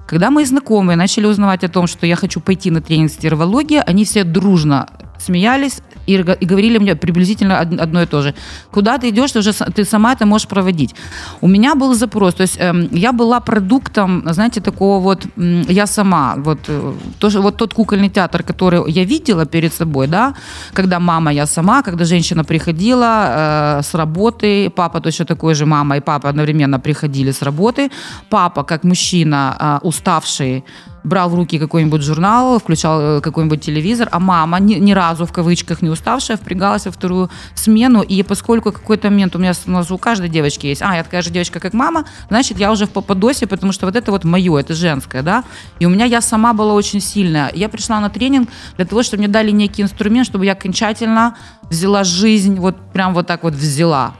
Когда 0.08 0.30
мои 0.32 0.46
знакомые 0.46 0.96
начали 0.96 1.26
узнавать 1.26 1.66
о 1.66 1.70
том, 1.70 1.88
что 1.88 2.06
я 2.06 2.16
хочу 2.16 2.40
пойти 2.40 2.72
на 2.72 2.82
тренинг 2.82 3.12
стервология, 3.12 3.82
они 3.82 4.06
все 4.06 4.24
дружно 4.24 4.90
смеялись 5.20 5.82
и, 6.08 6.14
и 6.14 6.46
говорили 6.46 6.80
мне 6.80 6.96
приблизительно 6.96 7.60
одно 7.60 8.02
и 8.02 8.06
то 8.06 8.22
же. 8.22 8.34
Куда 8.72 8.98
ты 8.98 9.10
идешь, 9.10 9.32
ты 9.32 9.40
уже 9.40 9.54
ты 9.54 9.86
сама 9.86 10.14
это 10.14 10.26
можешь 10.26 10.48
проводить. 10.48 10.96
У 11.42 11.48
меня 11.48 11.76
был 11.76 11.94
запрос, 11.94 12.34
то 12.34 12.44
есть 12.44 12.58
э, 12.60 12.90
я 12.92 13.12
была 13.12 13.40
продуктом, 13.40 14.24
знаете, 14.34 14.62
такого 14.62 15.00
вот 15.00 15.28
я 15.70 15.88
сама, 15.88 16.36
вот, 16.38 16.60
э, 16.70 16.94
то, 17.20 17.30
вот 17.42 17.58
тот 17.58 17.74
кукольный 17.74 18.10
театр, 18.10 18.44
который 18.44 18.92
я 18.92 19.06
видела 19.06 19.46
перед 19.46 19.74
собой, 19.74 20.08
да, 20.08 20.34
когда 20.74 21.00
мама 21.00 21.34
я 21.34 21.46
сама, 21.46 21.82
когда 21.82 22.06
женщина 22.06 22.44
приходила 22.44 23.80
э, 23.80 23.82
с 23.84 23.94
работы, 23.94 24.70
папа 24.70 25.00
точно 25.00 25.26
такой 25.26 25.56
же, 25.56 25.66
мама 25.66 25.98
и 25.98 26.00
папа 26.00 26.30
одновременно 26.30 26.80
приходили 26.80 27.32
с 27.32 27.42
работы, 27.42 27.90
папа 28.30 28.64
как 28.64 28.84
мужчина 28.84 29.56
э, 29.60 29.88
уставший, 29.88 30.64
брал 31.08 31.30
в 31.30 31.36
руки 31.36 31.58
какой-нибудь 31.58 32.02
журнал, 32.02 32.60
включал 32.60 33.02
э, 33.02 33.22
какой-нибудь 33.22 33.62
телевизор, 33.62 34.10
а 34.12 34.20
мама 34.20 34.60
ни, 34.60 34.76
ни 34.76 34.92
разу 34.92 35.26
в 35.26 35.32
кавычках 35.32 35.82
не 35.82 35.90
уставшая 35.90 36.38
впрягалась 36.38 36.86
во 36.86 36.92
вторую 36.92 37.30
смену, 37.56 38.02
и 38.02 38.22
поскольку 38.24 38.72
какой-то 38.72 39.10
момент 39.10 39.36
у 39.36 39.40
меня 39.40 39.54
у, 39.66 39.72
нас 39.72 39.92
у 39.92 39.98
каждой 39.98 40.30
девочки 40.30 40.68
есть, 40.68 40.82
а, 40.82 40.96
я 40.96 41.04
такая 41.04 41.22
же 41.22 41.30
девочка, 41.30 41.60
как 41.60 41.74
мама, 41.74 42.06
значит, 42.30 42.60
я 42.60 42.72
уже 42.72 42.86
в 42.86 42.90
попадосе, 42.90 43.48
потому 43.48 43.72
что 43.72 43.86
вот 43.86 43.96
это 43.96 44.12
вот 44.12 44.24
мое, 44.24 44.58
это 44.60 44.74
женское, 44.74 45.22
да, 45.22 45.44
и 45.80 45.86
у 45.86 45.90
меня 45.90 46.06
я 46.06 46.22
сама 46.22 46.54
была 46.54 46.74
очень 46.74 47.02
сильная. 47.02 47.52
Я 47.54 47.70
пришла 47.70 48.00
на 48.00 48.10
тренинг 48.10 48.50
для 48.76 48.86
того, 48.86 49.04
чтобы 49.04 49.24
мне 49.24 49.28
дали 49.28 49.52
некий 49.52 49.82
инструмент, 49.82 50.28
чтобы 50.28 50.46
я 50.46 50.54
окончательно 50.54 51.36
взяла 51.70 52.04
жизнь, 52.04 52.56
вот 52.60 52.76
прям 52.94 53.14
вот 53.14 53.28
так 53.28 53.44
вот 53.44 53.54
взяла. 53.54 54.14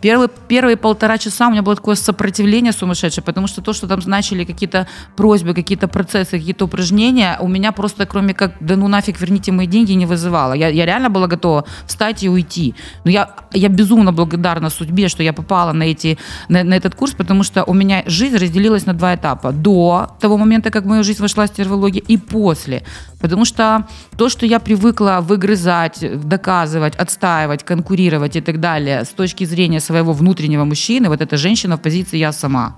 Первые, 0.00 0.28
первые 0.48 0.76
полтора 0.76 1.18
часа 1.18 1.48
у 1.48 1.50
меня 1.50 1.62
было 1.62 1.76
такое 1.76 1.94
сопротивление 1.94 2.72
сумасшедшее, 2.72 3.24
потому 3.24 3.46
что 3.46 3.62
то, 3.62 3.72
что 3.72 3.86
там 3.86 4.02
значили 4.02 4.44
какие-то 4.44 4.86
просьбы, 5.16 5.54
какие-то 5.54 5.88
процессы, 5.88 6.38
какие-то 6.38 6.64
упражнения, 6.64 7.38
у 7.40 7.48
меня 7.48 7.72
просто 7.72 8.06
кроме 8.06 8.34
как 8.34 8.52
«да 8.60 8.76
ну 8.76 8.88
нафиг, 8.88 9.20
верните 9.20 9.52
мои 9.52 9.66
деньги» 9.66 9.92
не 9.92 10.06
вызывало. 10.06 10.52
Я, 10.52 10.68
я 10.68 10.86
реально 10.86 11.10
была 11.10 11.26
готова 11.26 11.64
встать 11.86 12.22
и 12.22 12.28
уйти. 12.28 12.74
Но 13.04 13.10
я, 13.10 13.30
я 13.52 13.68
безумно 13.68 14.12
благодарна 14.12 14.70
судьбе, 14.70 15.08
что 15.08 15.22
я 15.22 15.32
попала 15.32 15.72
на, 15.72 15.84
эти, 15.84 16.18
на, 16.48 16.64
на 16.64 16.74
этот 16.74 16.94
курс, 16.94 17.12
потому 17.12 17.44
что 17.44 17.64
у 17.64 17.74
меня 17.74 18.02
жизнь 18.06 18.36
разделилась 18.36 18.86
на 18.86 18.94
два 18.94 19.14
этапа. 19.14 19.52
До 19.52 20.16
того 20.20 20.36
момента, 20.36 20.70
как 20.70 20.84
в 20.84 20.86
мою 20.86 21.04
жизнь 21.04 21.22
вошла 21.22 21.46
стервология, 21.46 22.02
и 22.08 22.16
после. 22.16 22.82
Потому 23.20 23.44
что 23.44 23.86
то, 24.16 24.28
что 24.28 24.46
я 24.46 24.58
привыкла 24.58 25.20
выгрызать, 25.22 26.28
доказывать, 26.28 26.96
отстаивать, 26.96 27.64
конкурировать 27.64 28.36
и 28.36 28.40
так 28.40 28.60
далее 28.60 29.04
с 29.04 29.08
точки 29.08 29.44
зрения 29.44 29.80
своего 29.84 30.12
внутреннего 30.12 30.64
мужчины, 30.64 31.08
вот 31.08 31.20
эта 31.20 31.36
женщина 31.36 31.76
в 31.76 31.82
позиции 31.82 32.18
«я 32.18 32.32
сама» 32.32 32.76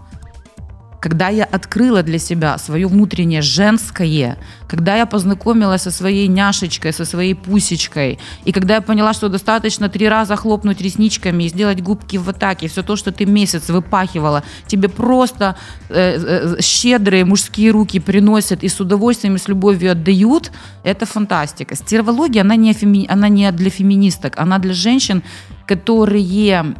когда 1.06 1.28
я 1.28 1.44
открыла 1.44 2.02
для 2.02 2.18
себя 2.18 2.58
свое 2.58 2.88
внутреннее 2.88 3.40
женское, 3.40 4.36
когда 4.66 4.96
я 4.96 5.06
познакомилась 5.06 5.82
со 5.82 5.92
своей 5.92 6.26
няшечкой, 6.26 6.92
со 6.92 7.04
своей 7.04 7.34
пусечкой, 7.34 8.18
и 8.44 8.50
когда 8.50 8.74
я 8.74 8.80
поняла, 8.80 9.12
что 9.12 9.28
достаточно 9.28 9.88
три 9.88 10.08
раза 10.08 10.34
хлопнуть 10.34 10.80
ресничками 10.80 11.44
и 11.44 11.48
сделать 11.48 11.80
губки 11.80 12.16
в 12.16 12.28
атаке, 12.28 12.66
все 12.66 12.82
то, 12.82 12.96
что 12.96 13.12
ты 13.12 13.24
месяц 13.24 13.68
выпахивала, 13.68 14.42
тебе 14.66 14.88
просто 14.88 15.56
э, 15.90 16.56
э, 16.56 16.60
щедрые 16.60 17.24
мужские 17.24 17.70
руки 17.70 18.00
приносят 18.00 18.64
и 18.64 18.68
с 18.68 18.80
удовольствием 18.80 19.36
и 19.36 19.38
с 19.38 19.46
любовью 19.46 19.92
отдают, 19.92 20.50
это 20.82 21.06
фантастика. 21.06 21.76
Стервология, 21.76 22.40
она 22.40 22.56
не, 22.56 22.72
феми... 22.72 23.06
она 23.08 23.28
не 23.28 23.52
для 23.52 23.70
феминисток, 23.70 24.32
она 24.38 24.58
для 24.58 24.74
женщин, 24.74 25.22
которые 25.66 26.74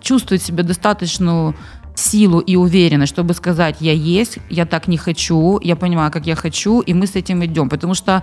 чувствуют 0.00 0.42
себя 0.42 0.62
достаточно 0.62 1.54
силу 1.94 2.40
и 2.40 2.56
уверенность, 2.56 3.12
чтобы 3.12 3.34
сказать, 3.34 3.76
я 3.80 3.92
есть, 3.92 4.38
я 4.50 4.66
так 4.66 4.88
не 4.88 4.96
хочу, 4.96 5.60
я 5.62 5.76
понимаю, 5.76 6.10
как 6.10 6.26
я 6.26 6.34
хочу, 6.34 6.80
и 6.80 6.94
мы 6.94 7.06
с 7.06 7.16
этим 7.16 7.44
идем. 7.44 7.68
Потому 7.68 7.94
что 7.94 8.22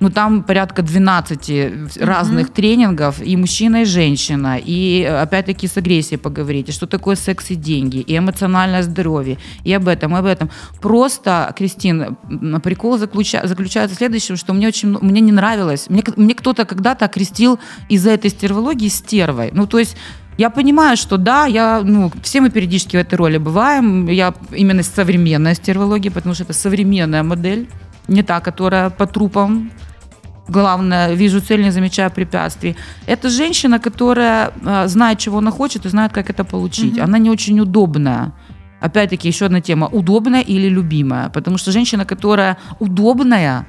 ну, 0.00 0.10
там 0.10 0.42
порядка 0.42 0.82
12 0.82 2.00
разных 2.00 2.46
mm-hmm. 2.46 2.52
тренингов, 2.52 3.20
и 3.20 3.36
мужчина, 3.36 3.82
и 3.82 3.84
женщина, 3.84 4.58
и 4.58 5.02
опять-таки 5.02 5.66
с 5.66 5.76
агрессией 5.76 6.18
поговорить, 6.18 6.68
и 6.68 6.72
что 6.72 6.86
такое 6.86 7.16
секс 7.16 7.50
и 7.50 7.54
деньги, 7.54 7.98
и 7.98 8.16
эмоциональное 8.16 8.82
здоровье, 8.82 9.38
и 9.64 9.72
об 9.72 9.88
этом, 9.88 10.14
и 10.14 10.18
об 10.18 10.24
этом. 10.24 10.50
Просто, 10.80 11.52
Кристин, 11.56 12.16
прикол 12.62 12.98
заключа, 12.98 13.46
заключается 13.46 13.96
в 13.96 13.98
следующем, 13.98 14.36
что 14.36 14.52
мне 14.52 14.68
очень, 14.68 14.96
мне 15.00 15.20
не 15.20 15.32
нравилось, 15.32 15.90
мне, 15.90 16.04
мне 16.16 16.34
кто-то 16.34 16.64
когда-то 16.64 17.06
окрестил 17.06 17.58
из-за 17.88 18.10
этой 18.10 18.30
стервологии 18.30 18.88
стервой. 18.88 19.50
Ну, 19.52 19.66
то 19.66 19.78
есть 19.78 19.96
я 20.36 20.50
понимаю, 20.50 20.96
что 20.96 21.16
да, 21.16 21.46
я, 21.46 21.82
ну, 21.82 22.12
все 22.22 22.40
мы 22.40 22.50
периодически 22.50 22.96
в 22.96 23.00
этой 23.00 23.16
роли 23.16 23.38
бываем. 23.38 24.06
Я 24.06 24.32
именно 24.52 24.84
современная 24.84 25.54
стервология, 25.54 26.12
потому 26.12 26.34
что 26.34 26.44
это 26.44 26.52
современная 26.52 27.24
модель, 27.24 27.68
не 28.06 28.22
та, 28.22 28.38
которая 28.38 28.90
по 28.90 29.06
трупам 29.06 29.72
главное, 30.48 31.14
вижу 31.14 31.40
цель, 31.40 31.62
не 31.62 31.72
замечая 31.72 32.10
препятствий. 32.10 32.76
Это 33.06 33.28
женщина, 33.28 33.78
которая 33.78 34.50
э, 34.64 34.88
знает, 34.88 35.18
чего 35.18 35.38
она 35.38 35.50
хочет 35.50 35.86
и 35.86 35.88
знает, 35.88 36.12
как 36.12 36.30
это 36.30 36.44
получить. 36.44 36.96
Угу. 36.96 37.04
Она 37.04 37.18
не 37.18 37.30
очень 37.30 37.60
удобная. 37.60 38.32
Опять-таки, 38.80 39.28
еще 39.28 39.46
одна 39.46 39.60
тема. 39.60 39.88
Удобная 39.92 40.42
или 40.42 40.68
любимая? 40.68 41.28
Потому 41.28 41.58
что 41.58 41.72
женщина, 41.72 42.04
которая 42.04 42.56
удобная, 42.80 43.66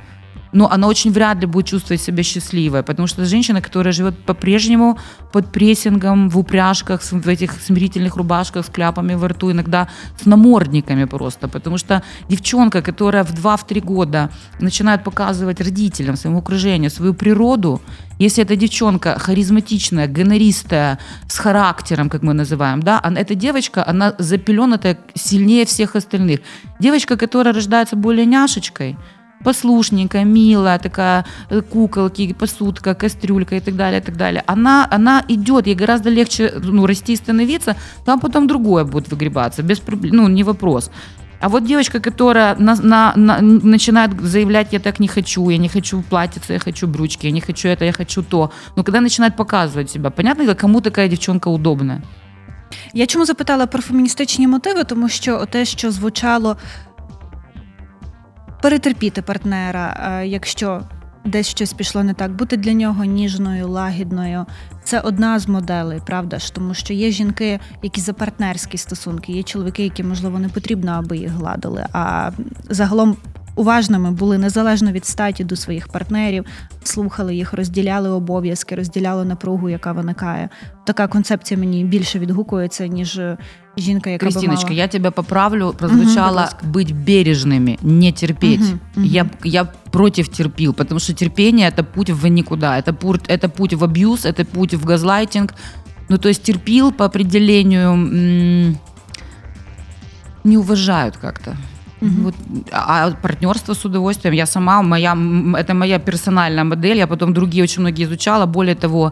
но 0.52 0.72
она 0.72 0.88
очень 0.88 1.12
вряд 1.12 1.40
ли 1.40 1.46
будет 1.46 1.68
чувствовать 1.68 2.02
себя 2.02 2.24
счастливой, 2.24 2.84
потому 2.84 3.08
что 3.08 3.26
женщина, 3.26 3.62
которая 3.62 3.94
живет 3.94 4.18
по-прежнему 4.26 4.98
под 5.32 5.52
прессингом, 5.52 6.30
в 6.30 6.38
упряжках, 6.38 7.02
в 7.04 7.28
этих 7.28 7.54
смирительных 7.62 8.16
рубашках 8.16 8.66
с 8.66 8.70
кляпами 8.70 9.16
во 9.16 9.28
рту, 9.28 9.52
иногда 9.52 9.88
с 10.22 10.26
намордниками 10.26 11.06
просто, 11.06 11.48
потому 11.48 11.78
что 11.78 12.04
девчонка, 12.30 12.82
которая 12.82 13.24
в 13.24 13.34
2-3 13.34 13.82
года 13.82 14.30
начинает 14.60 15.04
показывать 15.04 15.62
родителям, 15.62 16.16
своему 16.16 16.40
окружению 16.40 16.92
свою 16.92 17.14
природу, 17.14 17.82
если 18.18 18.44
эта 18.44 18.56
девчонка 18.56 19.18
харизматичная, 19.18 20.08
гонористая, 20.08 21.00
с 21.28 21.38
характером, 21.38 22.10
как 22.10 22.22
мы 22.22 22.34
называем, 22.34 22.82
да, 22.82 23.02
эта 23.16 23.36
девочка, 23.36 23.88
она 23.88 24.14
запеленатая 24.18 24.98
сильнее 25.16 25.66
всех 25.66 25.96
остальных. 25.96 26.42
Девочка, 26.80 27.16
которая 27.16 27.54
рождается 27.54 27.96
более 27.96 28.26
няшечкой– 28.26 28.98
послушненькая, 29.45 30.25
милая, 30.25 30.79
такая 30.79 31.25
э, 31.51 31.61
куколки, 31.61 32.33
посудка, 32.33 32.95
кастрюлька 32.95 33.57
и 33.57 33.61
так 33.61 33.77
далее, 33.77 34.01
и 34.01 34.05
так 34.05 34.17
далее. 34.17 34.43
Она, 34.47 34.89
она 34.91 35.23
идет, 35.29 35.67
ей 35.67 35.77
гораздо 35.77 36.11
легче 36.11 36.53
ну, 36.65 36.87
расти 36.87 37.13
и 37.13 37.17
становиться, 37.17 37.77
там 38.05 38.21
потом 38.21 38.47
другое 38.47 38.85
будет 38.85 39.11
выгребаться, 39.11 39.63
без 39.63 39.79
проблем, 39.79 40.17
ну, 40.17 40.29
не 40.29 40.45
вопрос. 40.45 40.91
А 41.41 41.49
вот 41.49 41.65
девочка, 41.65 42.01
которая 42.01 42.57
на, 42.59 42.75
на, 42.75 43.13
на, 43.17 43.41
начинает 43.43 44.11
заявлять, 44.21 44.73
я 44.73 44.79
так 44.79 45.01
не 45.01 45.09
хочу, 45.09 45.51
я 45.51 45.59
не 45.59 45.69
хочу 45.69 46.03
платьице, 46.03 46.55
я 46.55 46.59
хочу 46.59 46.87
брючки, 46.87 47.27
я 47.27 47.33
не 47.33 47.41
хочу 47.41 47.69
это, 47.69 47.85
я 47.85 47.93
хочу 47.93 48.23
то. 48.23 48.51
Но 48.77 48.83
когда 48.83 49.01
начинает 49.01 49.37
показывать 49.37 49.91
себя, 49.91 50.11
понятно, 50.11 50.55
кому 50.55 50.81
такая 50.81 51.09
девчонка 51.09 51.49
удобная? 51.49 52.03
Я 52.95 53.07
чому 53.07 53.25
запитала 53.27 53.67
про 53.67 53.83
феміністичні 53.83 54.47
мотиви, 54.47 54.85
тому 54.85 55.09
що 55.09 55.47
те, 55.47 55.65
що 55.65 55.91
звучало 55.91 56.57
перетерпіти 58.62 59.22
партнера, 59.22 60.20
е, 60.22 60.28
якщо 60.28 60.82
десь 61.26 61.48
щось 61.48 61.74
пішло 61.74 62.04
не 62.04 62.14
так, 62.14 62.32
бути 62.32 62.58
для 62.58 62.74
нього 62.74 63.06
ніжною, 63.06 63.68
лагідною. 63.68 64.46
Це 64.84 65.00
одна 65.00 65.40
з 65.40 65.48
моделей, 65.48 66.02
правда 66.06 66.40
ж, 66.40 66.54
тому 66.54 66.74
що 66.74 66.94
є 66.94 67.12
жінки, 67.12 67.60
які 67.84 68.02
за 68.02 68.14
партнерські 68.14 68.78
стосунки, 68.78 69.32
є 69.32 69.44
чоловіки, 69.44 69.84
які 69.84 70.04
можливо 70.04 70.40
не 70.40 70.50
потрібно, 70.50 70.92
аби 70.92 71.18
їх 71.18 71.32
гладили. 71.32 71.86
А 71.94 72.32
загалом 72.70 73.18
уважними 73.59 74.11
були 74.11 74.39
незалежно 74.39 74.93
від 74.93 75.07
статі 75.07 75.45
до 75.45 75.57
своїх 75.57 75.89
партнерів, 75.89 76.45
слухали 76.83 77.35
їх, 77.35 77.53
розділяли 77.53 78.09
обов'язки, 78.11 78.75
розділяли 78.75 79.25
напругу, 79.25 79.69
яка 79.69 79.93
виникає. 79.93 80.49
Така 80.87 81.07
концепція 81.07 81.61
мені 81.61 81.85
більше 81.85 82.19
відгукується, 82.19 82.87
ніж 82.87 83.21
жінка, 83.77 84.11
яка 84.11 84.27
Кристиночка, 84.27 84.69
би 84.69 84.75
мала... 84.75 84.83
я 84.83 84.89
тебя 84.89 85.11
поправлю. 85.11 85.75
Прозвучало 85.79 86.41
Мгм, 86.41 86.73
быть 86.73 86.95
бережными, 86.95 87.79
не 87.83 88.13
терпеть. 88.13 88.61
Мгм, 88.61 88.81
мгм. 88.97 89.07
Я, 89.07 89.31
я 89.45 89.65
против 89.91 90.29
терпил, 90.29 90.75
потому 90.75 91.01
что 91.01 91.13
терпение 91.13 91.69
это 91.69 91.85
путь 91.85 92.11
в 92.11 92.27
никуда. 92.27 92.79
Это, 92.79 92.93
путь, 92.93 93.23
это 93.29 93.49
путь 93.49 93.75
в 93.75 93.85
абьюз, 93.85 94.27
это 94.27 94.45
путь 94.45 94.75
в 94.75 94.85
газлайтинг. 94.85 95.55
Ну, 96.09 96.19
то 96.19 96.29
есть 96.29 96.43
терпил 96.43 96.93
по 96.93 97.05
определению 97.05 97.91
м, 97.93 98.79
не 100.45 100.59
уважают 100.59 101.17
как-то. 101.17 101.57
Мгм. 102.02 102.24
Вот, 102.24 102.36
а 102.72 103.12
партнерство 103.12 103.74
с 103.74 103.86
удовольствием. 103.86 104.36
Я 104.36 104.46
сама, 104.46 104.82
моя, 104.82 105.18
это 105.58 105.74
моя 105.74 106.00
персональная 106.00 106.64
модель. 106.64 106.98
Я 106.98 107.08
потом 107.08 107.34
другие 107.34 107.64
очень 107.64 107.82
многие 107.82 108.06
изучала. 108.06 108.46
Более 108.46 108.76
того, 108.76 109.12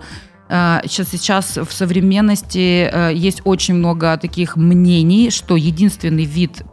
э, 0.49 0.79
сейчас, 0.85 1.09
сейчас 1.09 1.57
в 1.57 1.71
современности 1.71 2.89
э, 2.91 3.11
есть 3.13 3.41
очень 3.45 3.75
много 3.75 4.17
таких 4.17 4.55
мнений, 4.55 5.31
что 5.31 5.57
единственный 5.57 6.25
вид 6.25 6.63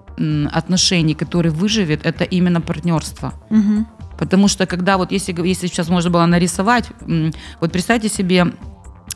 отношений, 0.52 1.14
который 1.14 1.50
выживет, 1.50 2.06
это 2.06 2.22
именно 2.22 2.60
партнерство. 2.60 3.32
Мгм. 3.50 3.86
Потому 4.16 4.48
что 4.48 4.66
когда 4.66 4.96
вот 4.96 5.12
если, 5.12 5.34
если 5.48 5.66
сейчас 5.66 5.88
можно 5.88 6.10
было 6.10 6.26
нарисовать, 6.26 6.84
вот 7.60 7.72
представьте 7.72 8.08
себе 8.08 8.46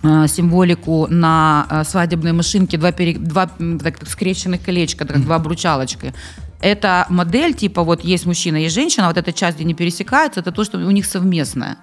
э, 0.02 0.26
символику 0.28 1.06
на 1.08 1.84
свадебной 1.84 2.32
машинке, 2.32 2.78
два, 2.78 2.90
пере- 2.90 3.18
два 3.18 3.48
так, 3.82 4.08
скрещенных 4.08 4.64
колечка, 4.64 5.04
так, 5.04 5.22
два 5.22 5.38
бручалочки. 5.38 6.12
Это 6.60 7.06
модель, 7.08 7.54
типа 7.54 7.84
вот 7.84 8.02
есть 8.02 8.26
мужчина, 8.26 8.56
есть 8.56 8.74
женщина, 8.74 9.06
вот 9.06 9.16
эта 9.16 9.32
часть, 9.32 9.56
где 9.56 9.64
не 9.64 9.74
пересекаются, 9.74 10.40
это 10.40 10.50
то, 10.50 10.64
что 10.64 10.78
у 10.78 10.90
них 10.90 11.06
совместное. 11.06 11.78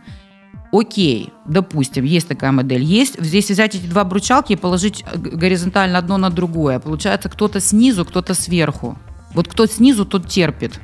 Окей, 0.71 1.31
допустим, 1.45 2.03
есть 2.03 2.27
такая 2.27 2.51
модель. 2.51 2.83
Есть 2.83 3.21
здесь 3.21 3.49
взять 3.49 3.75
эти 3.75 3.85
два 3.85 4.03
бручалки 4.03 4.53
и 4.53 4.57
положить 4.57 5.05
э, 5.09 5.17
горизонтально 5.17 5.97
одно 5.97 6.17
на 6.17 6.29
другое. 6.29 6.79
Получается, 6.79 7.29
кто-то 7.29 7.61
снизу, 7.61 8.03
кто-то 8.03 8.33
сверху. 8.33 8.97
Вот 9.33 9.47
кто 9.47 9.67
снизу, 9.67 10.05
тот 10.05 10.27
терпит. 10.27 10.81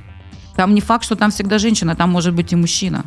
Там 0.56 0.74
не 0.76 0.82
факт, 0.82 1.04
что 1.04 1.16
там 1.16 1.32
всегда 1.32 1.58
женщина, 1.58 1.96
там 1.96 2.10
может 2.10 2.34
быть 2.34 2.54
и 2.54 2.56
мужчина. 2.56 3.04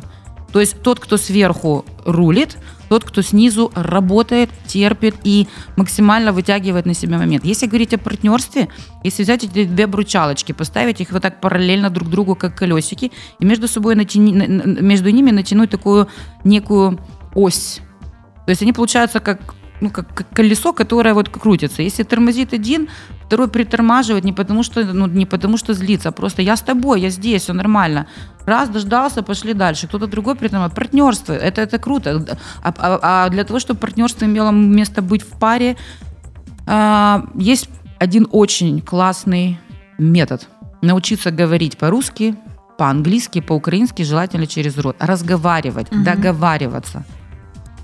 То 0.55 0.61
есть 0.61 0.81
тот, 0.81 1.01
кто 1.01 1.17
сверху 1.17 1.83
рулит, 2.05 2.57
тот, 2.87 3.03
кто 3.03 3.21
снизу 3.21 3.73
работает, 3.75 4.49
терпит 4.67 5.15
и 5.25 5.49
максимально 5.75 6.31
вытягивает 6.31 6.85
на 6.85 6.93
себя 6.93 7.17
момент. 7.17 7.43
Если 7.43 7.67
говорить 7.67 7.93
о 7.93 7.97
партнерстве, 7.97 8.69
если 9.03 9.23
взять 9.23 9.43
эти 9.43 9.65
две 9.65 9.85
бручалочки, 9.85 10.53
поставить 10.53 11.01
их 11.01 11.11
вот 11.11 11.23
так 11.23 11.41
параллельно 11.41 11.89
друг 11.89 12.09
другу, 12.09 12.35
как 12.35 12.55
колесики, 12.55 13.11
и 13.37 13.45
между 13.45 13.67
собой 13.67 13.95
натяни- 13.95 14.31
на- 14.33 14.47
на- 14.47 14.79
между 14.79 15.09
ними 15.09 15.31
натянуть 15.31 15.71
такую 15.71 16.07
некую 16.45 16.99
ось. 17.33 17.81
То 18.45 18.51
есть 18.51 18.61
они 18.61 18.71
получаются 18.71 19.19
как 19.19 19.55
ну, 19.85 19.91
как, 19.91 20.13
как 20.13 20.27
колесо, 20.29 20.73
которое 20.73 21.13
вот 21.13 21.29
крутится. 21.29 21.81
Если 21.83 22.03
тормозит 22.03 22.53
один, 22.53 22.87
второй 23.27 23.47
притормаживает 23.47 24.23
не 24.25 24.33
потому, 24.33 24.63
что, 24.63 24.83
ну, 24.83 25.07
не 25.07 25.25
потому 25.25 25.57
что 25.57 25.73
злится, 25.73 26.09
а 26.09 26.11
просто 26.11 26.41
я 26.41 26.55
с 26.55 26.61
тобой, 26.61 27.01
я 27.01 27.09
здесь, 27.09 27.43
все 27.43 27.53
нормально. 27.53 28.05
Раз, 28.45 28.69
дождался, 28.69 29.21
пошли 29.23 29.53
дальше. 29.53 29.87
Кто-то 29.87 30.07
другой 30.07 30.35
притормаживает. 30.35 30.75
Партнерство, 30.75 31.33
это, 31.33 31.61
это 31.61 31.77
круто. 31.79 32.37
А, 32.63 32.73
а- 32.77 32.99
а 33.25 33.29
для 33.29 33.43
того, 33.43 33.59
чтобы 33.59 33.79
партнерство 33.79 34.25
имело 34.25 34.51
место 34.51 35.01
быть 35.01 35.21
в 35.23 35.39
паре, 35.39 35.75
а, 36.67 37.25
есть 37.35 37.69
один 37.99 38.27
очень 38.31 38.81
классный 38.81 39.57
метод. 39.97 40.47
Научиться 40.81 41.31
говорить 41.31 41.77
по-русски, 41.77 42.35
по-английски, 42.77 43.41
по-украински, 43.41 44.03
желательно 44.03 44.47
через 44.47 44.77
рот. 44.77 44.95
Разговаривать, 44.99 45.91
Мгм. 45.91 46.03
договариваться. 46.03 47.03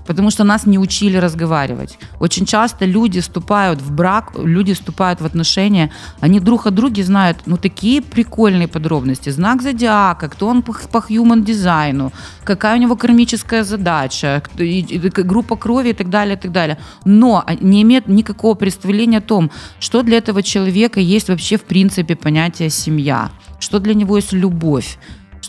Потому 0.06 0.30
что 0.30 0.44
нас 0.44 0.66
не 0.66 0.78
учили 0.78 1.16
разговаривать. 1.16 1.98
Очень 2.20 2.44
часто 2.46 2.84
люди 2.86 3.20
вступают 3.20 3.80
в 3.80 3.92
брак, 3.92 4.32
люди 4.36 4.72
вступают 4.74 5.20
в 5.20 5.24
отношения, 5.26 5.90
они 6.20 6.40
друг 6.40 6.66
о 6.66 6.70
друге 6.70 7.04
знают, 7.04 7.38
ну, 7.46 7.56
такие 7.56 8.02
прикольные 8.02 8.66
подробности. 8.68 9.30
Знак 9.30 9.62
зодиака, 9.62 10.28
кто 10.28 10.48
он 10.48 10.62
по, 10.62 10.72
по 10.72 10.98
human 10.98 11.44
дизайну, 11.44 12.12
какая 12.44 12.76
у 12.76 12.80
него 12.80 12.96
кармическая 12.96 13.64
задача, 13.64 14.42
кто- 14.44 14.64
и- 14.64 14.80
и 14.80 14.98
группа 14.98 15.56
крови 15.56 15.90
и 15.90 15.94
так 15.94 16.08
далее, 16.10 16.34
и 16.36 16.38
так 16.38 16.50
далее. 16.52 16.78
Но 17.04 17.44
не 17.60 17.82
имеют 17.82 18.08
никакого 18.08 18.54
представления 18.54 19.18
о 19.18 19.20
том, 19.20 19.50
что 19.80 20.02
для 20.02 20.18
этого 20.18 20.42
человека 20.42 21.00
есть 21.00 21.28
вообще 21.28 21.56
в 21.56 21.62
принципе 21.62 22.16
понятие 22.16 22.70
семья, 22.70 23.30
что 23.60 23.78
для 23.78 23.94
него 23.94 24.16
есть 24.16 24.32
любовь, 24.32 24.98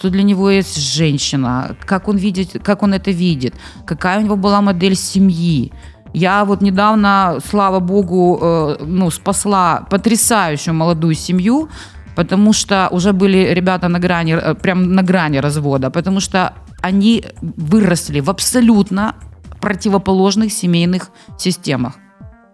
что 0.04 0.10
для 0.10 0.24
него 0.24 0.49
есть 0.49 0.78
женщина, 0.78 1.78
как 1.86 2.10
он 2.10 2.18
видит, 2.18 2.62
как 2.62 2.84
он 2.84 2.93
это 2.93 3.12
видит, 3.12 3.56
какая 3.86 4.20
у 4.20 4.22
него 4.22 4.36
была 4.36 4.62
модель 4.62 4.95
семьи. 4.95 5.72
Я 6.14 6.43
вот 6.43 6.62
недавно, 6.62 7.39
слава 7.49 7.80
богу, 7.80 8.38
э, 8.41 8.76
ну, 8.86 9.12
спасла 9.12 9.88
потрясающую 9.89 10.74
молодую 10.74 11.16
семью, 11.16 11.70
потому 12.18 12.54
что 12.54 12.89
уже 12.91 13.14
были 13.14 13.54
ребята 13.54 13.88
на 13.88 13.99
грани, 13.99 14.34
э, 14.34 14.56
прям 14.56 14.93
на 14.93 15.04
грани 15.04 15.38
развода, 15.38 15.89
потому 15.89 16.20
что 16.20 16.54
они 16.82 17.24
выросли 17.41 18.20
в 18.20 18.30
абсолютно 18.30 19.16
противоположных 19.62 20.51
семейных 20.51 21.12
системах. 21.38 21.93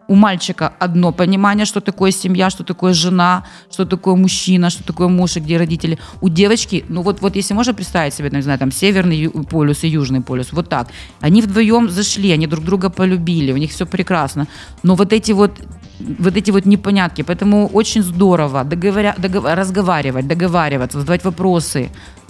У 0.10 0.16
мальчика 0.16 0.74
одно 0.80 1.12
понимание, 1.12 1.66
что 1.66 1.82
такое 1.82 2.12
семья, 2.12 2.50
что 2.50 2.64
такое 2.64 2.94
жена, 2.94 3.44
что 3.72 3.86
такое 3.86 4.16
мужчина, 4.16 4.70
что 4.70 4.84
такое 4.84 5.08
муж 5.08 5.38
и 5.38 5.40
где 5.40 5.58
родители. 5.58 6.00
У 6.22 6.30
девочки, 6.30 6.84
ну 6.90 7.04
вот, 7.04 7.22
вот 7.22 7.36
если 7.36 7.56
можно 7.56 7.76
представить 7.76 8.14
себе, 8.16 8.30
не 8.32 8.42
знаю, 8.42 8.58
там 8.60 8.72
северный 8.72 9.30
полюс 9.30 9.84
и 9.84 9.88
южный 9.88 10.22
полюс, 10.22 10.52
вот 10.52 10.68
так. 10.68 10.88
Они 11.22 11.42
вдвоем 11.42 11.90
зашли, 11.90 12.32
они 12.32 12.48
друг 12.48 12.66
друга 12.66 12.90
полюбили, 12.90 13.54
у 13.54 13.58
них 13.58 13.70
все 13.70 13.86
прекрасно. 13.86 14.48
Но 14.84 14.96
вот 14.96 15.14
эти 15.14 15.34
вот 15.34 15.52
вот 16.20 16.38
эти 16.38 16.52
вот 16.52 16.66
непонятки. 16.66 17.24
Поэтому 17.24 17.68
очень 17.68 18.04
здорово 18.04 18.64
договоря, 18.64 19.16
догов- 19.18 19.54
разговаривать, 19.56 20.28
договариваться, 20.28 21.00
задавать 21.00 21.24
вопросы. 21.24 21.90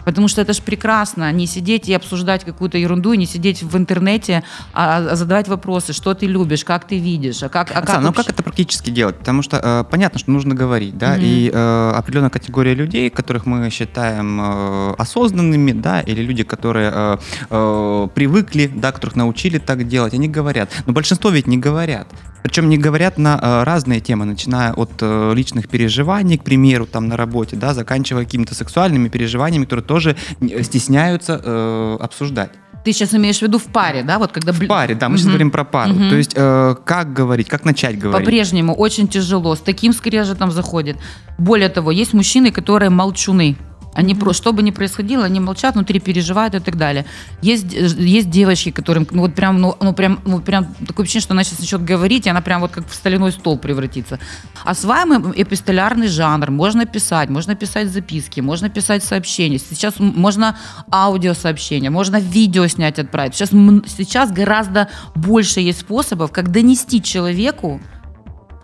Потому 0.09 0.27
что 0.27 0.41
это 0.41 0.53
же 0.53 0.61
прекрасно, 0.63 1.31
не 1.31 1.45
сидеть 1.45 1.87
и 1.87 1.93
обсуждать 1.93 2.43
какую-то 2.43 2.79
ерунду, 2.79 3.13
и 3.13 3.17
не 3.17 3.27
сидеть 3.27 3.61
в 3.61 3.77
интернете, 3.77 4.43
а, 4.73 4.97
а 5.11 5.15
задавать 5.15 5.47
вопросы, 5.47 5.93
что 5.93 6.15
ты 6.15 6.25
любишь, 6.25 6.65
как 6.65 6.87
ты 6.87 6.97
видишь, 6.97 7.43
а 7.43 7.49
как, 7.49 7.69
а 7.75 7.79
Оксана, 7.79 7.99
ну 8.01 8.07
вообще- 8.07 8.23
как 8.23 8.33
это 8.33 8.41
практически 8.41 8.89
делать? 8.89 9.17
Потому 9.19 9.43
что 9.43 9.59
э, 9.63 9.83
понятно, 9.91 10.17
что 10.19 10.31
нужно 10.31 10.55
говорить, 10.55 10.97
да, 10.97 11.11
Мгм. 11.13 11.21
и 11.23 11.51
э, 11.53 11.91
определенная 11.95 12.31
категория 12.31 12.73
людей, 12.73 13.11
которых 13.11 13.45
мы 13.45 13.69
считаем 13.69 14.39
э, 14.41 14.93
осознанными, 14.97 15.73
да, 15.73 16.01
или 16.01 16.23
люди, 16.23 16.43
которые 16.43 16.91
э, 16.93 17.17
э, 17.51 18.07
привыкли, 18.15 18.71
да, 18.73 18.91
которых 18.91 19.15
научили 19.15 19.59
так 19.59 19.87
делать, 19.87 20.15
они 20.15 20.27
говорят. 20.27 20.71
Но 20.87 20.93
большинство 20.93 21.29
ведь 21.29 21.45
не 21.45 21.57
говорят. 21.57 22.07
Причем 22.41 22.69
не 22.69 22.77
говорят 22.77 23.17
на 23.17 23.37
э, 23.41 23.63
разные 23.65 23.99
темы, 23.99 24.23
начиная 24.23 24.71
от 24.71 24.91
э, 25.01 25.33
личных 25.35 25.67
переживаний, 25.67 26.37
к 26.37 26.43
примеру, 26.45 26.85
там 26.85 27.09
на 27.09 27.17
работе, 27.17 27.57
да, 27.57 27.73
заканчивая 27.73 28.23
какими-то 28.23 28.55
сексуальными 28.55 29.09
переживаниями, 29.09 29.65
которые 29.65 29.83
тоже 29.83 29.98
э, 30.07 30.63
стесняются 30.63 31.41
э, 31.43 31.97
обсуждать. 31.99 32.51
Ты 32.83 32.93
сейчас 32.93 33.13
имеешь 33.13 33.39
в 33.39 33.41
виду 33.41 33.59
в 33.59 33.65
паре, 33.65 34.03
да? 34.03 34.19
Вот 34.19 34.31
когда 34.31 34.51
В 34.53 34.65
паре, 34.67 34.95
да, 34.95 35.09
мы 35.09 35.17
сейчас 35.17 35.25
Мгм. 35.25 35.31
говорим 35.33 35.51
про 35.51 35.63
пару. 35.65 35.93
Мгм. 35.93 36.09
То 36.09 36.15
есть 36.15 36.31
э, 36.35 36.75
как 36.85 37.13
говорить, 37.13 37.49
как 37.49 37.65
начать 37.65 37.99
говорить? 37.99 38.25
По-прежнему 38.25 38.73
очень 38.73 39.07
тяжело, 39.07 39.55
с 39.55 39.59
таким 39.59 39.93
скрежетом 39.93 40.51
заходит. 40.51 40.97
Более 41.37 41.69
того, 41.69 41.91
есть 41.91 42.13
мужчины, 42.13 42.51
которые 42.51 42.89
молчуны. 42.89 43.57
Они 43.99 44.15
про, 44.15 44.31
что 44.31 44.53
бы 44.53 44.63
ни 44.63 44.71
происходило, 44.71 45.25
они 45.25 45.41
молчат, 45.41 45.75
внутри 45.75 45.99
переживают 45.99 46.55
и 46.55 46.59
так 46.59 46.77
далее. 46.77 47.05
Есть, 47.41 47.73
есть 47.73 48.29
девочки, 48.29 48.71
которым, 48.71 49.05
ну 49.11 49.23
вот 49.23 49.35
прям, 49.35 49.59
ну, 49.59 49.75
ну 49.81 49.93
прям, 49.93 50.21
ну 50.25 50.39
прям 50.39 50.73
такое 50.87 51.03
ощущение, 51.03 51.23
что 51.23 51.33
она 51.33 51.43
сейчас 51.43 51.59
начнет 51.59 51.83
говорить, 51.83 52.25
и 52.25 52.29
она 52.29 52.39
прям 52.39 52.61
вот 52.61 52.71
как 52.71 52.87
в 52.87 52.95
соляной 52.95 53.33
стол 53.33 53.57
превратится. 53.57 54.17
Осваиваем 54.63 55.33
эпистолярный 55.35 56.07
жанр. 56.07 56.49
Можно 56.49 56.85
писать, 56.85 57.29
можно 57.29 57.55
писать 57.55 57.89
записки, 57.89 58.39
можно 58.39 58.69
писать 58.69 59.03
сообщения. 59.03 59.59
Сейчас 59.59 59.95
можно 59.99 60.57
аудиосообщения, 60.91 61.89
можно 61.89 62.21
видео 62.21 62.67
снять, 62.67 62.99
отправить. 62.99 63.35
Сейчас, 63.35 63.49
сейчас 63.49 64.31
гораздо 64.31 64.87
больше 65.13 65.59
есть 65.59 65.81
способов, 65.81 66.31
как 66.31 66.51
донести 66.51 67.03
человеку, 67.03 67.81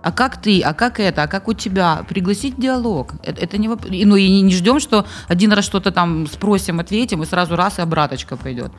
а 0.06 0.12
как 0.12 0.39
ты, 0.39 0.62
а 0.62 0.76
как 0.76 0.99
это, 0.99 1.24
а 1.24 1.28
как 1.28 1.47
у 1.47 1.53
тебя, 1.53 2.06
пригласить 2.08 2.60
диалог. 2.60 3.14
Это, 3.24 3.41
это 3.41 3.58
не 3.58 3.68
вопрос. 3.68 3.89
Ну 3.91 4.16
и 4.16 4.30
не, 4.30 4.41
не 4.43 4.53
ждем, 4.53 4.80
что 4.80 5.08
один 5.28 5.51
раз 5.51 5.66
что-то 5.66 5.91
там 5.91 6.28
спросим, 6.28 6.80
ответим, 6.80 7.24
и 7.24 7.26
сразу 7.26 7.56
раз 7.56 7.80
и 7.80 7.82
обраточка 7.82 8.38
пойдет. 8.38 8.72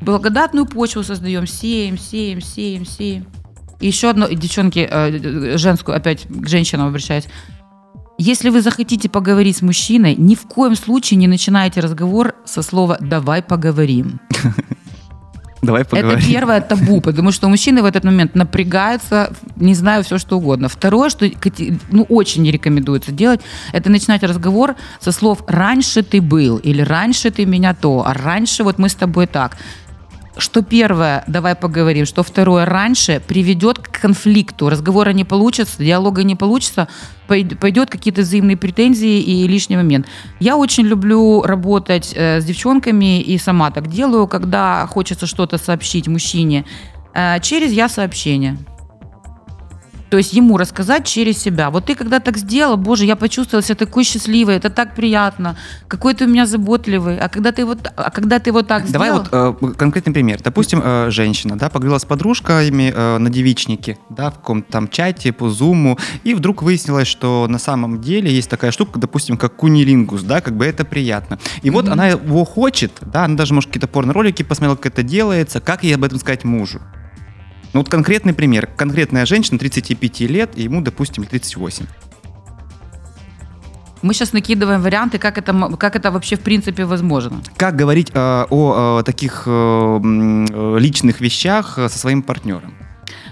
Благодатную 0.00 0.64
почву 0.64 1.02
создаем, 1.02 1.48
сеем, 1.48 1.98
сеем, 1.98 2.40
сеем, 2.40 2.86
сеем. 2.86 3.26
И 3.80 3.88
еще 3.88 4.10
одно, 4.10 4.28
девчонки, 4.28 4.88
э, 4.88 5.58
женскую, 5.58 5.96
опять 5.96 6.28
к 6.28 6.48
женщинам 6.48 6.86
обращаюсь. 6.86 7.24
Если 8.16 8.50
вы 8.50 8.62
захотите 8.62 9.08
поговорить 9.08 9.56
с 9.56 9.62
мужчиной, 9.62 10.14
ни 10.14 10.36
в 10.36 10.42
коем 10.42 10.76
случае 10.76 11.18
не 11.18 11.26
начинайте 11.26 11.80
разговор 11.80 12.36
со 12.44 12.62
слова 12.62 12.96
«давай 13.00 13.42
поговорим». 13.42 14.20
Давай 15.68 15.84
поговорим. 15.84 16.18
Это 16.18 16.26
первое 16.26 16.60
табу, 16.62 17.02
потому 17.02 17.30
что 17.30 17.48
мужчины 17.48 17.82
в 17.82 17.84
этот 17.84 18.04
момент 18.04 18.34
напрягаются, 18.34 19.30
не 19.56 19.74
знаю, 19.74 20.02
все 20.02 20.16
что 20.16 20.38
угодно. 20.38 20.68
Второе, 20.68 21.10
что 21.10 21.30
ну, 21.90 22.06
очень 22.08 22.42
не 22.42 22.50
рекомендуется 22.50 23.12
делать, 23.12 23.42
это 23.74 23.90
начинать 23.90 24.22
разговор 24.22 24.76
со 24.98 25.12
слов 25.12 25.44
«раньше 25.46 26.02
ты 26.02 26.22
был» 26.22 26.56
или 26.56 26.80
«раньше 26.80 27.30
ты 27.30 27.44
меня 27.44 27.74
то», 27.74 28.02
а 28.06 28.14
«раньше 28.14 28.64
вот 28.64 28.78
мы 28.78 28.88
с 28.88 28.94
тобой 28.94 29.26
так» 29.26 29.58
что 30.38 30.62
первое, 30.62 31.24
давай 31.26 31.54
поговорим, 31.54 32.06
что 32.06 32.22
второе, 32.22 32.64
раньше 32.64 33.20
приведет 33.26 33.78
к 33.78 34.00
конфликту, 34.00 34.68
разговора 34.68 35.10
не 35.10 35.24
получится, 35.24 35.82
диалога 35.82 36.22
не 36.22 36.36
получится, 36.36 36.88
пойдет 37.26 37.90
какие-то 37.90 38.22
взаимные 38.22 38.56
претензии 38.56 39.20
и 39.20 39.46
лишний 39.46 39.76
момент. 39.76 40.06
Я 40.40 40.56
очень 40.56 40.84
люблю 40.84 41.42
работать 41.42 42.12
э, 42.14 42.40
с 42.40 42.44
девчонками 42.44 43.20
и 43.20 43.36
сама 43.38 43.70
так 43.70 43.88
делаю, 43.88 44.26
когда 44.26 44.86
хочется 44.86 45.26
что-то 45.26 45.58
сообщить 45.58 46.08
мужчине 46.08 46.64
э, 47.14 47.40
через 47.40 47.72
я 47.72 47.88
сообщение. 47.88 48.56
То 50.10 50.16
есть 50.16 50.32
ему 50.32 50.56
рассказать 50.56 51.06
через 51.06 51.38
себя. 51.38 51.70
Вот 51.70 51.86
ты 51.86 51.94
когда 51.94 52.20
так 52.20 52.36
сделала, 52.36 52.76
боже, 52.76 53.04
я 53.04 53.16
почувствовала 53.16 53.62
себя 53.62 53.74
такой 53.74 54.04
счастливой, 54.04 54.56
это 54.56 54.70
так 54.70 54.94
приятно, 54.94 55.56
какой 55.86 56.14
ты 56.14 56.24
у 56.24 56.28
меня 56.28 56.46
заботливый. 56.46 57.18
А 57.18 57.28
когда 57.28 57.52
ты 57.52 57.64
вот, 57.64 57.92
а 57.96 58.10
когда 58.10 58.38
ты 58.38 58.52
вот 58.52 58.66
так 58.66 58.90
Давай 58.90 59.10
сделал... 59.10 59.54
вот 59.60 59.72
э, 59.72 59.74
конкретный 59.74 60.12
пример. 60.12 60.40
Допустим, 60.42 60.80
э, 60.82 61.10
женщина, 61.10 61.56
да, 61.56 61.68
поговорила 61.68 61.98
с 61.98 62.04
подружками 62.04 62.92
э, 62.94 63.18
на 63.18 63.30
девичнике, 63.30 63.98
да, 64.08 64.30
в 64.30 64.36
каком-то 64.36 64.70
там 64.72 64.88
чате 64.88 65.32
по 65.32 65.50
зуму, 65.50 65.98
и 66.24 66.34
вдруг 66.34 66.62
выяснилось, 66.62 67.08
что 67.08 67.46
на 67.48 67.58
самом 67.58 68.00
деле 68.00 68.30
есть 68.30 68.48
такая 68.48 68.70
штука, 68.70 68.98
допустим, 68.98 69.36
как 69.36 69.56
кунилингус, 69.56 70.22
да, 70.22 70.40
как 70.40 70.56
бы 70.56 70.64
это 70.64 70.84
приятно. 70.84 71.38
И 71.62 71.68
mm-hmm. 71.68 71.72
вот 71.72 71.88
она 71.88 72.08
его 72.08 72.44
хочет, 72.44 72.92
да, 73.00 73.24
она 73.24 73.36
даже, 73.36 73.54
может, 73.54 73.68
какие-то 73.68 73.88
порно-ролики 73.88 74.42
посмотрела, 74.42 74.76
как 74.76 74.86
это 74.92 75.02
делается, 75.02 75.60
как 75.60 75.84
ей 75.84 75.94
об 75.94 76.04
этом 76.04 76.18
сказать 76.18 76.44
мужу. 76.44 76.80
Ну 77.72 77.80
вот 77.80 77.88
конкретный 77.88 78.32
пример. 78.32 78.68
Конкретная 78.76 79.26
женщина 79.26 79.58
35 79.58 80.20
лет, 80.20 80.50
и 80.54 80.62
ему, 80.62 80.80
допустим, 80.80 81.24
38. 81.24 81.86
Мы 84.00 84.14
сейчас 84.14 84.32
накидываем 84.32 84.80
варианты, 84.80 85.18
как 85.18 85.38
это, 85.38 85.52
как 85.76 85.96
это 85.96 86.10
вообще 86.10 86.36
в 86.36 86.40
принципе 86.40 86.84
возможно. 86.84 87.42
Как 87.56 87.74
говорить 87.74 88.10
э, 88.14 88.46
о 88.48 89.00
э, 89.00 89.02
таких 89.04 89.42
э, 89.46 89.50
э 89.50 90.78
личных 90.78 91.20
вещах 91.20 91.78
э, 91.78 91.88
со 91.88 91.98
своим 91.98 92.22
партнером? 92.22 92.74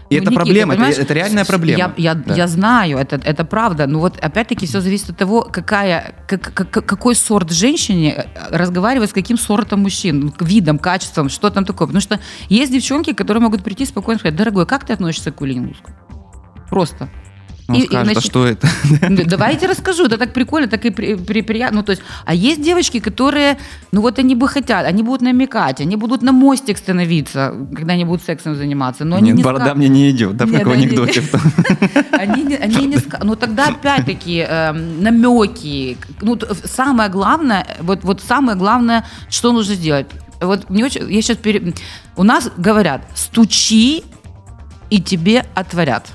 И 0.08 0.16
ну, 0.16 0.22
это 0.22 0.30
Никита, 0.30 0.44
проблема, 0.44 0.74
это, 0.74 1.02
это 1.02 1.14
реальная 1.14 1.44
проблема. 1.44 1.78
Я, 1.78 1.92
я, 1.96 2.14
да. 2.14 2.34
я 2.34 2.46
знаю, 2.46 2.98
это, 2.98 3.16
это 3.16 3.44
правда. 3.44 3.86
Но 3.86 3.98
вот 3.98 4.18
опять-таки 4.18 4.66
все 4.66 4.80
зависит 4.80 5.10
от 5.10 5.16
того, 5.16 5.42
какая, 5.42 6.14
как, 6.28 6.54
как, 6.54 6.70
какой 6.70 7.16
сорт 7.16 7.50
женщине 7.50 8.14
э, 8.14 8.56
разговаривать 8.56 9.10
с 9.10 9.12
каким 9.12 9.36
сортом 9.36 9.80
мужчин, 9.80 10.32
видом, 10.40 10.78
качеством, 10.78 11.28
что 11.28 11.50
там 11.50 11.64
такое. 11.64 11.88
Потому 11.88 12.00
что 12.00 12.20
есть 12.48 12.72
девчонки, 12.72 13.12
которые 13.14 13.42
могут 13.42 13.64
прийти 13.64 13.84
спокойно 13.84 14.18
и 14.18 14.20
сказать, 14.20 14.36
дорогой, 14.36 14.64
как 14.66 14.86
ты 14.86 14.92
относишься 14.92 15.32
к 15.32 15.36
кулинуску? 15.36 15.90
Просто. 16.68 17.08
Он 17.68 17.74
и, 17.76 17.86
скажет, 17.86 18.10
и, 18.10 18.12
значит, 18.12 18.18
а 18.18 18.26
что 18.26 18.46
это? 18.46 18.68
Давайте 19.26 19.66
расскажу, 19.66 20.06
это 20.06 20.18
так 20.18 20.32
прикольно, 20.32 20.68
так 20.68 20.84
и 20.84 20.90
при, 20.90 21.16
при, 21.16 21.42
приятно. 21.42 21.78
Ну, 21.78 21.82
то 21.82 21.90
есть, 21.90 22.02
а 22.24 22.32
есть 22.32 22.62
девочки, 22.62 23.00
которые, 23.00 23.58
ну 23.90 24.00
вот 24.00 24.18
они 24.18 24.36
бы 24.36 24.48
хотят, 24.48 24.86
они 24.86 25.02
будут 25.02 25.22
намекать, 25.22 25.80
они 25.80 25.96
будут 25.96 26.22
на 26.22 26.32
мостик 26.32 26.78
становиться, 26.78 27.54
когда 27.74 27.94
они 27.94 28.04
будут 28.04 28.22
сексом 28.22 28.54
заниматься. 28.54 29.04
Но 29.04 29.16
они 29.16 29.30
Нет, 29.30 29.38
не 29.38 29.42
борода 29.42 29.64
скажут. 29.64 29.78
мне 29.78 29.88
не 29.88 30.10
идет, 30.10 30.36
да, 30.36 30.46
в 30.46 30.52
каком 30.52 30.72
анекдоте? 30.72 31.22
Они, 32.12 32.54
они 32.60 32.86
не 32.86 32.98
скажут. 32.98 33.24
Ну 33.24 33.34
тогда 33.34 33.68
опять-таки 33.68 34.46
э, 34.48 34.72
намеки. 34.72 35.98
Ну, 36.22 36.38
самое 36.64 37.10
главное, 37.10 37.66
вот, 37.80 38.04
вот 38.04 38.22
самое 38.22 38.56
главное, 38.56 39.04
что 39.28 39.52
нужно 39.52 39.74
сделать. 39.74 40.06
Вот 40.40 40.70
мне 40.70 40.84
очень, 40.84 41.10
я 41.10 41.22
сейчас 41.22 41.38
пере... 41.38 41.74
У 42.16 42.22
нас 42.22 42.50
говорят, 42.56 43.02
стучи, 43.14 44.04
и 44.90 45.00
тебе 45.00 45.44
отворят. 45.54 46.06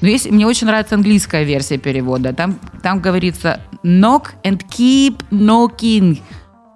Но 0.00 0.08
есть, 0.08 0.30
мне 0.30 0.46
очень 0.46 0.66
нравится 0.66 0.94
английская 0.94 1.44
версия 1.44 1.78
перевода. 1.78 2.32
Там, 2.32 2.58
там 2.82 3.00
говорится 3.00 3.60
knock 3.84 4.30
and 4.44 4.62
keep 4.70 5.22
knocking. 5.30 6.20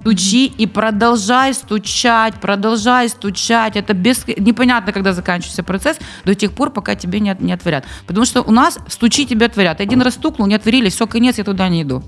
Стучи 0.01 0.47
и 0.47 0.66
продолжай 0.66 1.55
стучать, 1.55 2.35
продолжай 2.35 3.09
стучать. 3.09 3.77
Это 3.77 3.95
без... 3.95 4.27
непонятно, 4.27 4.93
когда 4.93 5.14
заканчивается 5.14 5.62
процесс, 5.62 5.97
до 6.27 6.35
тех 6.35 6.53
пор, 6.53 6.70
пока 6.70 6.95
тебе 6.95 7.20
не, 7.20 7.35
не 7.41 7.55
отворят. 7.55 7.87
Потому 8.07 8.27
что 8.27 8.43
у 8.43 8.51
нас 8.51 8.79
стучи 8.89 9.25
тебе 9.25 9.47
отворят. 9.47 9.81
Один 9.81 10.03
раз 10.03 10.14
стукнул, 10.14 10.47
не 10.47 10.57
отворили, 10.57 10.91
все, 10.91 11.07
конец, 11.07 11.39
я 11.39 11.45
туда 11.45 11.70
не 11.70 11.83
иду. 11.83 12.03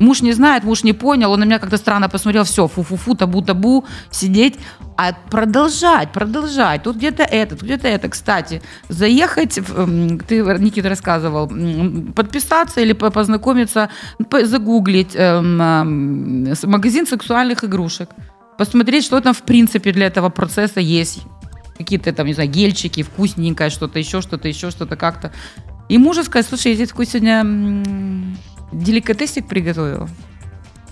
Муж 0.00 0.22
не 0.22 0.32
знает, 0.32 0.64
муж 0.64 0.82
не 0.82 0.94
понял, 0.94 1.30
он 1.30 1.40
на 1.40 1.44
меня 1.44 1.58
как-то 1.58 1.76
странно 1.76 2.08
посмотрел, 2.08 2.44
все, 2.44 2.66
фу-фу-фу, 2.66 3.14
табу-табу, 3.14 3.84
сидеть, 4.10 4.58
а 4.96 5.12
продолжать, 5.30 6.10
продолжать. 6.10 6.82
Тут 6.84 6.96
где-то 6.96 7.22
это, 7.22 7.54
тут 7.54 7.64
где-то 7.64 7.86
это. 7.86 8.08
Кстати, 8.08 8.62
заехать, 8.88 9.60
ты, 10.26 10.42
Никита, 10.58 10.88
рассказывал, 10.88 11.48
подписаться 12.14 12.80
или 12.80 12.94
познакомиться, 12.94 13.90
загуглить 14.42 15.14
эм, 15.14 15.58
магазин 16.62 17.06
сексуальных 17.06 17.62
игрушек, 17.62 18.08
посмотреть, 18.56 19.04
что 19.04 19.20
там 19.20 19.34
в 19.34 19.42
принципе 19.42 19.92
для 19.92 20.06
этого 20.06 20.30
процесса 20.30 20.80
есть. 20.80 21.24
Какие-то 21.76 22.10
там, 22.14 22.26
не 22.26 22.32
знаю, 22.32 22.48
гельчики, 22.48 23.02
вкусненькое, 23.02 23.68
что-то 23.68 23.98
еще, 23.98 24.22
что-то 24.22 24.48
еще, 24.48 24.70
что-то 24.70 24.96
как-то. 24.96 25.30
И 25.90 25.98
мужу 25.98 26.22
сказать, 26.24 26.46
слушай, 26.46 26.68
я 26.68 26.74
здесь 26.74 26.90
такой 26.90 27.04
сегодня 27.04 27.44
деликатесик 28.72 29.46
приготовила. 29.46 30.08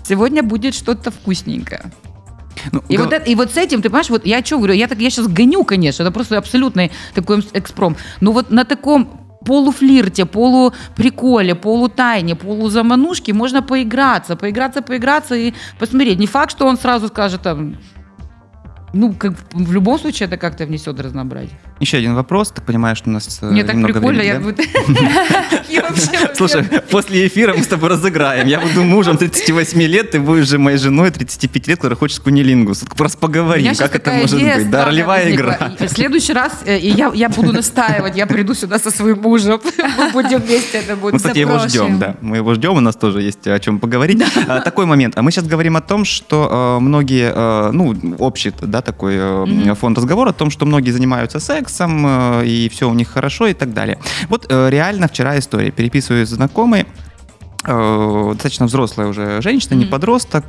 Сегодня 0.03 0.43
будет 0.43 0.73
что-то 0.73 1.11
вкусненькое. 1.11 1.91
Ну, 2.71 2.83
и, 2.89 2.97
да. 2.97 3.03
вот 3.03 3.13
это, 3.13 3.29
и 3.29 3.35
вот 3.35 3.51
с 3.51 3.57
этим, 3.57 3.81
ты 3.81 3.89
понимаешь, 3.89 4.09
вот 4.09 4.25
я 4.25 4.43
что 4.43 4.57
говорю, 4.57 4.73
я, 4.73 4.87
так, 4.87 4.99
я 4.99 5.09
сейчас 5.09 5.27
гоню, 5.27 5.63
конечно, 5.63 6.03
это 6.03 6.11
просто 6.11 6.37
абсолютный 6.37 6.91
такой 7.13 7.45
экспром. 7.53 7.95
Но 8.19 8.31
вот 8.31 8.51
на 8.51 8.65
таком 8.65 9.19
полуфлирте, 9.45 10.25
полуприколе, 10.25 11.55
полутайне, 11.55 12.35
полузаманушке 12.35 13.33
можно 13.33 13.61
поиграться, 13.61 14.35
поиграться, 14.35 14.81
поиграться 14.81 15.35
и 15.35 15.53
посмотреть. 15.79 16.19
Не 16.19 16.27
факт, 16.27 16.51
что 16.51 16.67
он 16.67 16.77
сразу 16.77 17.07
скажет 17.07 17.41
там, 17.41 17.77
ну, 18.93 19.13
как, 19.13 19.33
в 19.53 19.71
любом 19.71 19.99
случае 19.99 20.27
это 20.27 20.37
как-то 20.37 20.65
внесет 20.65 20.99
разнообразие. 20.99 21.59
Еще 21.79 21.97
один 21.97 22.15
вопрос. 22.15 22.51
Ты 22.51 22.61
понимаешь, 22.61 22.97
что 22.97 23.09
у 23.09 23.13
нас 23.13 23.39
Мне 23.41 23.63
так 23.63 23.81
прикольно. 23.81 24.21
я 24.21 24.39
буду... 24.39 24.61
Слушай, 26.35 26.63
после 26.91 27.27
эфира 27.27 27.53
мы 27.53 27.63
с 27.63 27.67
тобой 27.67 27.89
разыграем. 27.89 28.47
Я 28.47 28.59
буду 28.59 28.83
мужем 28.83 29.17
38 29.17 29.81
лет, 29.83 30.11
ты 30.11 30.19
будешь 30.19 30.47
же 30.47 30.57
моей 30.57 30.77
женой 30.77 31.11
35 31.11 31.67
лет, 31.67 31.77
которая 31.77 31.97
хочет 31.97 32.19
кунилингус. 32.19 32.85
Просто 32.97 33.17
поговорим, 33.17 33.75
как 33.75 33.95
это 33.95 34.11
может 34.11 34.41
быть. 34.41 34.69
Да, 34.69 34.85
ролевая 34.85 35.31
игра. 35.31 35.71
В 35.79 35.87
следующий 35.87 36.33
раз 36.33 36.61
э, 36.65 36.77
я 36.79 37.29
буду 37.29 37.53
настаивать, 37.53 38.15
я 38.17 38.25
приду 38.25 38.53
сюда 38.53 38.79
со 38.79 38.91
своим 38.91 39.21
мужем. 39.21 39.61
Мы 39.97 40.11
будем 40.11 40.39
вместе 40.39 40.79
это 40.79 40.95
будет. 40.95 41.13
Мы, 41.13 41.19
кстати, 41.19 41.39
его 41.39 41.59
ждем, 41.59 41.99
да. 41.99 42.15
Мы 42.21 42.37
его 42.37 42.53
ждем, 42.53 42.77
у 42.77 42.79
нас 42.79 42.95
тоже 42.95 43.21
есть 43.21 43.47
о 43.47 43.59
чем 43.59 43.79
поговорить. 43.79 44.21
А, 44.47 44.61
такой 44.61 44.85
момент. 44.85 45.17
А 45.17 45.21
мы 45.21 45.31
сейчас 45.31 45.45
говорим 45.45 45.77
о 45.77 45.81
том, 45.81 46.05
что 46.05 46.77
э, 46.77 46.83
многие, 46.83 47.31
э, 47.33 47.71
ну, 47.71 47.95
общий, 48.17 48.53
да, 48.61 48.81
такой 48.81 49.17
фонд 49.75 49.97
разговора 49.97 50.29
о 50.29 50.33
том, 50.33 50.49
что 50.49 50.65
многие 50.65 50.91
занимаются 50.91 51.39
сексом, 51.39 51.68
сексом, 51.69 52.05
э, 52.05 52.45
и 52.45 52.69
все 52.69 52.89
у 52.89 52.93
них 52.93 53.09
хорошо 53.09 53.47
и 53.47 53.53
так 53.53 53.73
далее. 53.73 53.97
Вот 54.29 54.45
э, 54.49 54.69
реально 54.69 55.07
вчера 55.07 55.37
история. 55.37 55.71
Переписываюсь 55.71 56.27
с 56.27 56.31
знакомой, 56.31 56.85
э, 57.65 58.29
достаточно 58.33 58.65
взрослая 58.65 59.07
уже 59.07 59.41
женщина, 59.41 59.73
mm-hmm. 59.73 59.77
не 59.77 59.85
подросток, 59.85 60.45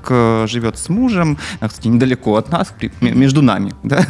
живет 0.47 0.79
с 0.79 0.89
мужем, 0.89 1.39
кстати, 1.61 1.89
недалеко 1.89 2.37
от 2.37 2.51
нас, 2.51 2.75
между 3.01 3.43
нами, 3.43 3.73
да, 3.83 4.05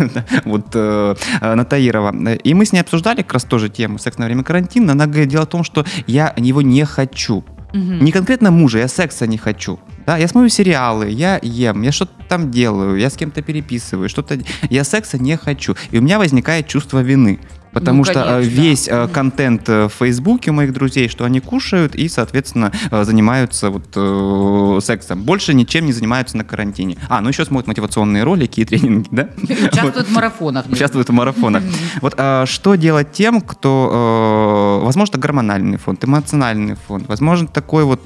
вот 0.44 0.74
на 0.74 1.64
Таирова. 1.64 2.34
И 2.44 2.54
мы 2.54 2.64
с 2.64 2.72
ней 2.72 2.80
обсуждали 2.80 3.22
как 3.22 3.34
раз 3.34 3.44
тоже 3.44 3.68
тему 3.68 3.98
секс 3.98 4.18
на 4.18 4.26
время 4.26 4.44
карантина. 4.44 4.92
Она 4.92 5.06
говорит, 5.06 5.28
дело 5.28 5.44
в 5.44 5.48
том, 5.48 5.64
что 5.64 5.84
я 6.06 6.34
его 6.36 6.62
не 6.62 6.84
хочу. 6.84 7.44
Угу. 7.72 8.04
Не 8.04 8.12
конкретно 8.12 8.50
мужа, 8.50 8.78
я 8.78 8.88
секса 8.88 9.26
не 9.26 9.38
хочу. 9.38 9.78
Да, 10.11 10.16
я 10.16 10.26
смотрю 10.26 10.48
сериалы, 10.48 11.08
я 11.08 11.38
ем, 11.40 11.82
я 11.82 11.92
что-то 11.92 12.11
там 12.28 12.50
делаю, 12.50 12.98
я 12.98 13.11
с 13.11 13.16
кем-то 13.16 13.42
переписываю, 13.42 14.08
что-то... 14.08 14.40
Я 14.68 14.82
секса 14.82 15.18
не 15.22 15.36
хочу. 15.36 15.76
И 15.92 15.98
у 15.98 16.02
меня 16.02 16.18
возникает 16.18 16.66
чувство 16.66 16.98
вины. 16.98 17.38
Потому 17.72 17.98
Ну, 17.98 18.04
что 18.04 18.20
э, 18.20 18.24
конечно. 18.24 18.50
весь 18.50 18.88
э, 18.88 19.08
контент 19.08 19.68
э, 19.68 19.88
в 19.88 19.92
Фейсбуке 19.92 20.50
у 20.50 20.54
моих 20.54 20.72
друзей, 20.72 21.08
что 21.08 21.24
они 21.24 21.40
кушают 21.40 21.94
и, 21.94 22.08
соответственно, 22.08 22.72
занимаются 22.90 23.70
вот 23.70 23.84
э, 23.94 24.78
сексом. 24.82 25.22
Больше 25.22 25.54
ничем 25.54 25.86
не 25.86 25.92
занимаются 25.92 26.36
на 26.36 26.44
карантине. 26.44 26.96
А, 27.08 27.20
ну 27.20 27.28
еще 27.28 27.44
смотрят 27.44 27.68
мотивационные 27.68 28.24
ролики 28.24 28.60
и 28.60 28.64
тренинги, 28.64 29.08
да? 29.10 29.28
Участвуют 29.42 30.08
в 30.08 30.12
марафонах. 30.12 30.66
Участвуют 30.68 31.08
в 31.08 31.12
марафонах. 31.12 31.62
Вот 32.00 32.14
а, 32.16 32.44
что 32.46 32.74
делать 32.74 33.12
тем, 33.12 33.40
кто, 33.40 34.80
э, 34.82 34.84
возможно, 34.84 35.18
гормональный 35.18 35.78
фонд, 35.78 36.04
эмоциональный 36.04 36.76
фонд, 36.88 37.08
возможно, 37.08 37.46
такой 37.46 37.84
вот 37.84 38.00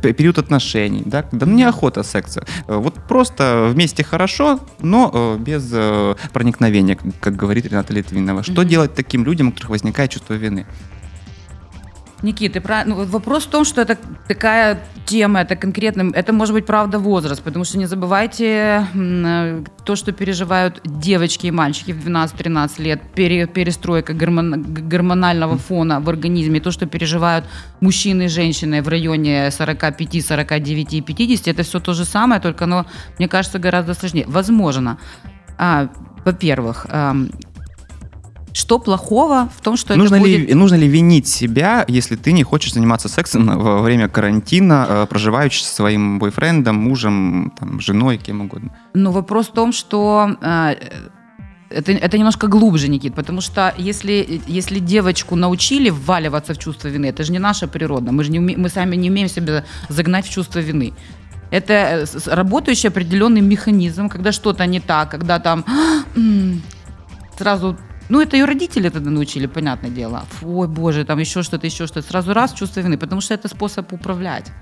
период 0.00 0.38
отношений, 0.38 1.02
да, 1.04 1.22
когда 1.22 1.46
ну, 1.46 1.54
неохота 1.54 2.02
секса. 2.02 2.44
Вот 2.66 2.94
просто 3.08 3.68
вместе 3.72 4.04
хорошо, 4.04 4.60
но 4.80 5.36
без 5.38 5.70
проникновения, 6.32 6.96
как- 6.96 7.18
как 7.20 7.36
говорит 7.36 7.66
Рената 7.90 7.94
Литвинова. 7.94 8.42
Что 8.42 8.52
Мгм. 8.62 8.68
делать 8.68 8.94
таким 8.94 9.24
людям, 9.24 9.48
у 9.48 9.52
которых 9.52 9.70
возникает 9.70 10.10
чувство 10.10 10.34
вины? 10.34 10.66
Никит, 12.22 12.52
ты 12.52 12.60
прав- 12.60 12.86
ну, 12.86 13.04
вопрос 13.06 13.46
в 13.46 13.50
том, 13.50 13.64
что 13.64 13.80
это 13.80 13.96
такая 14.28 14.78
тема, 15.06 15.40
это 15.40 15.56
конкретно, 15.56 16.12
это 16.14 16.34
может 16.34 16.54
быть 16.54 16.66
правда 16.66 16.98
возраст, 16.98 17.42
потому 17.42 17.64
что 17.64 17.78
не 17.78 17.86
забывайте 17.86 18.86
э, 18.94 19.64
то, 19.86 19.96
что 19.96 20.12
переживают 20.12 20.80
девочки 20.84 21.46
и 21.46 21.50
мальчики 21.50 21.92
в 21.92 22.06
12-13 22.06 22.78
лет, 22.82 23.00
пере- 23.14 23.46
перестройка 23.46 24.12
гормон- 24.12 24.88
гормонального 24.90 25.56
фона 25.56 26.00
в 26.00 26.08
организме, 26.10 26.60
то, 26.60 26.70
что 26.70 26.84
переживают 26.86 27.46
мужчины 27.80 28.24
и 28.24 28.28
женщины 28.28 28.82
в 28.82 28.88
районе 28.88 29.50
45, 29.50 30.20
49 30.20 30.92
и 30.92 31.00
50, 31.00 31.48
это 31.48 31.62
все 31.62 31.80
то 31.80 31.94
же 31.94 32.04
самое, 32.04 32.38
только 32.40 32.64
оно, 32.64 32.84
мне 33.18 33.28
кажется, 33.28 33.58
гораздо 33.58 33.94
сложнее. 33.94 34.26
Возможно. 34.28 34.98
А, 35.56 35.88
во-первых, 36.26 36.86
что 38.52 38.78
плохого 38.78 39.48
в 39.56 39.62
том, 39.62 39.76
что 39.76 39.96
Нужно 39.96 40.16
это 40.16 40.26
ли, 40.26 40.38
будет... 40.38 40.54
нужно 40.56 40.76
ли 40.76 40.88
винить 40.88 41.28
себя, 41.28 41.84
если 41.88 42.16
ты 42.16 42.32
не 42.32 42.42
хочешь 42.42 42.72
заниматься 42.72 43.08
сексом 43.08 43.46
во 43.58 43.82
время 43.82 44.08
карантина, 44.08 44.86
э, 44.88 45.06
проживающий 45.08 45.64
со 45.64 45.74
своим 45.74 46.18
бойфрендом, 46.18 46.76
мужем, 46.76 47.52
там, 47.58 47.80
женой, 47.80 48.18
кем 48.18 48.40
угодно? 48.40 48.76
Но 48.94 49.12
вопрос 49.12 49.48
в 49.48 49.52
том, 49.52 49.72
что 49.72 50.36
э, 50.42 50.74
это, 51.70 51.92
это 51.92 52.18
немножко 52.18 52.48
глубже, 52.48 52.88
Никит, 52.88 53.14
потому 53.14 53.40
что 53.40 53.72
если, 53.78 54.40
если 54.46 54.80
девочку 54.80 55.36
научили 55.36 55.90
вваливаться 55.90 56.52
в 56.54 56.58
чувство 56.58 56.88
вины, 56.88 57.06
это 57.06 57.22
же 57.22 57.32
не 57.32 57.38
наша 57.38 57.68
природа, 57.68 58.12
мы 58.12 58.24
же 58.24 58.32
не 58.32 58.40
мы 58.40 58.68
сами 58.68 58.96
не 58.96 59.10
умеем 59.10 59.28
себя 59.28 59.64
загнать 59.88 60.26
в 60.26 60.30
чувство 60.30 60.58
вины. 60.58 60.92
Это 61.50 61.72
э, 61.72 62.04
работающий 62.26 62.88
определенный 62.88 63.40
механизм, 63.40 64.08
когда 64.08 64.32
что-то 64.32 64.66
не 64.66 64.80
так, 64.80 65.10
когда 65.10 65.38
там 65.38 65.64
м, 66.16 66.62
сразу 67.38 67.76
ну, 68.10 68.20
это 68.20 68.36
ее 68.36 68.44
родители 68.44 68.88
тогда 68.88 69.10
научили, 69.10 69.46
понятное 69.46 69.90
дело. 69.90 70.24
Ой, 70.42 70.68
боже, 70.68 71.04
там 71.04 71.18
еще 71.20 71.42
что-то, 71.42 71.66
еще 71.66 71.86
что-то. 71.86 72.08
Сразу 72.08 72.34
раз 72.34 72.52
чувство 72.52 72.80
вины, 72.80 72.98
потому 72.98 73.20
что 73.20 73.34
это 73.34 73.48
способ 73.48 73.92
управлять. 73.92 74.52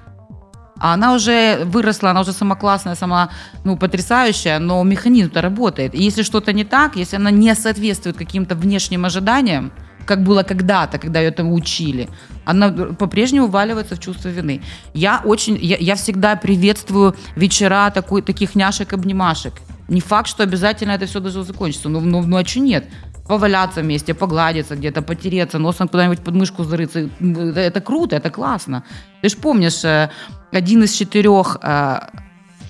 А 0.80 0.94
она 0.94 1.14
уже 1.14 1.64
выросла, 1.64 2.10
она 2.10 2.20
уже 2.20 2.32
сама 2.32 2.54
классная, 2.54 2.94
сама 2.94 3.30
ну, 3.64 3.76
потрясающая, 3.76 4.58
но 4.58 4.84
механизм-то 4.84 5.40
работает. 5.40 5.94
И 5.94 6.02
если 6.02 6.22
что-то 6.22 6.52
не 6.52 6.64
так, 6.64 6.96
если 6.96 7.16
она 7.16 7.30
не 7.30 7.54
соответствует 7.54 8.16
каким-то 8.16 8.54
внешним 8.54 9.04
ожиданиям, 9.04 9.72
как 10.06 10.22
было 10.22 10.42
когда-то, 10.42 10.98
когда 10.98 11.20
ее 11.20 11.30
там 11.30 11.52
учили, 11.52 12.08
она 12.44 12.70
по-прежнему 12.70 13.46
вваливается 13.46 13.96
в 13.96 14.00
чувство 14.00 14.28
вины. 14.28 14.62
Я 14.94 15.20
очень, 15.24 15.58
я, 15.60 15.76
я 15.76 15.94
всегда 15.94 16.36
приветствую 16.36 17.14
вечера 17.36 17.90
такой, 17.90 18.22
таких 18.22 18.54
няшек-обнимашек. 18.54 19.52
Не 19.88 20.00
факт, 20.00 20.28
что 20.28 20.42
обязательно 20.42 20.92
это 20.92 21.06
все 21.06 21.20
должно 21.20 21.42
закончиться. 21.42 21.88
Ну, 21.88 22.00
ну, 22.00 22.22
ну 22.22 22.36
а 22.36 22.44
что 22.44 22.60
нет? 22.60 22.84
Поваляться 23.28 23.82
вместе, 23.82 24.14
погладиться 24.14 24.74
где-то, 24.74 25.02
потереться, 25.02 25.58
носом 25.58 25.88
куда-нибудь 25.88 26.24
под 26.24 26.34
мышку 26.34 26.64
зарыться. 26.64 27.08
Это, 27.20 27.80
круто, 27.80 28.16
это 28.16 28.30
классно. 28.30 28.82
Ты 29.22 29.28
же 29.28 29.36
помнишь, 29.36 29.84
э, 29.84 30.10
один 30.50 30.82
из 30.82 30.92
четырех 30.92 31.58
э, 31.62 32.00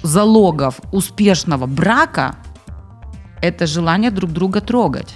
залогов 0.03 0.81
успешного 0.93 1.67
брака– 1.67 2.37
это 3.41 3.67
желание 3.67 4.11
друг 4.11 4.33
друга 4.33 4.61
трогать. 4.61 5.15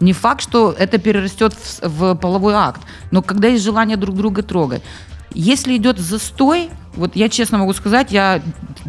Не 0.00 0.12
факт, 0.12 0.42
что 0.42 0.74
это 0.78 0.98
перерастет 0.98 1.54
в, 1.54 1.80
в 1.82 2.14
половой 2.14 2.54
акт, 2.54 2.80
но 3.10 3.22
когда 3.22 3.48
есть 3.48 3.64
желание 3.64 3.96
друг 3.96 4.16
друга 4.16 4.42
трогать. 4.42 4.82
Если 5.34 5.76
идет 5.76 5.98
застой, 5.98 6.70
вот 6.94 7.16
я 7.16 7.28
честно 7.28 7.58
могу 7.58 7.72
сказать, 7.72 8.12
я 8.12 8.42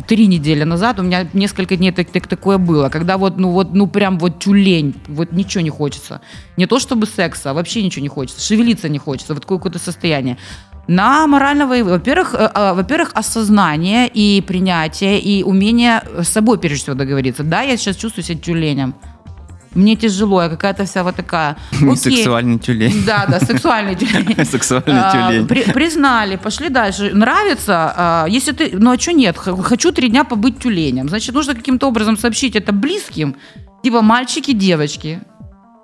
три 0.07 0.27
недели 0.27 0.63
назад, 0.63 0.99
у 0.99 1.03
меня 1.03 1.27
несколько 1.33 1.75
дней 1.77 1.91
так, 1.91 2.09
так- 2.09 2.27
такое 2.27 2.57
было, 2.57 2.89
когда 2.89 3.17
вот, 3.17 3.37
ну 3.37 3.51
вот, 3.51 3.73
ну 3.73 3.87
прям 3.87 4.19
вот 4.19 4.39
тюлень, 4.39 4.95
вот 5.07 5.31
ничего 5.31 5.61
не 5.61 5.69
хочется. 5.69 6.21
Не 6.57 6.65
то 6.65 6.79
чтобы 6.79 7.05
секса, 7.05 7.51
а 7.51 7.53
вообще 7.53 7.83
ничего 7.83 8.03
не 8.03 8.09
хочется, 8.09 8.41
шевелиться 8.41 8.89
не 8.89 8.99
хочется, 8.99 9.33
вот 9.33 9.45
какое-то 9.45 9.79
состояние. 9.79 10.37
На 10.87 11.25
морального, 11.27 11.81
во-первых, 11.83 12.33
э, 12.33 12.51
э, 12.53 12.73
во-первых, 12.73 13.11
осознание 13.13 14.09
и 14.13 14.41
принятие, 14.41 15.19
и 15.19 15.41
умение 15.43 16.03
с 16.21 16.27
собой, 16.27 16.59
прежде 16.59 16.83
всего, 16.83 16.95
договориться. 16.95 17.43
Да, 17.43 17.61
я 17.61 17.77
сейчас 17.77 17.95
чувствую 17.95 18.25
себя 18.25 18.37
тюленем. 18.37 18.93
Мне 19.74 19.95
тяжело, 19.95 20.41
я 20.43 20.49
какая-то 20.49 20.86
вся 20.86 21.03
вот 21.03 21.15
такая. 21.15 21.57
Окей. 21.71 21.95
Сексуальный 21.95 22.59
тюлень. 22.59 23.03
Да, 23.05 23.26
да, 23.28 23.39
сексуальный 23.39 23.95
тюлень. 23.95 24.45
Сексуальный 24.51 24.99
А, 25.01 25.11
тюлень. 25.30 25.47
при- 25.47 25.71
признали, 25.71 26.36
пошли 26.36 26.69
дальше. 26.69 27.11
Нравится, 27.13 27.93
а, 27.95 28.26
если 28.28 28.51
ты, 28.51 28.71
ну 28.74 28.91
а 28.91 28.99
что 28.99 29.13
нет, 29.13 29.38
хочу 29.38 29.91
три 29.91 30.09
дня 30.09 30.24
побыть 30.24 30.59
тюленем. 30.59 31.09
Значит, 31.09 31.34
нужно 31.36 31.55
каким-то 31.55 31.88
образом 31.88 32.17
сообщить 32.17 32.55
это 32.55 32.71
близким, 32.71 33.36
типа 33.84 34.01
мальчики, 34.01 34.51
девочки. 34.53 35.21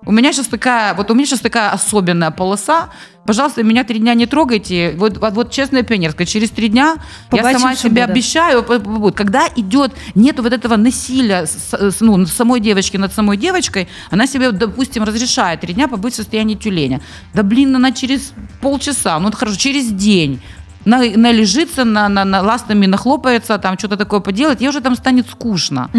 У 0.10 0.12
меня 0.12 0.34
сейчас 0.34 0.48
такая, 0.48 0.96
вот 0.96 1.12
у 1.12 1.14
меня 1.14 1.28
сейчас 1.28 1.40
такая 1.40 1.70
особенная 1.70 2.32
полоса. 2.32 2.90
Пожалуйста, 3.28 3.62
меня 3.62 3.84
три 3.84 4.00
дня 4.00 4.16
не 4.16 4.26
трогайте. 4.26 4.96
Вот, 4.98 5.20
вот, 5.20 5.34
вот 5.36 5.52
честное 5.52 5.84
пионерское, 5.84 6.26
через 6.26 6.50
три 6.50 6.68
дня 6.68 6.96
я 7.32 7.38
Побачим, 7.38 7.60
сама 7.60 7.74
что 7.74 7.84
себе 7.84 8.02
будет. 8.02 8.10
обещаю, 8.10 8.64
п- 8.64 8.80
вот, 8.80 9.16
когда 9.16 9.48
идет, 9.56 9.92
нету 10.16 10.42
вот 10.42 10.52
этого 10.52 10.78
насилия 10.78 11.46
с- 11.46 11.74
с- 11.92 12.02
ну, 12.02 12.26
самой 12.26 12.60
девочки 12.60 12.98
над 12.98 13.14
самой 13.14 13.38
девочкой, 13.38 13.88
она 14.10 14.26
себе, 14.26 14.52
допустим, 14.52 15.04
разрешает 15.04 15.62
три 15.62 15.76
дня 15.76 15.88
побыть 15.88 16.14
в 16.14 16.16
состоянии 16.18 16.56
тюленя. 16.56 17.02
Да 17.36 17.44
блин, 17.44 17.76
она 17.76 17.92
через 17.92 18.34
полчаса, 18.62 19.20
ну 19.20 19.32
хорошо, 19.32 19.58
через 19.58 19.92
день 19.92 20.42
на, 20.90 21.18
належится, 21.18 21.86
на, 21.86 22.10
на, 22.10 22.26
на 22.26 22.42
ластами 22.42 22.88
нахлопается, 22.88 23.58
там 23.58 23.78
что-то 23.78 23.96
такое 23.98 24.20
поделать, 24.20 24.62
ей 24.62 24.70
уже 24.70 24.82
там 24.82 24.96
станет 24.96 25.30
скучно. 25.30 25.90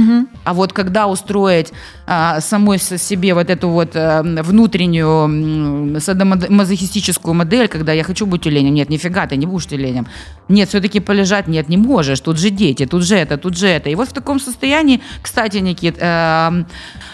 А 0.45 0.53
вот 0.53 0.73
когда 0.73 1.07
устроить 1.07 1.73
а, 2.07 2.41
самой 2.41 2.79
себе 2.79 3.35
вот 3.35 3.51
эту 3.51 3.69
вот 3.69 3.91
а, 3.95 4.23
внутреннюю 4.23 6.01
садомазохистическую 6.01 7.35
модель, 7.35 7.69
когда 7.69 7.93
я 7.93 8.03
хочу 8.03 8.27
быть 8.27 8.43
тюленем, 8.43 8.75
нет, 8.75 8.89
нифига, 8.91 9.27
ты 9.27 9.37
не 9.37 9.47
будешь 9.47 9.67
тюленем. 9.67 10.07
Нет, 10.49 10.69
все-таки 10.69 11.01
полежать, 11.01 11.47
нет, 11.49 11.69
не 11.69 11.77
можешь, 11.77 12.21
тут 12.21 12.39
же 12.39 12.51
дети, 12.51 12.87
тут 12.87 13.05
же 13.05 13.15
это, 13.15 13.37
тут 13.37 13.57
же 13.57 13.69
это. 13.69 13.91
И 13.91 13.95
вот 13.95 14.09
в 14.09 14.13
таком 14.13 14.41
состоянии, 14.41 15.01
кстати, 15.23 15.59
Никит, 15.59 15.97
эм, 16.01 16.67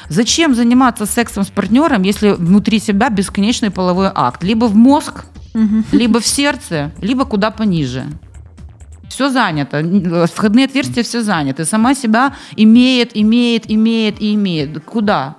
зачем 0.09 0.55
заниматься 0.55 1.07
сексом 1.07 1.45
с 1.45 1.49
партнером, 1.49 2.03
если 2.03 2.31
внутри 2.31 2.79
себя 2.79 3.11
бесконечный 3.11 3.71
половой 3.71 4.11
акт? 4.15 4.43
Либо 4.43 4.65
в 4.65 4.75
мозг, 4.75 5.27
либо 5.93 6.21
в 6.21 6.27
сердце, 6.27 6.93
либо 7.01 7.25
куда 7.25 7.51
пониже. 7.51 8.05
Все 9.09 9.31
занято. 9.31 9.83
Входные 10.33 10.67
отверстия 10.67 11.03
все 11.03 11.23
заняты. 11.23 11.65
Сама 11.65 11.95
себя 11.95 12.35
имеет, 12.57 13.17
имеет, 13.17 13.71
имеет 13.71 14.21
и 14.21 14.35
имеет. 14.35 14.85
Куда? 14.85 15.37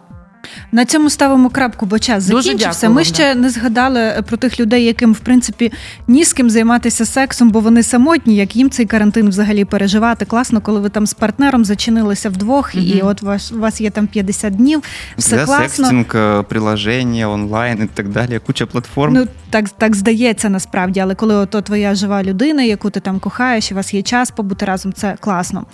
На 0.71 0.85
цьому 0.85 1.09
ставимо 1.09 1.49
крапку, 1.49 1.85
бо 1.85 1.99
час 1.99 2.23
закінчився. 2.23 2.81
дякую 2.81 2.95
Ми 2.95 3.03
ще 3.03 3.35
не 3.35 3.49
згадали 3.49 3.99
е, 3.99 4.21
про 4.21 4.37
тих 4.37 4.59
людей, 4.59 4.85
яким 4.85 5.13
в 5.13 5.19
принципі 5.19 5.71
ні 6.07 6.23
з 6.23 6.33
ким 6.33 6.49
займатися 6.49 7.05
сексом, 7.05 7.49
бо 7.49 7.59
вони 7.59 7.83
самотні, 7.83 8.35
як 8.35 8.55
їм 8.55 8.69
цей 8.69 8.85
карантин 8.85 9.29
взагалі 9.29 9.65
переживати. 9.65 10.25
Класно, 10.25 10.61
коли 10.61 10.79
ви 10.79 10.89
там 10.89 11.07
з 11.07 11.13
партнером 11.13 11.65
зачинилися 11.65 12.29
вдвох, 12.29 12.75
і 12.75 13.01
от 13.01 13.21
вас, 13.21 13.51
у 13.51 13.59
вас 13.59 13.81
є 13.81 13.89
там 13.89 14.07
50 14.07 14.55
днів. 14.55 14.83
Все 15.17 15.35
Да, 15.35 15.45
класно. 15.45 15.67
секстинг, 15.67 16.05
э, 16.05 16.43
приложения, 16.43 17.27
онлайн 17.27 17.81
и 17.83 17.87
так 17.93 18.09
далее, 18.09 18.39
куча 18.39 18.65
платформ. 18.65 19.13
Ну 19.13 19.27
так, 19.49 19.69
так 19.69 19.95
здається 19.95 20.49
насправді, 20.49 20.99
але 20.99 21.15
коли 21.15 21.35
ото 21.35 21.61
твоя 21.61 21.95
жива 21.95 22.23
людина, 22.23 22.63
яку 22.63 22.89
ти 22.89 22.99
там 22.99 23.19
кохаєш, 23.19 23.71
і 23.71 23.73
у 23.73 23.77
вас 23.77 23.93
є 23.93 24.01
час 24.01 24.31
побути 24.31 24.65
разом, 24.65 24.93
це 24.93 25.15
класно. 25.19 25.65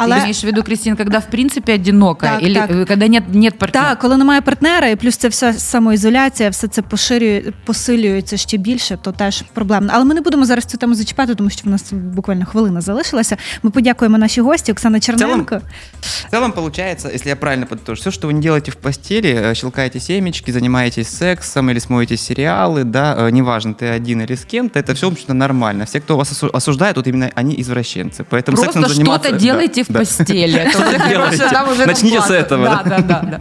Але 0.00 0.14
Ты 0.14 0.18
имеешь 0.20 0.40
в 0.40 0.44
виду, 0.44 0.62
Кристина, 0.62 0.96
когда 0.96 1.20
в 1.20 1.26
принципе 1.26 1.74
одинокая? 1.74 2.34
Так, 2.34 2.42
или 2.42 2.54
так. 2.54 2.70
э, 2.70 2.84
когда 2.84 3.08
нет, 3.08 3.24
нет 3.34 3.58
партнера? 3.58 3.88
Так, 3.88 3.98
коли 3.98 4.16
немає 4.16 4.40
партнера, 4.40 4.88
і 4.88 4.96
плюс 4.96 5.16
це 5.16 5.28
вся 5.28 5.52
самоізоляція, 5.52 6.50
все 6.50 6.68
це 6.68 6.82
поширює, 6.82 7.42
посилюється 7.64 8.36
ще 8.36 8.56
більше, 8.56 8.98
то 9.02 9.12
теж 9.12 9.42
проблемно. 9.54 9.90
Але 9.94 10.04
ми 10.04 10.14
не 10.14 10.20
будемо 10.20 10.44
зараз 10.44 10.64
цю 10.64 10.78
тему 10.78 10.94
зачіпати, 10.94 11.34
тому 11.34 11.50
що 11.50 11.62
в 11.64 11.68
нас 11.68 11.92
буквально 11.92 12.46
хвилина 12.46 12.80
залишилася. 12.80 13.36
Ми 13.62 13.70
подякуємо 13.70 14.18
нашій 14.18 14.40
гості 14.40 14.72
Оксана 14.72 15.00
Черненко. 15.00 15.60
В 16.00 16.30
целом 16.30 16.52
получается, 16.52 17.10
если 17.14 17.28
я 17.28 17.36
правильно 17.36 17.66
подытожу, 17.66 17.94
все, 17.94 18.10
что 18.10 18.28
вы 18.28 18.32
не 18.32 18.40
делаете 18.40 18.70
в 18.70 18.74
постели, 18.74 19.34
э, 19.34 19.54
щелкаете 19.54 20.00
семечки, 20.00 20.52
занимаетесь 20.52 21.08
сексом 21.08 21.70
или 21.70 21.80
смотрите 21.80 22.16
сериалы, 22.16 22.84
да, 22.84 23.16
э, 23.18 23.30
неважно, 23.30 23.72
ты 23.72 23.96
один 23.96 24.20
или 24.20 24.34
с 24.34 24.44
кем-то, 24.44 24.78
это 24.78 24.94
все, 24.94 25.08
в 25.08 25.12
общем-то, 25.12 25.34
нормально. 25.34 25.84
Все, 25.84 26.00
кто 26.00 26.16
вас 26.16 26.32
осу- 26.32 26.50
осуждает, 26.52 26.96
вот 26.96 27.06
именно 27.06 27.30
они 27.34 27.54
извращенцы. 27.60 28.24
Поэтому 28.30 28.56
Просто 28.56 28.72
сексом 28.72 28.88
заниматься... 28.88 29.28
что-то 29.28 29.32
да, 29.32 29.38
делайте 29.38 29.86
в 29.91 29.93
да. 29.93 29.99
постели. 29.99 30.57
Это 30.57 30.87
уже 30.87 30.99
хорошая, 30.99 31.49
там 31.49 31.69
уже 31.71 31.85
Начните 31.85 32.21
с 32.21 32.29
этого, 32.31 32.63
Да, 32.65 32.83
да. 32.85 32.89
да, 32.89 33.01
да. 33.01 33.27
да. 33.31 33.39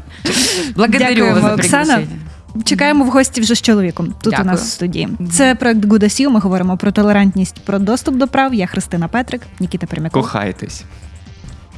Благодарю 0.77 1.15
Дякуємо, 1.15 1.35
вас 1.41 1.43
за 1.43 1.55
Оксана. 1.55 2.03
Чекаємо 2.65 3.05
в 3.05 3.09
гості 3.09 3.41
вже 3.41 3.55
з 3.55 3.63
чоловіком 3.63 4.15
тут 4.23 4.41
у 4.41 4.45
нас 4.45 4.61
в 4.63 4.67
студії. 4.67 5.09
Це 5.33 5.55
проект 5.55 5.81
Good 5.85 6.03
as 6.05 6.21
You. 6.27 6.29
Ми 6.31 6.41
говоримо 6.41 6.77
про 6.77 6.93
толерантність, 6.93 7.61
про 7.65 7.79
доступ 7.79 8.15
до 8.15 8.29
прав. 8.29 8.55
Я 8.55 8.67
Христина 8.67 9.09
Петрик, 9.09 9.43
Нікіта 9.61 9.87
Пермяков. 9.87 10.23
Кохайтесь. 10.23 10.83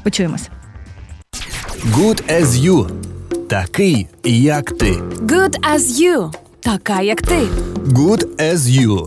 Почуємось. 0.02 0.48
Good 1.90 2.22
as 2.42 2.46
you. 2.46 2.90
Такий, 3.48 4.06
як 4.24 4.70
ти. 4.78 4.92
Good 5.22 5.54
as 5.74 5.80
you. 5.80 6.32
Така, 6.60 7.00
як 7.00 7.22
ти. 7.22 7.38
Good 7.86 8.26
as 8.52 8.56
you. 8.56 9.06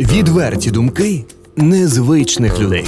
Відверті 0.00 0.70
думки 0.70 1.24
незвичних 1.56 2.58
людей. 2.60 2.84